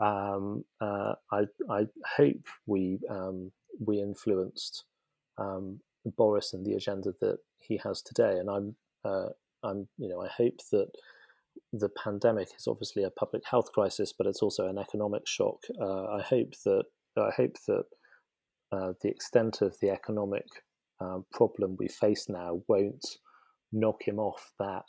um, 0.00 0.64
uh, 0.80 1.14
I 1.32 1.46
I 1.70 1.86
hope 2.16 2.46
we 2.66 2.98
um, 3.10 3.52
we 3.84 4.00
influenced 4.00 4.84
um, 5.38 5.80
Boris 6.16 6.52
and 6.52 6.64
the 6.64 6.74
agenda 6.74 7.12
that 7.20 7.38
he 7.58 7.78
has 7.78 8.02
today, 8.02 8.38
and 8.38 8.50
I'm 8.50 8.76
uh, 9.04 9.28
I'm 9.62 9.88
you 9.98 10.08
know 10.08 10.22
I 10.22 10.28
hope 10.28 10.60
that 10.72 10.90
the 11.72 11.88
pandemic 11.88 12.48
is 12.56 12.66
obviously 12.66 13.02
a 13.04 13.10
public 13.10 13.42
health 13.44 13.72
crisis, 13.72 14.12
but 14.16 14.26
it's 14.26 14.42
also 14.42 14.68
an 14.68 14.78
economic 14.78 15.26
shock. 15.26 15.64
Uh, 15.80 16.06
I 16.06 16.22
hope 16.22 16.54
that 16.64 16.84
I 17.16 17.30
hope 17.36 17.56
that 17.66 17.84
uh, 18.70 18.92
the 19.02 19.08
extent 19.08 19.62
of 19.62 19.76
the 19.80 19.90
economic 19.90 20.46
uh, 21.00 21.18
problem 21.32 21.76
we 21.78 21.88
face 21.88 22.28
now 22.28 22.62
won't 22.68 23.18
knock 23.72 24.06
him 24.06 24.18
off 24.18 24.52
that 24.58 24.86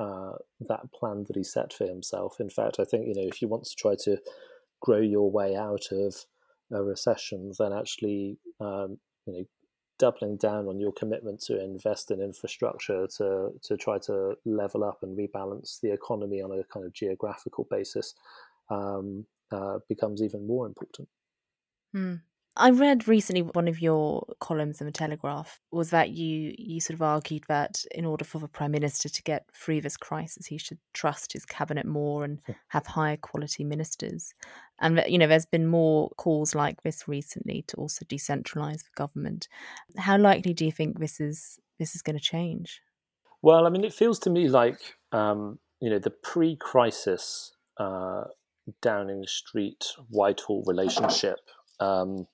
uh, 0.00 0.32
that 0.60 0.92
plan 0.92 1.24
that 1.28 1.36
he 1.36 1.44
set 1.44 1.72
for 1.72 1.86
himself. 1.86 2.40
In 2.40 2.50
fact, 2.50 2.80
I 2.80 2.84
think 2.84 3.06
you 3.06 3.14
know 3.14 3.28
if 3.28 3.40
you 3.40 3.48
want 3.48 3.64
to 3.64 3.76
try 3.76 3.94
to 4.04 4.18
grow 4.80 5.00
your 5.00 5.30
way 5.30 5.54
out 5.54 5.86
of 5.92 6.16
a 6.72 6.82
recession, 6.82 7.52
then 7.58 7.72
actually 7.72 8.38
um, 8.60 8.98
you 9.26 9.32
know 9.32 9.44
doubling 9.98 10.36
down 10.36 10.66
on 10.66 10.80
your 10.80 10.92
commitment 10.92 11.40
to 11.40 11.62
invest 11.62 12.10
in 12.10 12.20
infrastructure 12.20 13.06
to 13.18 13.50
to 13.62 13.76
try 13.76 13.98
to 13.98 14.34
level 14.44 14.82
up 14.82 14.98
and 15.02 15.16
rebalance 15.16 15.80
the 15.80 15.92
economy 15.92 16.42
on 16.42 16.50
a 16.50 16.64
kind 16.72 16.84
of 16.84 16.92
geographical 16.92 17.66
basis 17.70 18.14
um, 18.70 19.26
uh, 19.52 19.78
becomes 19.88 20.22
even 20.22 20.46
more 20.46 20.66
important. 20.66 21.08
Hmm. 21.92 22.14
I 22.54 22.70
read 22.70 23.08
recently 23.08 23.40
one 23.42 23.66
of 23.66 23.80
your 23.80 24.26
columns 24.38 24.80
in 24.80 24.86
the 24.86 24.92
Telegraph 24.92 25.58
was 25.70 25.88
that 25.90 26.10
you 26.10 26.54
you 26.58 26.80
sort 26.80 26.94
of 26.94 27.02
argued 27.02 27.44
that 27.48 27.82
in 27.94 28.04
order 28.04 28.24
for 28.24 28.38
the 28.38 28.48
prime 28.48 28.72
minister 28.72 29.08
to 29.08 29.22
get 29.22 29.46
through 29.54 29.80
this 29.80 29.96
crisis, 29.96 30.46
he 30.46 30.58
should 30.58 30.78
trust 30.92 31.32
his 31.32 31.46
cabinet 31.46 31.86
more 31.86 32.24
and 32.24 32.40
hmm. 32.44 32.52
have 32.68 32.86
higher 32.86 33.16
quality 33.16 33.64
ministers. 33.64 34.34
And 34.80 34.98
that, 34.98 35.10
you 35.10 35.16
know, 35.16 35.26
there's 35.26 35.46
been 35.46 35.66
more 35.66 36.10
calls 36.18 36.54
like 36.54 36.82
this 36.82 37.08
recently 37.08 37.64
to 37.68 37.76
also 37.76 38.04
decentralize 38.04 38.82
the 38.82 38.90
government. 38.96 39.48
How 39.96 40.18
likely 40.18 40.52
do 40.52 40.66
you 40.66 40.72
think 40.72 40.98
this 40.98 41.20
is 41.20 41.58
this 41.78 41.94
is 41.94 42.02
going 42.02 42.18
to 42.18 42.22
change? 42.22 42.82
Well, 43.40 43.66
I 43.66 43.70
mean, 43.70 43.84
it 43.84 43.94
feels 43.94 44.18
to 44.20 44.30
me 44.30 44.48
like 44.48 44.96
um, 45.10 45.58
you 45.80 45.88
know 45.88 45.98
the 45.98 46.10
pre-crisis 46.10 47.56
uh, 47.78 48.24
Downing 48.82 49.24
Street 49.26 49.86
Whitehall 50.10 50.64
relationship. 50.66 51.38
Um, 51.80 52.26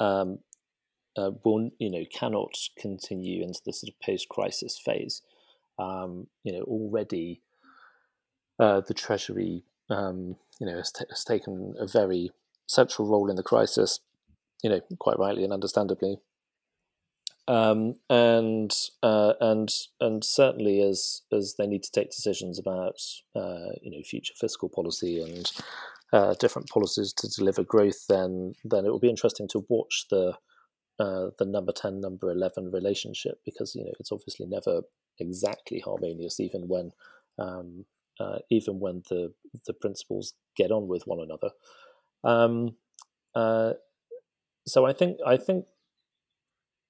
um, 0.00 0.40
uh, 1.16 1.30
will 1.44 1.70
you 1.78 1.90
know 1.90 2.04
cannot 2.12 2.54
continue 2.78 3.42
into 3.42 3.60
the 3.64 3.72
sort 3.72 3.92
of 3.92 4.00
post-crisis 4.00 4.78
phase. 4.78 5.22
Um, 5.78 6.26
you 6.42 6.52
know 6.52 6.62
already 6.62 7.42
uh, 8.58 8.80
the 8.80 8.94
Treasury 8.94 9.62
um, 9.88 10.36
you 10.58 10.66
know 10.66 10.76
has, 10.76 10.92
t- 10.92 11.04
has, 11.08 11.24
taken 11.24 11.74
a 11.78 11.86
very 11.86 12.30
central 12.66 13.08
role 13.08 13.30
in 13.30 13.36
the 13.36 13.42
crisis. 13.42 14.00
You 14.62 14.70
know 14.70 14.80
quite 14.98 15.18
rightly 15.18 15.44
and 15.44 15.52
understandably. 15.52 16.18
Um, 17.48 17.96
and 18.08 18.72
uh, 19.02 19.32
and 19.40 19.72
and 20.00 20.22
certainly 20.22 20.82
as 20.82 21.22
as 21.32 21.56
they 21.58 21.66
need 21.66 21.82
to 21.82 21.90
take 21.90 22.10
decisions 22.10 22.58
about 22.58 23.00
uh, 23.34 23.72
you 23.82 23.90
know 23.90 24.02
future 24.04 24.34
fiscal 24.38 24.68
policy 24.68 25.20
and 25.20 25.50
uh, 26.12 26.34
different 26.40 26.68
policies 26.68 27.12
to 27.12 27.28
deliver 27.28 27.62
growth, 27.62 28.06
then 28.08 28.54
then 28.64 28.84
it 28.84 28.90
will 28.90 28.98
be 28.98 29.10
interesting 29.10 29.48
to 29.48 29.64
watch 29.68 30.06
the 30.10 30.34
uh, 30.98 31.30
the 31.38 31.44
number 31.44 31.72
ten 31.72 32.00
number 32.00 32.30
eleven 32.30 32.70
relationship 32.70 33.40
because 33.44 33.74
you 33.74 33.84
know 33.84 33.92
it's 33.98 34.12
obviously 34.12 34.46
never 34.46 34.82
exactly 35.18 35.80
harmonious, 35.80 36.40
even 36.40 36.68
when 36.68 36.92
um, 37.38 37.84
uh, 38.18 38.38
even 38.50 38.80
when 38.80 39.02
the 39.08 39.32
the 39.66 39.72
principals 39.72 40.34
get 40.56 40.70
on 40.70 40.88
with 40.88 41.04
one 41.06 41.20
another. 41.20 41.50
Um, 42.24 42.76
uh, 43.34 43.74
so 44.66 44.84
I 44.84 44.92
think 44.92 45.18
I 45.26 45.36
think 45.36 45.66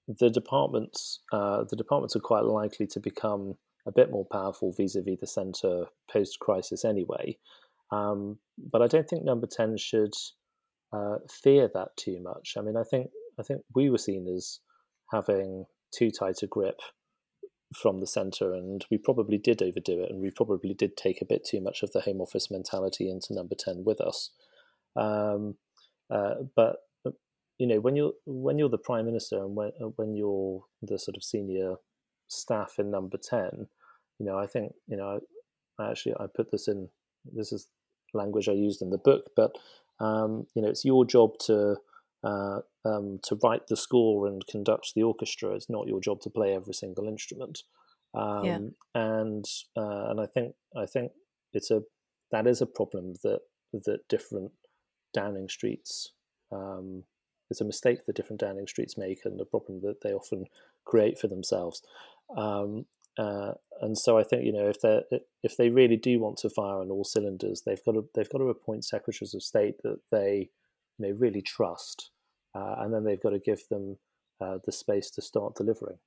the 0.08 0.30
departments 0.30 1.20
uh, 1.32 1.64
the 1.68 1.76
departments 1.76 2.16
are 2.16 2.20
quite 2.20 2.44
likely 2.44 2.86
to 2.88 3.00
become 3.00 3.56
a 3.86 3.92
bit 3.92 4.10
more 4.10 4.26
powerful 4.30 4.72
vis-a-vis 4.72 5.20
the 5.20 5.26
centre 5.26 5.86
post 6.10 6.38
crisis 6.40 6.84
anyway. 6.84 7.38
Um, 7.92 8.38
but 8.58 8.82
I 8.82 8.86
don't 8.86 9.08
think 9.08 9.24
number 9.24 9.46
ten 9.46 9.76
should 9.76 10.12
uh, 10.92 11.16
fear 11.28 11.68
that 11.74 11.96
too 11.96 12.20
much. 12.22 12.54
I 12.56 12.62
mean, 12.62 12.76
I 12.76 12.84
think 12.84 13.10
I 13.38 13.42
think 13.42 13.62
we 13.74 13.90
were 13.90 13.98
seen 13.98 14.26
as 14.28 14.60
having 15.12 15.64
too 15.92 16.10
tight 16.10 16.42
a 16.42 16.46
grip 16.46 16.80
from 17.74 18.00
the 18.00 18.06
centre, 18.06 18.52
and 18.52 18.84
we 18.90 18.98
probably 18.98 19.38
did 19.38 19.62
overdo 19.62 20.02
it, 20.02 20.10
and 20.10 20.20
we 20.20 20.30
probably 20.30 20.74
did 20.74 20.96
take 20.96 21.22
a 21.22 21.26
bit 21.26 21.44
too 21.44 21.60
much 21.60 21.82
of 21.82 21.92
the 21.92 22.00
Home 22.02 22.20
Office 22.20 22.50
mentality 22.50 23.10
into 23.10 23.34
Number 23.34 23.54
Ten 23.58 23.84
with 23.84 24.00
us. 24.00 24.30
Um, 24.96 25.56
uh, 26.10 26.34
but 26.56 26.76
you 27.58 27.66
know, 27.66 27.78
when 27.78 27.94
you're 27.94 28.12
when 28.24 28.58
you're 28.58 28.70
the 28.70 28.78
Prime 28.78 29.06
Minister 29.06 29.38
and 29.44 29.54
when 29.54 29.70
when 29.96 30.14
you're 30.16 30.64
the 30.82 30.98
sort 30.98 31.16
of 31.16 31.22
senior 31.22 31.74
staff 32.28 32.76
in 32.78 32.90
Number 32.90 33.18
Ten, 33.18 33.68
you 34.18 34.26
know, 34.26 34.38
I 34.38 34.46
think 34.46 34.72
you 34.88 34.96
know, 34.96 35.20
I, 35.78 35.90
actually 35.90 36.14
I 36.18 36.26
put 36.34 36.50
this 36.50 36.68
in. 36.68 36.88
This 37.32 37.52
is 37.52 37.68
language 38.14 38.48
I 38.48 38.52
used 38.52 38.82
in 38.82 38.90
the 38.90 38.98
book, 38.98 39.30
but 39.36 39.52
um, 40.00 40.46
you 40.54 40.62
know, 40.62 40.68
it's 40.68 40.84
your 40.84 41.04
job 41.04 41.38
to 41.46 41.76
uh, 42.24 42.60
um, 42.84 43.18
to 43.22 43.38
write 43.42 43.66
the 43.68 43.76
score 43.76 44.26
and 44.26 44.46
conduct 44.46 44.92
the 44.94 45.02
orchestra. 45.02 45.50
It's 45.54 45.70
not 45.70 45.86
your 45.86 46.00
job 46.00 46.20
to 46.22 46.30
play 46.30 46.54
every 46.54 46.74
single 46.74 47.08
instrument. 47.08 47.62
Um, 48.14 48.44
yeah. 48.44 48.58
And 48.94 49.44
uh, 49.76 50.10
and 50.10 50.20
I 50.20 50.26
think 50.26 50.54
I 50.76 50.86
think 50.86 51.12
it's 51.52 51.70
a 51.70 51.82
that 52.30 52.46
is 52.46 52.60
a 52.60 52.66
problem 52.66 53.14
that 53.22 53.40
that 53.72 54.08
different 54.08 54.52
Downing 55.12 55.48
Streets. 55.48 56.12
Um, 56.52 57.04
it's 57.50 57.60
a 57.60 57.64
mistake 57.64 58.06
that 58.06 58.16
different 58.16 58.40
Downing 58.40 58.66
Streets 58.66 58.96
make, 58.96 59.24
and 59.24 59.40
a 59.40 59.44
problem 59.44 59.80
that 59.82 60.02
they 60.02 60.12
often 60.12 60.46
create 60.84 61.18
for 61.18 61.28
themselves. 61.28 61.82
Um, 62.36 62.86
uh, 63.20 63.52
and 63.82 63.98
so 63.98 64.18
I 64.18 64.22
think 64.22 64.44
you 64.44 64.52
know 64.52 64.68
if 64.68 64.80
they 64.80 65.02
if 65.42 65.56
they 65.56 65.68
really 65.68 65.96
do 65.96 66.18
want 66.18 66.38
to 66.38 66.50
fire 66.50 66.80
on 66.80 66.90
all 66.90 67.04
cylinders, 67.04 67.62
they've 67.64 67.84
got 67.84 67.92
to 67.92 68.08
they've 68.14 68.30
got 68.30 68.38
to 68.38 68.48
appoint 68.48 68.84
secretaries 68.84 69.34
of 69.34 69.42
state 69.42 69.76
that 69.82 70.00
they 70.10 70.48
you 70.98 71.06
know 71.06 71.14
really 71.18 71.42
trust, 71.42 72.10
uh, 72.54 72.76
and 72.78 72.94
then 72.94 73.04
they've 73.04 73.22
got 73.22 73.30
to 73.30 73.38
give 73.38 73.60
them 73.68 73.98
uh, 74.40 74.58
the 74.64 74.72
space 74.72 75.10
to 75.10 75.22
start 75.22 75.54
delivering. 75.54 75.98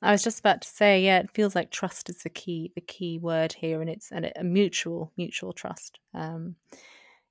I 0.00 0.10
was 0.10 0.24
just 0.24 0.40
about 0.40 0.62
to 0.62 0.68
say, 0.68 1.04
yeah, 1.04 1.18
it 1.18 1.30
feels 1.32 1.54
like 1.54 1.70
trust 1.70 2.08
is 2.08 2.22
the 2.22 2.30
key 2.30 2.72
the 2.74 2.80
key 2.80 3.18
word 3.18 3.52
here, 3.52 3.82
and 3.82 3.90
it's 3.90 4.10
and 4.10 4.32
a 4.34 4.42
mutual 4.42 5.12
mutual 5.18 5.52
trust. 5.52 5.98
Um, 6.14 6.56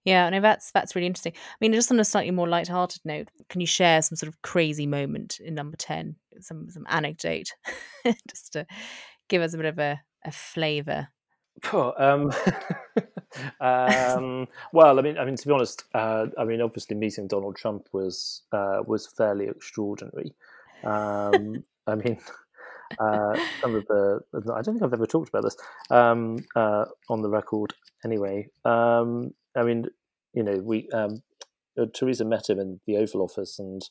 yeah, 0.03 0.29
no, 0.29 0.39
that's 0.39 0.71
that's 0.71 0.95
really 0.95 1.07
interesting. 1.07 1.33
I 1.35 1.55
mean, 1.61 1.73
just 1.73 1.91
on 1.91 1.99
a 1.99 2.05
slightly 2.05 2.31
more 2.31 2.47
light-hearted 2.47 3.01
note, 3.05 3.29
can 3.49 3.61
you 3.61 3.67
share 3.67 4.01
some 4.01 4.15
sort 4.15 4.29
of 4.29 4.41
crazy 4.41 4.87
moment 4.87 5.39
in 5.39 5.53
number 5.53 5.77
ten, 5.77 6.15
some 6.39 6.69
some 6.69 6.85
anecdote, 6.89 7.49
just 8.29 8.53
to 8.53 8.65
give 9.27 9.41
us 9.41 9.53
a 9.53 9.57
bit 9.57 9.67
of 9.67 9.79
a, 9.79 10.01
a 10.25 10.31
flavour? 10.31 11.09
Um, 11.73 12.31
um, 13.61 14.47
well, 14.73 14.99
I 14.99 15.01
mean, 15.01 15.17
I 15.17 15.25
mean, 15.25 15.35
to 15.35 15.47
be 15.47 15.53
honest, 15.53 15.83
uh, 15.93 16.27
I 16.37 16.45
mean, 16.45 16.61
obviously, 16.61 16.95
meeting 16.95 17.27
Donald 17.27 17.55
Trump 17.55 17.87
was 17.91 18.41
uh, 18.51 18.81
was 18.85 19.07
fairly 19.07 19.47
extraordinary. 19.47 20.33
Um, 20.83 21.63
I 21.87 21.95
mean, 21.95 22.17
uh, 22.99 23.37
some 23.61 23.75
of 23.75 23.85
the 23.87 24.21
I 24.35 24.61
don't 24.61 24.73
think 24.73 24.83
I've 24.83 24.93
ever 24.93 25.07
talked 25.07 25.29
about 25.29 25.43
this 25.43 25.57
um, 25.89 26.37
uh, 26.55 26.85
on 27.09 27.21
the 27.21 27.29
record. 27.29 27.73
Anyway, 28.03 28.49
um, 28.65 29.33
I 29.55 29.63
mean, 29.63 29.85
you 30.33 30.43
know, 30.43 30.57
we 30.57 30.89
um, 30.91 31.21
uh, 31.79 31.85
Theresa 31.93 32.25
met 32.25 32.49
him 32.49 32.59
in 32.59 32.79
the 32.85 32.97
Oval 32.97 33.21
Office, 33.21 33.59
and 33.59 33.81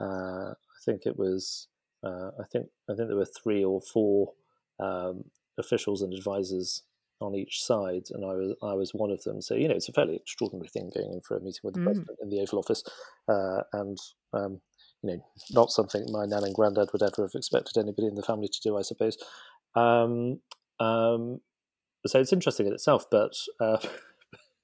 uh, 0.00 0.50
I 0.52 0.78
think 0.84 1.02
it 1.06 1.18
was 1.18 1.68
uh, 2.04 2.30
I 2.38 2.44
think 2.50 2.66
I 2.88 2.94
think 2.94 3.08
there 3.08 3.16
were 3.16 3.26
three 3.42 3.64
or 3.64 3.80
four 3.80 4.32
um, 4.78 5.24
officials 5.58 6.02
and 6.02 6.12
advisors 6.12 6.82
on 7.20 7.34
each 7.34 7.62
side, 7.62 8.04
and 8.10 8.24
I 8.24 8.34
was 8.34 8.56
I 8.62 8.74
was 8.74 8.94
one 8.94 9.10
of 9.10 9.22
them. 9.24 9.42
So 9.42 9.54
you 9.54 9.68
know, 9.68 9.74
it's 9.74 9.88
a 9.88 9.92
fairly 9.92 10.16
extraordinary 10.16 10.68
thing 10.68 10.90
going 10.94 11.12
in 11.12 11.20
for 11.20 11.36
a 11.36 11.40
meeting 11.40 11.60
with 11.62 11.74
the 11.74 11.80
mm. 11.80 11.84
president 11.84 12.18
in 12.22 12.30
the 12.30 12.40
Oval 12.40 12.58
Office, 12.58 12.82
uh, 13.28 13.62
and 13.72 13.98
um, 14.32 14.60
you 15.02 15.10
know, 15.10 15.24
not 15.50 15.70
something 15.70 16.04
my 16.10 16.26
nan 16.26 16.44
and 16.44 16.54
granddad 16.54 16.88
would 16.92 17.02
ever 17.02 17.22
have 17.22 17.34
expected 17.34 17.78
anybody 17.78 18.06
in 18.06 18.14
the 18.14 18.22
family 18.22 18.48
to 18.48 18.60
do, 18.62 18.76
I 18.76 18.82
suppose. 18.82 19.16
Um, 19.74 20.40
um, 20.78 21.40
so 22.06 22.18
it's 22.18 22.32
interesting 22.32 22.66
in 22.66 22.72
itself, 22.72 23.04
but 23.10 23.34
uh, 23.60 23.78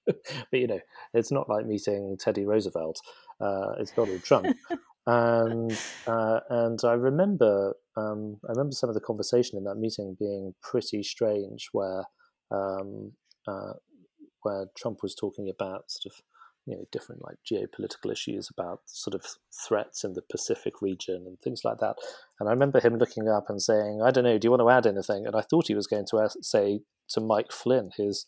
but 0.50 0.61
you 0.61 0.66
know, 0.66 0.80
it's 1.14 1.32
not 1.32 1.48
like 1.48 1.66
meeting 1.66 2.16
Teddy 2.18 2.44
Roosevelt. 2.44 3.00
Uh, 3.40 3.72
it's 3.78 3.92
Donald 3.92 4.22
Trump, 4.22 4.46
and 5.07 5.78
uh, 6.07 6.40
and 6.48 6.78
I 6.84 6.92
remember 6.92 7.74
um, 7.96 8.38
I 8.48 8.52
remember 8.52 8.72
some 8.72 8.88
of 8.88 8.94
the 8.94 9.00
conversation 9.00 9.59
in 9.59 9.64
that 9.64 9.76
meeting 9.76 10.16
being 10.18 10.54
pretty 10.62 11.02
strange, 11.02 11.68
where 11.72 12.04
um, 12.50 13.12
uh, 13.46 13.74
where 14.42 14.66
Trump 14.76 14.98
was 15.02 15.14
talking 15.14 15.48
about 15.48 15.90
sort 15.90 16.12
of 16.12 16.22
you 16.66 16.76
know 16.76 16.84
different 16.90 17.22
like 17.22 17.36
geopolitical 17.50 18.12
issues 18.12 18.48
about 18.50 18.80
sort 18.86 19.14
of 19.14 19.24
threats 19.66 20.04
in 20.04 20.14
the 20.14 20.22
Pacific 20.30 20.82
region 20.82 21.24
and 21.26 21.38
things 21.40 21.62
like 21.64 21.78
that. 21.78 21.96
And 22.40 22.48
I 22.48 22.52
remember 22.52 22.80
him 22.80 22.96
looking 22.98 23.28
up 23.28 23.46
and 23.48 23.62
saying, 23.62 24.00
"I 24.04 24.11
don't 24.11 24.24
know, 24.24 24.38
do 24.38 24.46
you 24.46 24.50
want 24.50 24.62
to 24.62 24.70
add 24.70 24.86
anything?" 24.86 25.26
And 25.26 25.36
I 25.36 25.42
thought 25.42 25.68
he 25.68 25.74
was 25.74 25.86
going 25.86 26.07
to 26.11 26.20
ask, 26.20 26.36
say 26.42 26.80
to 27.11 27.20
Mike 27.20 27.52
Flynn, 27.52 27.90
his 27.96 28.26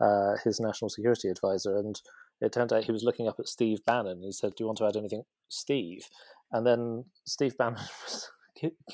uh, 0.00 0.36
his 0.44 0.60
national 0.60 0.88
security 0.88 1.28
advisor, 1.28 1.76
and 1.76 2.00
it 2.40 2.52
turned 2.52 2.72
out 2.72 2.84
he 2.84 2.92
was 2.92 3.04
looking 3.04 3.28
up 3.28 3.36
at 3.38 3.48
Steve 3.48 3.78
Bannon. 3.86 4.22
He 4.22 4.32
said, 4.32 4.52
"Do 4.56 4.64
you 4.64 4.66
want 4.66 4.78
to 4.78 4.86
add 4.86 4.96
anything, 4.96 5.24
Steve?" 5.48 6.08
And 6.52 6.66
then 6.66 7.04
Steve 7.26 7.56
Bannon 7.56 7.80
was 8.04 8.30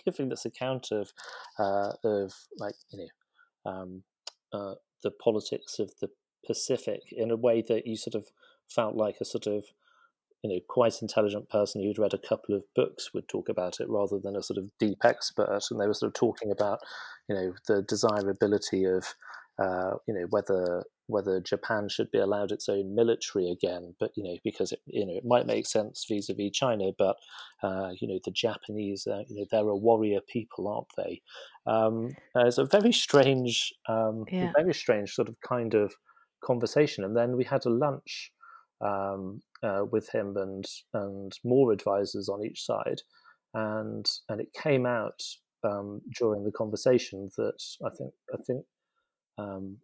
giving 0.04 0.28
this 0.28 0.44
account 0.44 0.88
of 0.92 1.12
uh, 1.58 1.92
of 2.04 2.34
like 2.58 2.74
you 2.90 2.98
know 2.98 3.70
um, 3.70 4.02
uh, 4.52 4.74
the 5.02 5.10
politics 5.10 5.78
of 5.78 5.92
the 6.00 6.08
Pacific 6.46 7.00
in 7.10 7.30
a 7.30 7.36
way 7.36 7.62
that 7.66 7.86
you 7.86 7.96
sort 7.96 8.14
of 8.14 8.26
felt 8.68 8.94
like 8.94 9.16
a 9.20 9.24
sort 9.24 9.46
of 9.46 9.64
you 10.42 10.50
know 10.50 10.60
quite 10.68 11.02
intelligent 11.02 11.48
person 11.48 11.82
who'd 11.82 11.98
read 11.98 12.14
a 12.14 12.28
couple 12.28 12.54
of 12.54 12.62
books 12.74 13.12
would 13.12 13.28
talk 13.28 13.48
about 13.48 13.80
it 13.80 13.88
rather 13.88 14.18
than 14.18 14.36
a 14.36 14.42
sort 14.42 14.58
of 14.58 14.70
deep 14.78 14.98
expert 15.04 15.60
and 15.70 15.80
they 15.80 15.86
were 15.86 15.94
sort 15.94 16.08
of 16.08 16.14
talking 16.14 16.50
about 16.50 16.78
you 17.28 17.34
know 17.34 17.52
the 17.66 17.82
desirability 17.82 18.84
of 18.84 19.14
uh, 19.58 19.94
you 20.06 20.14
know 20.14 20.26
whether 20.30 20.84
whether 21.08 21.40
Japan 21.40 21.88
should 21.88 22.10
be 22.10 22.18
allowed 22.18 22.50
its 22.50 22.68
own 22.68 22.94
military 22.94 23.50
again, 23.50 23.94
but 23.98 24.10
you 24.16 24.24
know 24.24 24.36
because 24.44 24.72
it 24.72 24.80
you 24.86 25.06
know 25.06 25.14
it 25.14 25.24
might 25.24 25.46
make 25.46 25.66
sense 25.66 26.04
vis-a-vis 26.08 26.50
China, 26.52 26.90
but 26.98 27.16
uh, 27.62 27.90
you 28.00 28.08
know 28.08 28.18
the 28.24 28.30
Japanese 28.30 29.06
uh, 29.06 29.22
you 29.28 29.36
know 29.36 29.46
they're 29.50 29.68
a 29.68 29.76
warrior 29.76 30.20
people, 30.28 30.68
aren't 30.68 30.88
they? 30.96 31.22
Um, 31.66 32.10
it's 32.34 32.58
a 32.58 32.64
very 32.64 32.92
strange, 32.92 33.72
um, 33.88 34.24
yeah. 34.30 34.52
very 34.54 34.74
strange 34.74 35.12
sort 35.12 35.28
of 35.28 35.40
kind 35.40 35.74
of 35.74 35.94
conversation, 36.44 37.04
and 37.04 37.16
then 37.16 37.36
we 37.36 37.44
had 37.44 37.64
a 37.66 37.70
lunch 37.70 38.32
um, 38.80 39.42
uh, 39.62 39.84
with 39.90 40.10
him 40.10 40.36
and 40.36 40.64
and 40.92 41.32
more 41.44 41.72
advisors 41.72 42.28
on 42.28 42.44
each 42.44 42.64
side, 42.64 43.00
and 43.54 44.06
and 44.28 44.40
it 44.40 44.52
came 44.52 44.86
out 44.86 45.22
um, 45.64 46.00
during 46.18 46.44
the 46.44 46.52
conversation 46.52 47.30
that 47.36 47.62
I 47.84 47.90
think 47.96 48.12
I 48.32 48.36
think 48.46 48.64
um, 49.38 49.78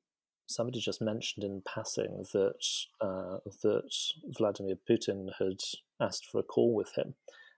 somebody 0.47 0.81
just 0.81 1.01
mentioned 1.01 1.45
in 1.45 1.63
passing 1.67 2.25
that 2.33 2.67
uh, 3.01 3.39
that 3.63 3.95
Vladimir 4.37 4.77
Putin 4.89 5.29
had 5.39 5.61
asked 6.01 6.27
for 6.27 6.41
a 6.41 6.45
call 6.45 6.75
with 6.75 6.95
him, 6.97 7.15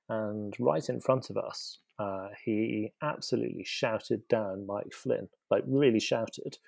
and 0.08 0.54
right 0.58 0.88
in 0.88 1.00
front 1.00 1.30
of 1.30 1.36
us, 1.36 1.78
uh, 1.98 2.28
he 2.44 2.92
absolutely 3.02 3.64
shouted 3.64 4.26
down 4.28 4.66
Mike 4.66 4.92
Flynn, 4.92 5.28
like 5.50 5.64
really 5.66 6.00
shouted. 6.00 6.58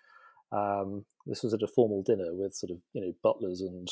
Um, 0.52 1.04
this 1.26 1.42
was 1.42 1.52
at 1.52 1.62
a 1.62 1.68
formal 1.68 2.02
dinner 2.02 2.32
with 2.32 2.54
sort 2.54 2.70
of 2.70 2.78
you 2.92 3.00
know 3.00 3.12
butlers 3.22 3.60
and 3.60 3.88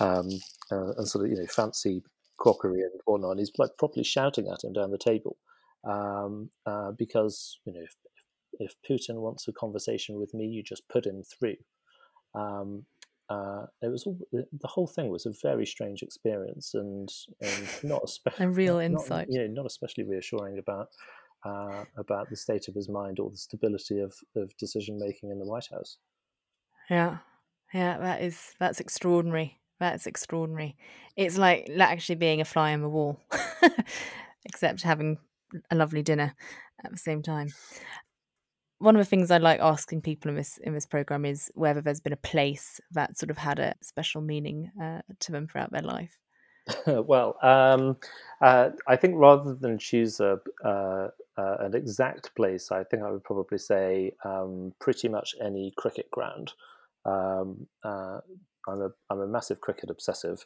um, 0.00 0.28
uh, 0.70 0.94
and 0.96 1.08
sort 1.08 1.24
of 1.24 1.30
you 1.30 1.36
know 1.36 1.46
fancy 1.46 2.02
crockery 2.38 2.80
and 2.80 3.00
whatnot. 3.04 3.32
And 3.32 3.40
he's 3.40 3.52
like 3.58 3.70
properly 3.78 4.04
shouting 4.04 4.48
at 4.48 4.64
him 4.64 4.72
down 4.72 4.90
the 4.90 4.98
table 4.98 5.36
um, 5.84 6.50
uh, 6.66 6.92
because 6.92 7.58
you 7.64 7.72
know 7.72 7.80
if, 7.82 7.94
if 8.58 8.74
Putin 8.88 9.16
wants 9.16 9.48
a 9.48 9.52
conversation 9.52 10.18
with 10.18 10.34
me, 10.34 10.46
you 10.46 10.62
just 10.62 10.88
put 10.88 11.06
him 11.06 11.22
through. 11.22 11.56
Um, 12.34 12.84
uh, 13.28 13.66
it 13.82 13.90
was 13.90 14.04
all, 14.06 14.18
the 14.32 14.68
whole 14.68 14.86
thing 14.86 15.08
was 15.10 15.26
a 15.26 15.32
very 15.42 15.66
strange 15.66 16.02
experience 16.02 16.74
and, 16.74 17.08
and 17.40 17.68
not 17.82 18.02
especially 18.04 18.44
a 18.44 18.50
real 18.50 18.78
insight. 18.78 19.28
Not, 19.28 19.40
yeah, 19.40 19.46
not 19.50 19.66
especially 19.66 20.04
reassuring 20.04 20.58
about 20.58 20.88
uh, 21.44 21.84
about 21.96 22.28
the 22.30 22.36
state 22.36 22.66
of 22.68 22.74
his 22.74 22.88
mind 22.88 23.20
or 23.20 23.30
the 23.30 23.36
stability 23.36 24.00
of, 24.00 24.14
of 24.34 24.56
decision 24.56 24.98
making 24.98 25.30
in 25.30 25.38
the 25.38 25.44
White 25.44 25.68
House. 25.70 25.98
Yeah, 26.90 27.18
yeah, 27.74 27.98
that 27.98 28.22
is 28.22 28.54
that's 28.60 28.80
extraordinary. 28.80 29.60
That's 29.80 30.06
extraordinary. 30.06 30.76
It's 31.16 31.36
like 31.36 31.68
actually 31.78 32.14
being 32.14 32.40
a 32.40 32.44
fly 32.44 32.72
on 32.72 32.80
the 32.80 32.88
wall, 32.88 33.20
except 34.44 34.82
having 34.82 35.18
a 35.70 35.74
lovely 35.74 36.02
dinner 36.02 36.34
at 36.84 36.92
the 36.92 36.98
same 36.98 37.22
time 37.22 37.48
one 38.78 38.94
of 38.94 39.00
the 39.00 39.08
things 39.08 39.30
I 39.30 39.38
like 39.38 39.60
asking 39.60 40.02
people 40.02 40.30
in 40.30 40.36
this 40.36 40.58
in 40.58 40.74
this 40.74 40.86
program 40.86 41.24
is 41.24 41.50
whether 41.54 41.80
there's 41.80 42.00
been 42.00 42.12
a 42.12 42.16
place 42.16 42.80
that 42.92 43.18
sort 43.18 43.30
of 43.30 43.38
had 43.38 43.58
a 43.58 43.74
special 43.80 44.20
meaning 44.20 44.70
uh, 44.80 45.00
to 45.20 45.32
them 45.32 45.46
throughout 45.46 45.72
their 45.72 45.82
life. 45.82 46.18
well, 46.86 47.36
um, 47.42 47.96
uh, 48.40 48.70
I 48.88 48.96
think 48.96 49.14
rather 49.16 49.54
than 49.54 49.78
choose 49.78 50.20
a 50.20 50.38
uh, 50.64 51.08
uh, 51.38 51.56
an 51.60 51.74
exact 51.74 52.34
place, 52.34 52.70
I 52.70 52.84
think 52.84 53.02
I 53.02 53.10
would 53.10 53.24
probably 53.24 53.58
say 53.58 54.12
um, 54.24 54.72
pretty 54.80 55.08
much 55.08 55.34
any 55.42 55.72
cricket 55.76 56.10
ground. 56.10 56.52
Um, 57.04 57.66
uh, 57.84 58.20
I'm 58.68 58.82
a 58.82 58.90
I'm 59.10 59.20
a 59.20 59.26
massive 59.26 59.60
cricket 59.60 59.90
obsessive. 59.90 60.44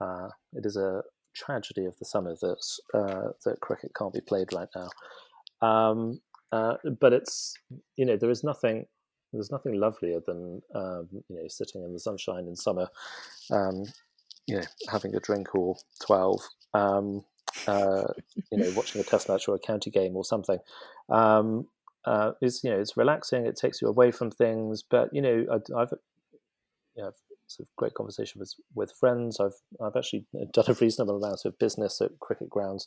Uh, 0.00 0.28
it 0.52 0.66
is 0.66 0.76
a 0.76 1.02
tragedy 1.34 1.86
of 1.86 1.96
the 1.98 2.04
summer 2.04 2.34
that 2.40 3.36
that 3.44 3.60
cricket 3.60 3.92
can't 3.96 4.12
be 4.12 4.20
played 4.20 4.52
right 4.52 4.68
now. 4.74 6.10
Uh, 6.52 6.74
but 7.00 7.12
it's 7.14 7.54
you 7.96 8.04
know 8.04 8.16
there 8.16 8.30
is 8.30 8.44
nothing 8.44 8.86
there's 9.32 9.50
nothing 9.50 9.80
lovelier 9.80 10.20
than 10.26 10.60
um, 10.74 11.08
you 11.28 11.36
know 11.36 11.48
sitting 11.48 11.82
in 11.82 11.92
the 11.92 11.98
sunshine 11.98 12.46
in 12.46 12.54
summer, 12.54 12.88
um, 13.50 13.84
you 14.46 14.56
know 14.56 14.62
having 14.90 15.14
a 15.14 15.20
drink 15.20 15.54
or 15.54 15.76
twelve, 16.04 16.40
um, 16.74 17.24
uh, 17.66 18.04
you 18.50 18.58
know 18.58 18.70
watching 18.76 19.00
a 19.00 19.04
test 19.04 19.28
match 19.28 19.48
or 19.48 19.54
a 19.54 19.58
county 19.58 19.90
game 19.90 20.16
or 20.16 20.24
something. 20.24 20.58
Um, 21.08 21.66
uh, 22.04 22.32
is 22.42 22.62
you 22.62 22.70
know 22.70 22.78
it's 22.78 22.96
relaxing. 22.96 23.46
It 23.46 23.56
takes 23.56 23.80
you 23.80 23.88
away 23.88 24.10
from 24.10 24.30
things. 24.30 24.82
But 24.82 25.14
you 25.14 25.22
know 25.22 25.46
I, 25.74 25.80
have 25.80 25.92
you 26.96 27.02
know, 27.02 27.12
sort 27.46 27.66
of 27.66 27.76
great 27.76 27.94
conversation 27.94 28.38
with 28.40 28.54
with 28.74 28.92
friends. 28.92 29.40
I've 29.40 29.56
I've 29.80 29.96
actually 29.96 30.26
done 30.52 30.64
a 30.68 30.74
reasonable 30.74 31.16
amount 31.16 31.46
of 31.46 31.58
business 31.58 32.02
at 32.02 32.18
cricket 32.20 32.50
grounds 32.50 32.86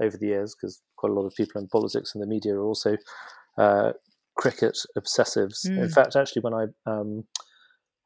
over 0.00 0.16
the 0.16 0.26
years 0.26 0.54
because 0.54 0.80
quite 0.96 1.10
a 1.10 1.14
lot 1.14 1.26
of 1.26 1.34
people 1.34 1.60
in 1.60 1.68
politics 1.68 2.14
and 2.14 2.22
the 2.22 2.26
media 2.26 2.54
are 2.54 2.64
also 2.64 2.96
uh, 3.58 3.92
cricket 4.36 4.78
obsessives. 4.96 5.66
Mm. 5.66 5.84
In 5.84 5.88
fact, 5.88 6.16
actually, 6.16 6.42
when 6.42 6.54
I 6.54 6.66
um, 6.86 7.24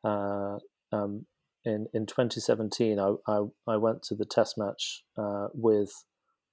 uh, 0.04 0.58
um, 0.92 1.26
in 1.64 1.86
in 1.92 2.06
2017, 2.06 2.98
I, 2.98 3.14
I, 3.26 3.42
I 3.66 3.76
went 3.76 4.02
to 4.04 4.14
the 4.14 4.24
Test 4.24 4.56
match 4.58 5.04
uh, 5.16 5.48
with 5.54 5.92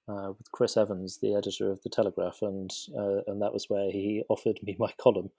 uh, 0.08 0.32
with 0.36 0.50
Chris 0.52 0.76
Evans, 0.76 1.18
the 1.20 1.34
editor 1.34 1.70
of 1.70 1.82
the 1.82 1.90
Telegraph, 1.90 2.38
and 2.42 2.70
uh, 2.96 3.22
and 3.26 3.42
that 3.42 3.52
was 3.52 3.66
where 3.68 3.90
he 3.90 4.22
offered 4.28 4.58
me 4.62 4.76
my 4.78 4.92
column. 5.00 5.30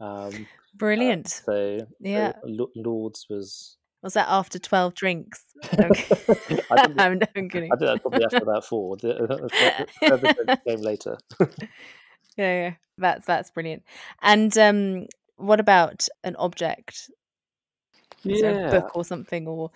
Um, 0.00 0.08
uh, 0.08 0.30
Brilliant. 0.74 1.28
so 1.28 1.78
yeah, 2.00 2.32
Lords 2.44 3.26
was. 3.28 3.77
Was 4.02 4.14
that 4.14 4.28
after 4.28 4.58
twelve 4.58 4.94
drinks? 4.94 5.44
Okay. 5.74 6.04
I 6.70 6.84
am 7.00 7.20
I'm 7.34 7.48
kidding. 7.48 7.70
I 7.72 7.76
did 7.76 7.88
that 7.88 8.00
probably 8.00 8.24
after 8.24 8.36
about 8.36 8.64
four. 8.64 8.96
The, 8.96 10.60
came 10.68 10.80
later. 10.82 11.18
yeah, 11.40 11.46
yeah, 12.36 12.72
that's 12.96 13.26
that's 13.26 13.50
brilliant. 13.50 13.82
And 14.22 14.56
um, 14.56 15.06
what 15.36 15.58
about 15.58 16.06
an 16.22 16.36
object? 16.36 17.10
Is 18.24 18.40
yeah. 18.40 18.50
a 18.50 18.70
book 18.70 18.94
or 18.94 19.04
something, 19.04 19.48
or 19.48 19.72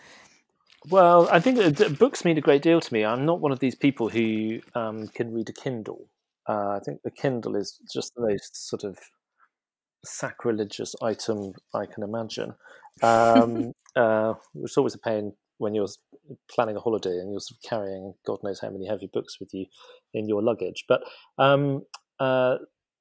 well, 0.88 1.28
I 1.30 1.40
think 1.40 1.98
books 1.98 2.24
mean 2.24 2.38
a 2.38 2.40
great 2.40 2.62
deal 2.62 2.80
to 2.80 2.92
me. 2.92 3.04
I'm 3.04 3.24
not 3.24 3.40
one 3.40 3.52
of 3.52 3.60
these 3.60 3.74
people 3.74 4.08
who 4.08 4.60
um, 4.74 5.08
can 5.08 5.32
read 5.32 5.48
a 5.48 5.52
Kindle. 5.52 6.08
Uh, 6.48 6.70
I 6.70 6.80
think 6.84 7.02
the 7.02 7.10
Kindle 7.10 7.54
is 7.54 7.78
just 7.92 8.14
the 8.14 8.22
most 8.22 8.68
sort 8.68 8.82
of 8.84 8.98
sacrilegious 10.04 10.94
item 11.02 11.52
I 11.74 11.86
can 11.86 12.02
imagine. 12.02 12.54
Um, 13.02 13.72
uh, 13.96 14.34
it's 14.56 14.76
always 14.76 14.94
a 14.94 14.98
pain 14.98 15.32
when 15.58 15.74
you're 15.74 15.88
planning 16.50 16.76
a 16.76 16.80
holiday 16.80 17.18
and 17.18 17.30
you're 17.30 17.40
sort 17.40 17.58
of 17.58 17.68
carrying 17.68 18.14
God 18.26 18.38
knows 18.42 18.60
how 18.60 18.70
many 18.70 18.86
heavy 18.86 19.08
books 19.12 19.38
with 19.38 19.54
you 19.54 19.66
in 20.12 20.28
your 20.28 20.42
luggage. 20.42 20.84
But 20.88 21.02
um, 21.38 21.82
uh, 22.18 22.56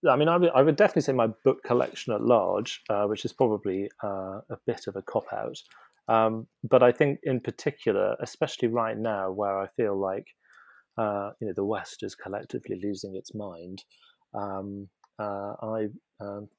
I 0.10 0.16
mean, 0.16 0.28
I 0.28 0.38
would, 0.38 0.50
I 0.52 0.62
would, 0.62 0.76
definitely 0.76 1.04
say 1.04 1.14
my 1.14 1.28
book 1.44 1.64
collection 1.64 2.14
at 2.14 2.22
large, 2.22 2.82
uh, 2.90 3.06
which 3.06 3.26
is 3.26 3.34
probably 3.34 3.90
uh, 4.04 4.42
a 4.50 4.58
bit 4.66 4.88
of 4.88 4.96
a 4.96 5.02
cop 5.02 5.26
out. 5.32 5.58
Um, 6.08 6.48
but 6.64 6.82
I 6.82 6.92
think, 6.92 7.20
in 7.24 7.40
particular, 7.40 8.16
especially 8.20 8.68
right 8.68 8.98
now, 8.98 9.32
where 9.32 9.60
I 9.60 9.68
feel 9.78 9.96
like 9.96 10.28
uh, 10.98 11.32
you 11.40 11.48
know 11.48 11.54
the 11.56 11.64
West 11.64 12.04
is 12.04 12.16
collectively 12.16 12.80
losing 12.84 13.16
its 13.16 13.36
mind, 13.36 13.84
um, 14.34 14.90
uh, 15.20 15.54
I, 15.62 15.88
um, 16.20 16.50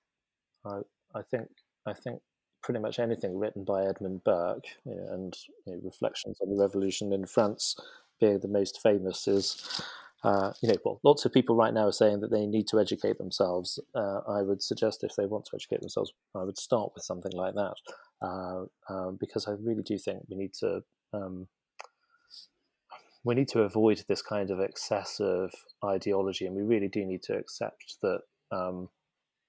I, 0.65 0.81
I 1.15 1.23
think 1.23 1.49
I 1.87 1.93
think 1.93 2.21
pretty 2.63 2.81
much 2.81 2.99
anything 2.99 3.39
written 3.39 3.65
by 3.65 3.85
Edmund 3.85 4.23
Burke 4.25 4.67
you 4.85 4.95
know, 4.95 5.07
and 5.13 5.37
you 5.67 5.75
know, 5.75 5.81
reflections 5.85 6.39
on 6.41 6.55
the 6.55 6.61
revolution 6.61 7.13
in 7.13 7.27
France 7.27 7.77
being 8.21 8.39
the 8.39 8.49
most 8.49 8.81
famous 8.83 9.27
is 9.27 9.83
uh, 10.25 10.53
you 10.63 10.69
know, 10.69 10.77
well, 10.85 11.01
lots 11.03 11.25
of 11.25 11.33
people 11.33 11.57
right 11.57 11.75
now 11.75 11.89
are 11.89 11.93
saying 11.93 12.21
that 12.21 12.31
they 12.31 12.47
need 12.47 12.69
to 12.69 12.79
educate 12.79 13.19
themselves. 13.19 13.81
Uh, 13.93 14.21
I 14.29 14.43
would 14.43 14.63
suggest 14.63 15.03
if 15.03 15.17
they 15.17 15.27
want 15.27 15.47
to 15.47 15.57
educate 15.57 15.81
themselves, 15.81 16.13
I 16.37 16.45
would 16.45 16.59
start 16.59 16.93
with 16.95 17.03
something 17.03 17.33
like 17.33 17.55
that, 17.55 17.75
uh, 18.23 18.65
um, 18.89 19.17
because 19.19 19.49
I 19.49 19.53
really 19.61 19.83
do 19.83 19.99
think 19.99 20.23
we 20.31 20.37
need 20.37 20.55
to 20.61 20.85
um, 21.13 21.49
we 23.25 23.35
need 23.35 23.49
to 23.49 23.63
avoid 23.63 24.05
this 24.09 24.23
kind 24.23 24.51
of 24.51 24.61
excessive 24.61 25.51
ideology, 25.85 26.47
and 26.47 26.55
we 26.55 26.63
really 26.63 26.89
do 26.89 27.05
need 27.05 27.25
to 27.25 27.35
accept 27.35 27.97
that 28.03 28.21
um, 28.53 28.89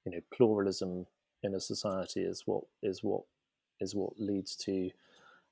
you 0.06 0.12
know 0.12 0.22
pluralism 0.34 1.06
in 1.44 1.56
a 1.56 1.60
society 1.60 2.22
is 2.22 2.44
what 2.46 2.64
is 2.82 3.04
what 3.04 3.24
is 3.80 3.96
what 3.96 4.14
leads 4.20 4.56
to 4.56 4.90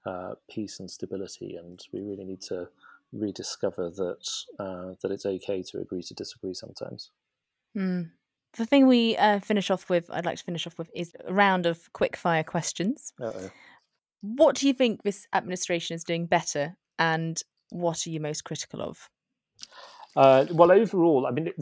uh, 0.06 0.34
peace 0.50 0.80
and 0.80 0.90
stability, 0.90 1.56
and 1.56 1.86
we 1.92 2.02
really 2.02 2.24
need 2.24 2.42
to 2.42 2.68
rediscover 3.14 3.90
that 3.90 4.28
uh, 4.60 4.94
that 5.02 5.12
it's 5.12 5.26
okay 5.26 5.62
to 5.64 5.80
agree 5.80 6.04
to 6.04 6.14
disagree 6.14 6.54
sometimes. 6.54 7.12
Mm. 7.78 8.12
The 8.54 8.66
thing 8.66 8.88
we 8.88 9.16
uh, 9.16 9.40
finish 9.40 9.72
off 9.72 9.90
with, 9.90 10.10
I'd 10.12 10.26
like 10.26 10.38
to 10.38 10.44
finish 10.44 10.68
off 10.68 10.78
with, 10.78 10.90
is 10.94 11.14
a 11.26 11.34
round 11.34 11.66
of 11.66 11.92
quick 11.94 12.18
fire 12.18 12.44
questions. 12.44 13.14
Uh-oh. 13.22 13.50
What 14.22 14.58
do 14.58 14.68
you 14.68 14.74
think 14.74 15.04
this 15.04 15.26
administration 15.34 15.96
is 15.96 16.04
doing 16.04 16.26
better, 16.26 16.76
and 17.00 17.42
what 17.70 18.06
are 18.06 18.10
you 18.10 18.20
most 18.20 18.44
critical 18.44 18.82
of? 18.82 19.10
Uh, 20.16 20.46
well, 20.52 20.72
overall, 20.72 21.26
I 21.26 21.32
mean, 21.32 21.54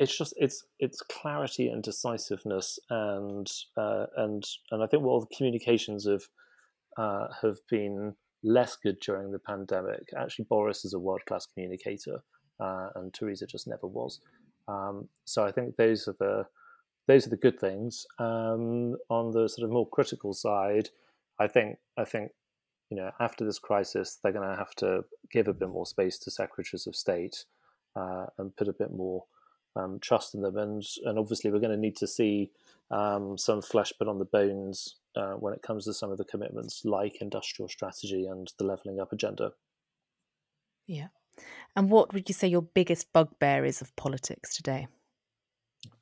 it's 0.00 0.16
just 0.16 0.32
it's 0.38 0.64
it's 0.78 1.02
clarity 1.02 1.68
and 1.68 1.82
decisiveness, 1.82 2.78
and 2.88 3.48
uh, 3.76 4.06
and 4.16 4.42
and 4.70 4.82
I 4.82 4.86
think 4.86 5.02
while 5.02 5.20
the 5.20 5.34
communications 5.36 6.06
have 6.08 6.22
uh, 6.96 7.28
have 7.42 7.58
been 7.68 8.14
less 8.42 8.76
good 8.76 8.98
during 9.00 9.30
the 9.30 9.38
pandemic. 9.38 10.08
Actually, 10.16 10.46
Boris 10.48 10.86
is 10.86 10.94
a 10.94 10.98
world 10.98 11.20
class 11.28 11.46
communicator, 11.46 12.22
uh, 12.58 12.88
and 12.96 13.12
Theresa 13.12 13.46
just 13.46 13.68
never 13.68 13.86
was. 13.86 14.20
Um, 14.66 15.06
so 15.26 15.44
I 15.44 15.52
think 15.52 15.76
those 15.76 16.08
are 16.08 16.16
the 16.18 16.46
those 17.06 17.26
are 17.26 17.30
the 17.30 17.36
good 17.36 17.60
things. 17.60 18.06
Um, 18.18 18.96
on 19.10 19.32
the 19.32 19.48
sort 19.48 19.66
of 19.66 19.70
more 19.70 19.88
critical 19.88 20.32
side, 20.32 20.88
I 21.38 21.46
think 21.46 21.76
I 21.98 22.06
think 22.06 22.32
you 22.88 22.96
know 22.96 23.10
after 23.20 23.44
this 23.44 23.58
crisis, 23.58 24.18
they're 24.22 24.32
going 24.32 24.48
to 24.48 24.56
have 24.56 24.74
to 24.76 25.04
give 25.30 25.46
a 25.46 25.52
bit 25.52 25.68
more 25.68 25.84
space 25.84 26.18
to 26.20 26.30
secretaries 26.30 26.86
of 26.86 26.96
state 26.96 27.44
uh, 27.96 28.26
and 28.38 28.56
put 28.56 28.68
a 28.68 28.72
bit 28.72 28.92
more 28.92 29.24
um, 29.76 29.98
trust 30.00 30.34
in 30.34 30.42
them, 30.42 30.56
and 30.56 30.84
and 31.04 31.18
obviously 31.18 31.50
we're 31.50 31.60
going 31.60 31.70
to 31.70 31.76
need 31.76 31.96
to 31.96 32.06
see 32.06 32.50
um, 32.90 33.38
some 33.38 33.62
flesh 33.62 33.92
put 33.98 34.08
on 34.08 34.18
the 34.18 34.24
bones 34.24 34.96
uh, 35.16 35.32
when 35.32 35.54
it 35.54 35.62
comes 35.62 35.84
to 35.84 35.94
some 35.94 36.10
of 36.10 36.18
the 36.18 36.24
commitments 36.24 36.84
like 36.84 37.20
industrial 37.20 37.68
strategy 37.68 38.26
and 38.26 38.52
the 38.58 38.64
levelling 38.64 39.00
up 39.00 39.12
agenda. 39.12 39.52
Yeah. 40.86 41.08
And 41.76 41.90
what 41.90 42.12
would 42.12 42.28
you 42.28 42.34
say 42.34 42.48
your 42.48 42.62
biggest 42.62 43.12
bugbear 43.12 43.64
is 43.64 43.80
of 43.80 43.94
politics 43.96 44.56
today? 44.56 44.88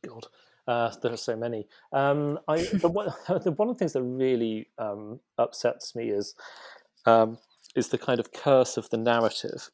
God, 0.05 0.27
uh, 0.67 0.93
there 1.03 1.13
are 1.13 1.19
so 1.19 1.37
many. 1.37 1.69
Um, 1.93 2.39
I, 2.49 2.57
the, 2.73 2.89
one, 2.89 3.09
the, 3.29 3.53
one, 3.53 3.69
of 3.69 3.75
the 3.75 3.79
things 3.79 3.93
that 3.93 4.03
really 4.03 4.69
um, 4.79 5.21
upsets 5.37 5.95
me 5.95 6.11
is 6.11 6.35
um, 7.07 7.39
is 7.77 7.89
the 7.89 7.99
kind 7.99 8.19
of 8.19 8.33
curse 8.33 8.77
of 8.77 8.89
the 8.91 8.97
narrative, 8.97 9.71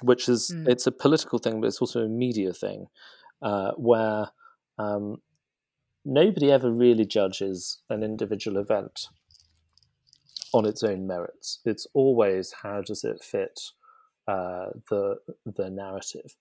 which 0.00 0.28
is 0.28 0.52
mm. 0.54 0.68
it's 0.68 0.86
a 0.86 0.92
political 0.92 1.38
thing, 1.38 1.60
but 1.60 1.68
it's 1.68 1.80
also 1.80 2.00
a 2.00 2.08
media 2.08 2.52
thing, 2.52 2.86
uh, 3.42 3.72
where 3.72 4.30
um, 4.78 5.18
nobody 6.04 6.50
ever 6.50 6.70
really 6.70 7.04
judges 7.04 7.82
an 7.88 8.02
individual 8.02 8.58
event 8.58 9.08
on 10.52 10.66
its 10.66 10.82
own 10.82 11.06
merits. 11.06 11.60
It's 11.64 11.86
always 11.94 12.54
how 12.62 12.82
does 12.82 13.04
it 13.04 13.22
fit 13.22 13.60
uh, 14.26 14.70
the 14.90 15.16
the 15.44 15.70
narrative, 15.70 16.36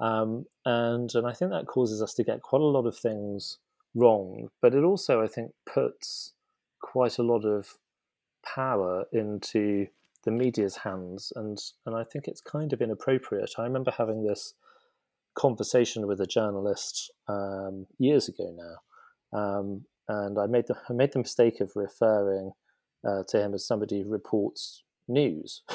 um, 0.00 0.46
and 0.64 1.10
and 1.14 1.26
I 1.26 1.32
think 1.32 1.50
that 1.50 1.66
causes 1.66 2.02
us 2.02 2.14
to 2.14 2.24
get 2.24 2.42
quite 2.42 2.62
a 2.62 2.64
lot 2.64 2.86
of 2.86 2.96
things 2.96 3.58
wrong. 3.94 4.48
But 4.62 4.74
it 4.74 4.84
also, 4.84 5.22
I 5.22 5.26
think, 5.26 5.52
puts 5.64 6.32
quite 6.80 7.18
a 7.18 7.22
lot 7.22 7.44
of 7.44 7.78
power 8.44 9.06
into 9.12 9.88
the 10.26 10.32
media's 10.32 10.76
hands, 10.76 11.32
and 11.36 11.58
and 11.86 11.96
I 11.96 12.04
think 12.04 12.28
it's 12.28 12.42
kind 12.42 12.74
of 12.74 12.82
inappropriate. 12.82 13.52
I 13.56 13.62
remember 13.62 13.92
having 13.96 14.24
this 14.24 14.52
conversation 15.34 16.06
with 16.06 16.20
a 16.20 16.26
journalist 16.26 17.10
um, 17.28 17.86
years 17.98 18.28
ago 18.28 18.52
now, 18.54 19.38
um, 19.38 19.84
and 20.08 20.38
I 20.38 20.46
made 20.46 20.66
the 20.66 20.76
I 20.90 20.92
made 20.92 21.12
the 21.12 21.20
mistake 21.20 21.60
of 21.60 21.70
referring 21.74 22.50
uh, 23.08 23.22
to 23.28 23.40
him 23.40 23.54
as 23.54 23.66
somebody 23.66 24.02
who 24.02 24.10
reports 24.10 24.82
news, 25.08 25.62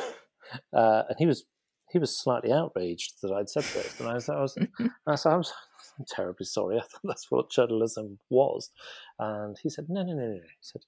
uh, 0.74 1.04
and 1.08 1.18
he 1.18 1.26
was 1.26 1.45
he 1.91 1.97
was 1.97 2.16
slightly 2.16 2.52
outraged 2.52 3.22
that 3.24 3.32
I'd 3.32 3.49
said 3.49 3.64
this, 3.64 3.99
and 3.99 4.10
I 4.10 4.16
was 4.16 4.30
I 4.30 4.41
was, 4.41 4.58
I 5.08 5.12
was, 5.12 5.26
I 5.26 5.36
was 5.38 5.54
I'm 5.97 6.06
terribly 6.08 6.45
sorry. 6.45 6.78
I 6.78 6.82
thought 6.82 7.02
that's 7.06 7.32
what 7.32 7.49
journalism 7.49 8.20
was, 8.30 8.70
and 9.18 9.58
he 9.64 9.70
said 9.70 9.86
no 9.88 10.04
no 10.04 10.14
no 10.14 10.28
no. 10.28 10.34
He 10.34 10.60
said 10.62 10.82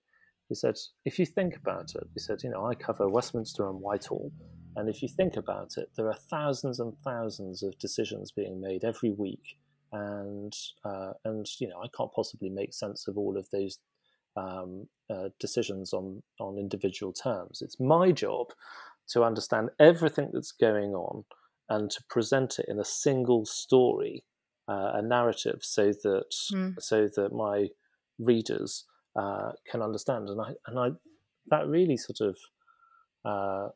he 0.50 0.56
said 0.56 0.76
if 1.06 1.20
you 1.20 1.26
think 1.26 1.56
about 1.56 1.96
it, 1.96 2.08
he 2.14 2.20
said 2.20 2.40
you 2.44 2.50
know 2.50 2.66
I 2.66 2.76
cover 2.76 3.10
Westminster 3.10 3.68
and 3.70 3.80
Whitehall. 3.80 4.32
And 4.76 4.90
if 4.90 5.04
you 5.04 5.08
think 5.08 5.38
about 5.38 5.78
it, 5.78 5.90
there 5.96 6.08
are 6.08 6.18
thousands 6.32 6.80
and 6.80 6.94
thousands 7.04 7.62
of 7.62 7.78
decisions 7.78 8.32
being 8.32 8.60
made 8.60 8.84
every 8.84 9.12
week 9.12 9.60
and 9.94 10.54
uh, 10.84 11.14
and 11.24 11.48
you 11.60 11.68
know 11.70 11.80
I 11.82 11.88
can't 11.96 12.12
possibly 12.12 12.50
make 12.50 12.74
sense 12.74 13.08
of 13.08 13.18
all 13.18 13.38
of 13.38 13.48
those 13.52 13.78
um, 14.36 14.88
uh, 15.10 15.30
decisions 15.40 15.94
on 15.94 16.24
on 16.40 16.58
individual 16.58 17.14
terms. 17.14 17.62
It's 17.62 17.80
my 17.80 18.12
job 18.12 18.48
to 19.10 19.24
understand 19.24 19.70
everything 19.80 20.32
that's 20.34 20.52
going 20.52 20.94
on 20.94 21.24
and 21.70 21.90
to 21.92 22.04
present 22.10 22.60
it 22.60 22.66
in 22.68 22.80
a 22.80 22.86
single 22.86 23.46
story 23.46 24.24
uh, 24.68 24.92
a 24.96 25.02
narrative 25.02 25.60
so 25.62 25.94
that 26.04 26.34
mm. 26.52 26.74
so 26.80 27.08
that 27.16 27.32
my 27.32 27.68
readers 28.18 28.86
uh, 29.16 29.52
can 29.70 29.82
understand. 29.82 30.30
And 30.30 30.42
I 30.42 30.54
and 30.68 30.80
I 30.80 30.92
that 31.48 31.68
really 31.68 31.98
sort 31.98 32.22
of 32.22 32.38
uh, 33.26 33.70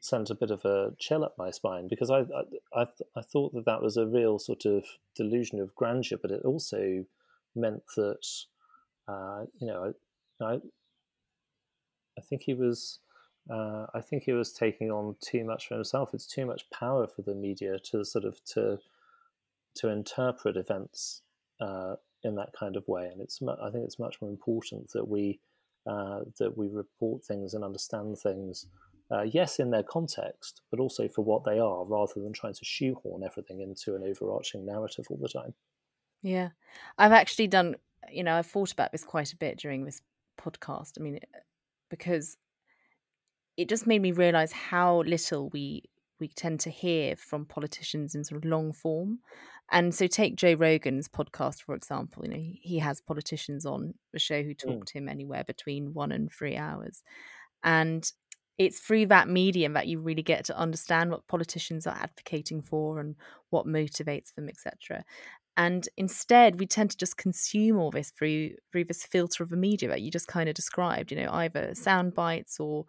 sent 0.00 0.30
a 0.30 0.34
bit 0.34 0.50
of 0.50 0.64
a 0.64 0.92
chill 0.98 1.24
up 1.24 1.36
my 1.38 1.50
spine 1.50 1.88
because 1.88 2.10
I 2.10 2.20
I, 2.20 2.42
I, 2.74 2.86
I 3.16 3.22
thought 3.22 3.54
that 3.54 3.66
that 3.66 3.82
was 3.82 3.96
a 3.96 4.06
real 4.06 4.38
sort 4.38 4.64
of 4.64 4.84
delusion 5.14 5.60
of 5.60 5.74
grandeur, 5.74 6.18
but 6.20 6.30
it 6.30 6.42
also 6.44 7.04
meant 7.54 7.82
that 7.96 8.26
uh, 9.08 9.44
you 9.58 9.66
know 9.66 9.94
I, 10.40 10.60
I 12.18 12.20
think 12.22 12.42
he 12.42 12.54
was. 12.54 13.00
Uh, 13.48 13.86
I 13.94 14.00
think 14.00 14.24
he 14.24 14.32
was 14.32 14.52
taking 14.52 14.90
on 14.90 15.14
too 15.20 15.44
much 15.44 15.68
for 15.68 15.74
himself. 15.74 16.12
It's 16.12 16.26
too 16.26 16.44
much 16.46 16.68
power 16.70 17.06
for 17.06 17.22
the 17.22 17.32
media 17.32 17.78
to 17.90 18.04
sort 18.04 18.24
of 18.24 18.42
to 18.46 18.80
to 19.76 19.88
interpret 19.88 20.56
events 20.56 21.22
uh, 21.60 21.94
in 22.22 22.34
that 22.36 22.52
kind 22.58 22.76
of 22.76 22.86
way. 22.88 23.06
And 23.06 23.20
it's 23.20 23.40
I 23.42 23.70
think 23.70 23.84
it's 23.84 23.98
much 23.98 24.20
more 24.20 24.30
important 24.30 24.90
that 24.92 25.08
we 25.08 25.40
uh, 25.86 26.20
that 26.38 26.56
we 26.56 26.68
report 26.68 27.24
things 27.24 27.54
and 27.54 27.64
understand 27.64 28.18
things. 28.18 28.66
Uh, 29.08 29.22
yes, 29.22 29.60
in 29.60 29.70
their 29.70 29.84
context, 29.84 30.62
but 30.68 30.80
also 30.80 31.06
for 31.06 31.22
what 31.22 31.44
they 31.44 31.60
are, 31.60 31.84
rather 31.84 32.14
than 32.16 32.32
trying 32.32 32.54
to 32.54 32.64
shoehorn 32.64 33.22
everything 33.22 33.60
into 33.60 33.94
an 33.94 34.02
overarching 34.02 34.66
narrative 34.66 35.06
all 35.08 35.18
the 35.18 35.28
time. 35.28 35.54
Yeah, 36.22 36.48
I've 36.98 37.12
actually 37.12 37.46
done. 37.46 37.76
You 38.10 38.24
know, 38.24 38.34
I've 38.34 38.46
thought 38.46 38.72
about 38.72 38.90
this 38.90 39.04
quite 39.04 39.32
a 39.32 39.36
bit 39.36 39.58
during 39.58 39.84
this 39.84 40.00
podcast. 40.40 40.92
I 40.98 41.02
mean, 41.02 41.20
because 41.88 42.36
it 43.56 43.68
just 43.68 43.86
made 43.86 44.02
me 44.02 44.12
realize 44.12 44.52
how 44.52 45.02
little 45.02 45.50
we 45.50 45.84
we 46.20 46.28
tend 46.28 46.60
to 46.60 46.70
hear 46.70 47.16
from 47.16 47.44
politicians 47.44 48.14
in 48.14 48.24
sort 48.24 48.44
of 48.44 48.48
long 48.48 48.72
form. 48.72 49.18
And 49.70 49.94
so 49.94 50.06
take 50.06 50.36
Joe 50.36 50.54
Rogan's 50.54 51.08
podcast, 51.08 51.62
for 51.62 51.74
example, 51.74 52.24
you 52.24 52.30
know, 52.30 52.52
he 52.60 52.78
has 52.78 53.00
politicians 53.00 53.66
on 53.66 53.94
the 54.12 54.18
show 54.18 54.42
who 54.42 54.54
talk 54.54 54.82
mm. 54.82 54.86
to 54.86 54.98
him 54.98 55.08
anywhere 55.08 55.44
between 55.44 55.92
one 55.92 56.12
and 56.12 56.30
three 56.30 56.56
hours. 56.56 57.02
And 57.64 58.10
it's 58.58 58.80
through 58.80 59.06
that 59.06 59.28
medium 59.28 59.74
that 59.74 59.86
you 59.86 60.00
really 60.00 60.22
get 60.22 60.44
to 60.46 60.56
understand 60.56 61.10
what 61.10 61.26
politicians 61.26 61.86
are 61.86 61.96
advocating 61.96 62.62
for 62.62 63.00
and 63.00 63.16
what 63.50 63.66
motivates 63.66 64.34
them, 64.34 64.48
etc. 64.48 65.04
And 65.56 65.88
instead, 65.96 66.60
we 66.60 66.66
tend 66.66 66.90
to 66.90 66.96
just 66.96 67.16
consume 67.16 67.78
all 67.78 67.90
this 67.90 68.10
through 68.10 68.50
through 68.70 68.84
this 68.84 69.04
filter 69.04 69.42
of 69.42 69.52
a 69.52 69.56
media 69.56 69.88
that 69.88 70.02
you 70.02 70.10
just 70.10 70.28
kind 70.28 70.48
of 70.48 70.54
described. 70.54 71.10
You 71.10 71.22
know, 71.22 71.30
either 71.32 71.74
sound 71.74 72.14
bites 72.14 72.60
or 72.60 72.86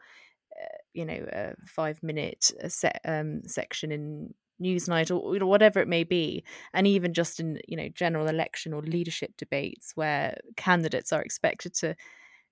you 0.94 1.06
know 1.06 1.26
a 1.32 1.54
five 1.66 2.02
minute 2.02 2.52
set, 2.68 3.00
um, 3.06 3.42
section 3.46 3.92
in 3.92 4.34
Newsnight 4.62 5.16
or 5.16 5.34
you 5.34 5.40
know, 5.40 5.48
whatever 5.48 5.80
it 5.80 5.88
may 5.88 6.04
be, 6.04 6.44
and 6.74 6.88
even 6.88 7.14
just 7.14 7.40
in 7.40 7.60
you 7.68 7.78
know 7.78 7.90
general 7.90 8.28
election 8.28 8.74
or 8.74 8.82
leadership 8.82 9.34
debates 9.38 9.92
where 9.96 10.38
candidates 10.56 11.14
are 11.14 11.22
expected 11.22 11.74
to 11.76 11.96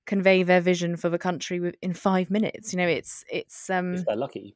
convey 0.05 0.43
their 0.43 0.61
vision 0.61 0.95
for 0.97 1.09
the 1.09 1.17
country 1.17 1.73
in 1.81 1.93
five 1.93 2.29
minutes. 2.29 2.73
You 2.73 2.77
know, 2.77 2.87
it's 2.87 3.23
it's 3.31 3.69
um 3.69 3.95
if 3.95 4.05
they're 4.05 4.15
lucky, 4.15 4.55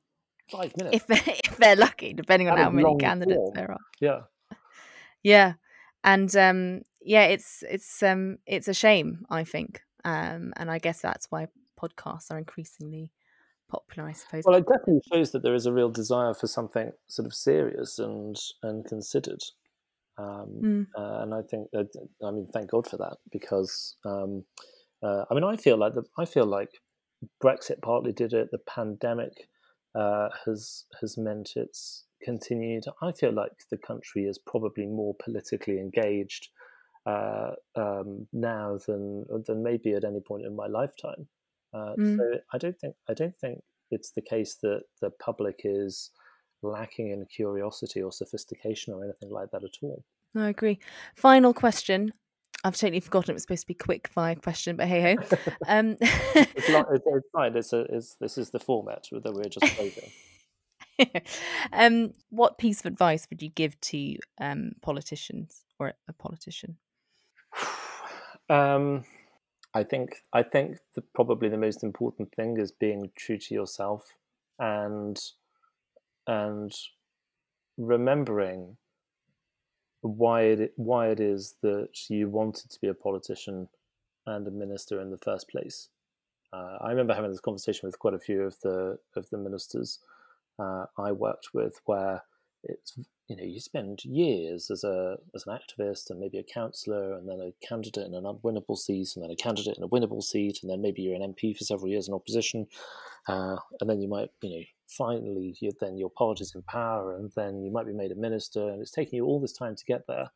five 0.51 0.75
minutes. 0.77 0.97
If 0.97 1.07
they're, 1.07 1.35
if 1.43 1.57
they're 1.57 1.75
lucky, 1.75 2.13
depending 2.13 2.49
on 2.49 2.57
how 2.57 2.69
many 2.69 2.95
candidates 2.97 3.37
form. 3.37 3.53
there 3.55 3.71
are. 3.71 3.79
Yeah, 3.99 4.19
yeah, 5.23 5.53
and 6.03 6.33
um 6.35 6.81
yeah, 7.01 7.25
it's 7.25 7.63
it's 7.67 8.03
um 8.03 8.37
it's 8.45 8.67
a 8.67 8.73
shame, 8.73 9.25
I 9.29 9.43
think, 9.43 9.81
um, 10.05 10.53
and 10.57 10.69
I 10.69 10.77
guess 10.77 11.01
that's 11.01 11.27
why 11.31 11.47
podcasts 11.81 12.29
are 12.29 12.37
increasingly 12.37 13.11
popular, 13.69 14.09
I 14.09 14.13
suppose. 14.13 14.43
Well, 14.45 14.57
it 14.57 14.67
definitely 14.67 15.01
shows 15.11 15.31
that 15.31 15.43
there 15.43 15.55
is 15.55 15.65
a 15.65 15.73
real 15.73 15.89
desire 15.89 16.33
for 16.33 16.47
something 16.47 16.91
sort 17.07 17.25
of 17.25 17.33
serious 17.33 17.99
and 17.99 18.35
and 18.63 18.85
considered. 18.85 19.41
Um, 20.17 20.61
mm. 20.61 20.87
uh, 20.97 21.21
and 21.23 21.33
I 21.33 21.41
think 21.43 21.71
that, 21.71 21.87
I 22.21 22.31
mean, 22.31 22.47
thank 22.51 22.71
God 22.71 22.85
for 22.85 22.97
that 22.97 23.17
because 23.31 23.95
um, 24.03 24.43
uh, 25.01 25.23
I 25.29 25.33
mean, 25.33 25.45
I 25.45 25.55
feel 25.55 25.77
like 25.77 25.93
the, 25.93 26.03
I 26.17 26.25
feel 26.25 26.45
like 26.45 26.71
Brexit 27.41 27.81
partly 27.81 28.11
did 28.11 28.33
it. 28.33 28.49
The 28.51 28.59
pandemic 28.59 29.47
uh, 29.95 30.29
has 30.45 30.85
has 30.99 31.17
meant 31.17 31.53
it's 31.55 32.05
continued. 32.21 32.85
I 33.01 33.11
feel 33.11 33.31
like 33.31 33.51
the 33.71 33.77
country 33.77 34.23
is 34.23 34.37
probably 34.37 34.85
more 34.85 35.15
politically 35.23 35.79
engaged 35.79 36.49
uh, 37.05 37.51
um, 37.75 38.27
now 38.33 38.77
than 38.85 39.25
than 39.47 39.63
maybe 39.63 39.93
at 39.93 40.03
any 40.03 40.19
point 40.19 40.45
in 40.45 40.55
my 40.55 40.67
lifetime. 40.67 41.27
Uh, 41.73 41.93
mm. 41.97 42.17
So 42.17 42.39
I 42.53 42.57
don't 42.57 42.79
think 42.79 42.95
I 43.09 43.13
don't 43.13 43.35
think 43.35 43.61
it's 43.91 44.11
the 44.11 44.21
case 44.21 44.57
that 44.61 44.81
the 45.01 45.11
public 45.11 45.61
is 45.63 46.11
lacking 46.61 47.11
in 47.11 47.25
curiosity 47.25 48.01
or 48.01 48.11
sophistication 48.11 48.93
or 48.93 49.03
anything 49.03 49.29
like 49.31 49.51
that 49.51 49.63
at 49.63 49.77
all. 49.81 50.03
I 50.35 50.49
agree. 50.49 50.79
Final 51.15 51.53
question. 51.53 52.13
I've 52.63 52.75
totally 52.75 52.99
forgotten 52.99 53.31
it 53.31 53.33
was 53.35 53.43
supposed 53.43 53.61
to 53.61 53.67
be 53.67 53.73
quick 53.73 54.09
fire 54.09 54.35
question, 54.35 54.75
but 54.75 54.87
hey 54.87 55.15
ho. 55.15 55.37
Um, 55.67 55.95
it's, 56.01 56.69
not, 56.69 56.87
it's, 56.91 57.05
it's, 57.05 57.27
fine. 57.33 57.55
It's 57.55 57.73
a, 57.73 57.79
it's, 57.89 58.15
this 58.19 58.37
is 58.37 58.49
the 58.49 58.59
format 58.59 59.05
that 59.11 59.33
we're 59.33 59.43
just 59.43 59.73
playing. 59.75 59.93
um, 61.73 62.13
what 62.29 62.57
piece 62.57 62.81
of 62.81 62.85
advice 62.87 63.27
would 63.29 63.41
you 63.41 63.49
give 63.49 63.79
to 63.81 64.17
um, 64.41 64.71
politicians 64.81 65.63
or 65.79 65.93
a 66.07 66.13
politician? 66.13 66.77
um, 68.49 69.05
I 69.73 69.83
think 69.83 70.23
I 70.33 70.43
think 70.43 70.77
the, 70.95 71.01
probably 71.01 71.49
the 71.49 71.57
most 71.57 71.83
important 71.83 72.33
thing 72.33 72.57
is 72.57 72.71
being 72.71 73.11
true 73.15 73.37
to 73.37 73.53
yourself 73.53 74.15
and 74.57 75.19
and 76.27 76.73
remembering 77.77 78.77
why 80.01 80.41
it 80.41 80.73
why 80.75 81.09
it 81.09 81.19
is 81.19 81.55
that 81.61 81.89
you 82.09 82.29
wanted 82.29 82.69
to 82.71 82.79
be 82.79 82.87
a 82.87 82.93
politician 82.93 83.69
and 84.25 84.47
a 84.47 84.51
minister 84.51 85.01
in 85.01 85.11
the 85.11 85.17
first 85.17 85.49
place. 85.49 85.89
Uh, 86.51 86.77
I 86.81 86.89
remember 86.89 87.13
having 87.13 87.31
this 87.31 87.39
conversation 87.39 87.87
with 87.87 87.99
quite 87.99 88.13
a 88.13 88.19
few 88.19 88.41
of 88.41 88.59
the 88.61 88.97
of 89.15 89.29
the 89.29 89.37
ministers 89.37 89.99
uh, 90.57 90.85
I 90.97 91.11
worked 91.11 91.53
with, 91.53 91.79
where 91.85 92.23
it's 92.63 92.97
you 93.27 93.35
know 93.35 93.43
you 93.43 93.59
spend 93.59 94.03
years 94.03 94.69
as 94.69 94.83
a 94.83 95.17
as 95.35 95.45
an 95.47 95.57
activist 95.57 96.09
and 96.09 96.19
maybe 96.19 96.37
a 96.37 96.43
councillor 96.43 97.13
and 97.13 97.27
then 97.29 97.39
a 97.39 97.65
candidate 97.65 98.05
in 98.05 98.13
an 98.13 98.23
unwinnable 98.23 98.77
seat 98.77 99.09
and 99.15 99.23
then 99.23 99.31
a 99.31 99.35
candidate 99.35 99.77
in 99.77 99.83
a 99.83 99.87
winnable 99.87 100.23
seat 100.23 100.59
and 100.61 100.69
then 100.69 100.81
maybe 100.81 101.01
you're 101.01 101.15
an 101.15 101.33
MP 101.33 101.55
for 101.55 101.63
several 101.63 101.89
years 101.89 102.07
in 102.07 102.13
opposition 102.13 102.67
uh, 103.27 103.55
and 103.79 103.89
then 103.89 104.01
you 104.01 104.07
might 104.07 104.29
you 104.41 104.49
know 104.49 104.63
finally 104.87 105.55
you, 105.61 105.71
then 105.79 105.97
your 105.97 106.09
party's 106.09 106.53
in 106.55 106.61
power 106.63 107.15
and 107.15 107.31
then 107.35 107.61
you 107.61 107.71
might 107.71 107.85
be 107.85 107.93
made 107.93 108.11
a 108.11 108.15
minister 108.15 108.69
and 108.69 108.81
it's 108.81 108.91
taking 108.91 109.17
you 109.17 109.25
all 109.25 109.39
this 109.39 109.53
time 109.53 109.75
to 109.75 109.85
get 109.85 110.05
there 110.07 110.29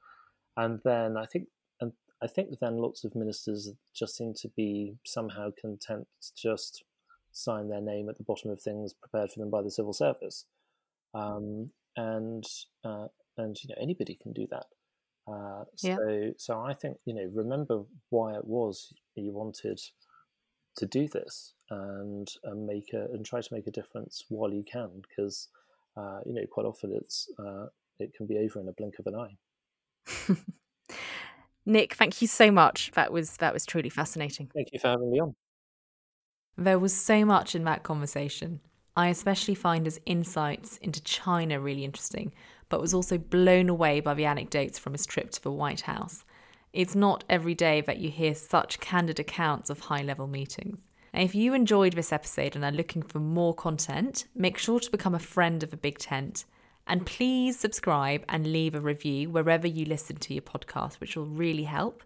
and 0.55 0.79
then 0.85 1.17
I 1.17 1.25
think 1.25 1.47
and 1.81 1.91
I 2.21 2.27
think 2.27 2.59
then 2.61 2.77
lots 2.77 3.03
of 3.03 3.15
ministers 3.15 3.71
just 3.93 4.15
seem 4.15 4.33
to 4.35 4.49
be 4.55 4.95
somehow 5.03 5.49
content 5.59 6.07
to 6.21 6.31
just 6.35 6.83
sign 7.31 7.67
their 7.67 7.81
name 7.81 8.07
at 8.09 8.17
the 8.17 8.23
bottom 8.23 8.51
of 8.51 8.61
things 8.61 8.93
prepared 8.93 9.31
for 9.31 9.39
them 9.39 9.49
by 9.49 9.61
the 9.61 9.71
civil 9.71 9.93
service. 9.93 10.45
Um, 11.15 11.71
and 11.97 12.43
uh, 12.83 13.07
and 13.37 13.57
you 13.63 13.69
know 13.69 13.81
anybody 13.81 14.17
can 14.21 14.33
do 14.33 14.47
that. 14.51 14.65
Uh, 15.25 15.63
so 15.75 15.87
yeah. 15.87 16.29
so 16.37 16.59
I 16.59 16.73
think 16.73 16.97
you 17.05 17.13
know 17.13 17.29
remember 17.33 17.83
why 18.09 18.35
it 18.35 18.45
was 18.45 18.93
you 19.15 19.31
wanted 19.31 19.79
to 20.75 20.85
do 20.85 21.07
this 21.07 21.53
and, 21.69 22.27
and 22.43 22.65
make 22.65 22.93
a 22.93 23.05
and 23.13 23.25
try 23.25 23.41
to 23.41 23.53
make 23.53 23.67
a 23.67 23.71
difference 23.71 24.25
while 24.29 24.51
you 24.51 24.63
can 24.69 24.89
because 25.07 25.47
uh, 25.97 26.19
you 26.25 26.33
know 26.33 26.45
quite 26.51 26.65
often 26.65 26.93
it's 26.93 27.29
uh, 27.39 27.67
it 27.99 28.13
can 28.15 28.27
be 28.27 28.37
over 28.37 28.59
in 28.59 28.67
a 28.67 28.73
blink 28.73 28.95
of 28.99 29.07
an 29.07 29.15
eye. 29.15 30.35
Nick, 31.65 31.93
thank 31.93 32.21
you 32.21 32.27
so 32.27 32.51
much. 32.51 32.91
That 32.91 33.13
was 33.13 33.37
that 33.37 33.53
was 33.53 33.65
truly 33.65 33.89
fascinating. 33.89 34.51
Thank 34.53 34.69
you 34.73 34.79
for 34.79 34.89
having 34.89 35.11
me 35.11 35.21
on. 35.21 35.35
There 36.57 36.79
was 36.79 36.93
so 36.95 37.25
much 37.25 37.55
in 37.55 37.63
that 37.63 37.83
conversation. 37.83 38.59
I 38.95 39.07
especially 39.07 39.55
find 39.55 39.85
his 39.85 39.99
insights 40.05 40.77
into 40.77 41.01
China 41.01 41.59
really 41.59 41.83
interesting, 41.83 42.31
but 42.69 42.81
was 42.81 42.93
also 42.93 43.17
blown 43.17 43.69
away 43.69 43.99
by 43.99 44.13
the 44.13 44.25
anecdotes 44.25 44.77
from 44.77 44.93
his 44.93 45.05
trip 45.05 45.31
to 45.31 45.41
the 45.41 45.51
White 45.51 45.81
House. 45.81 46.25
It's 46.73 46.95
not 46.95 47.23
every 47.29 47.55
day 47.55 47.81
that 47.81 47.97
you 47.97 48.09
hear 48.09 48.35
such 48.35 48.79
candid 48.79 49.19
accounts 49.19 49.69
of 49.69 49.79
high 49.79 50.03
level 50.03 50.27
meetings. 50.27 50.79
If 51.13 51.35
you 51.35 51.53
enjoyed 51.53 51.93
this 51.93 52.11
episode 52.11 52.55
and 52.55 52.65
are 52.65 52.71
looking 52.71 53.03
for 53.03 53.19
more 53.19 53.53
content, 53.53 54.25
make 54.35 54.57
sure 54.57 54.79
to 54.79 54.91
become 54.91 55.13
a 55.13 55.19
friend 55.19 55.61
of 55.61 55.69
the 55.69 55.77
Big 55.77 55.99
Tent. 55.99 56.45
And 56.87 57.05
please 57.05 57.59
subscribe 57.59 58.23
and 58.27 58.51
leave 58.51 58.75
a 58.75 58.81
review 58.81 59.29
wherever 59.29 59.67
you 59.67 59.85
listen 59.85 60.17
to 60.17 60.33
your 60.33 60.41
podcast, 60.41 60.99
which 60.99 61.15
will 61.15 61.27
really 61.27 61.63
help. 61.63 62.03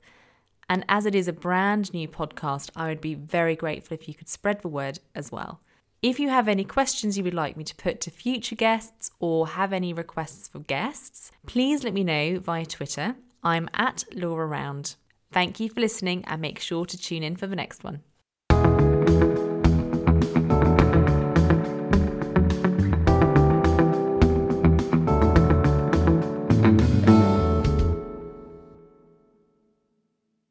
And 0.69 0.83
as 0.89 1.05
it 1.05 1.15
is 1.15 1.29
a 1.29 1.33
brand 1.33 1.93
new 1.93 2.07
podcast, 2.07 2.69
I 2.75 2.89
would 2.89 2.99
be 2.99 3.13
very 3.13 3.55
grateful 3.55 3.95
if 3.95 4.07
you 4.07 4.13
could 4.13 4.27
spread 4.27 4.61
the 4.61 4.67
word 4.67 4.99
as 5.15 5.31
well. 5.31 5.61
If 6.03 6.19
you 6.19 6.29
have 6.29 6.47
any 6.47 6.63
questions 6.63 7.17
you 7.17 7.23
would 7.23 7.33
like 7.33 7.57
me 7.57 7.63
to 7.63 7.75
put 7.75 8.01
to 8.01 8.11
future 8.11 8.55
guests 8.55 9.09
or 9.19 9.47
have 9.47 9.73
any 9.73 9.93
requests 9.93 10.47
for 10.47 10.59
guests, 10.59 11.31
please 11.47 11.83
let 11.83 11.93
me 11.93 12.03
know 12.03 12.37
via 12.39 12.67
Twitter. 12.67 13.15
I'm 13.43 13.67
at 13.73 14.03
Laura 14.13 14.45
Round. 14.45 14.95
Thank 15.31 15.59
you 15.59 15.69
for 15.69 15.81
listening 15.81 16.23
and 16.27 16.39
make 16.39 16.59
sure 16.59 16.85
to 16.85 16.97
tune 16.97 17.23
in 17.23 17.35
for 17.35 17.47
the 17.47 17.55
next 17.55 17.83
one. 17.83 18.03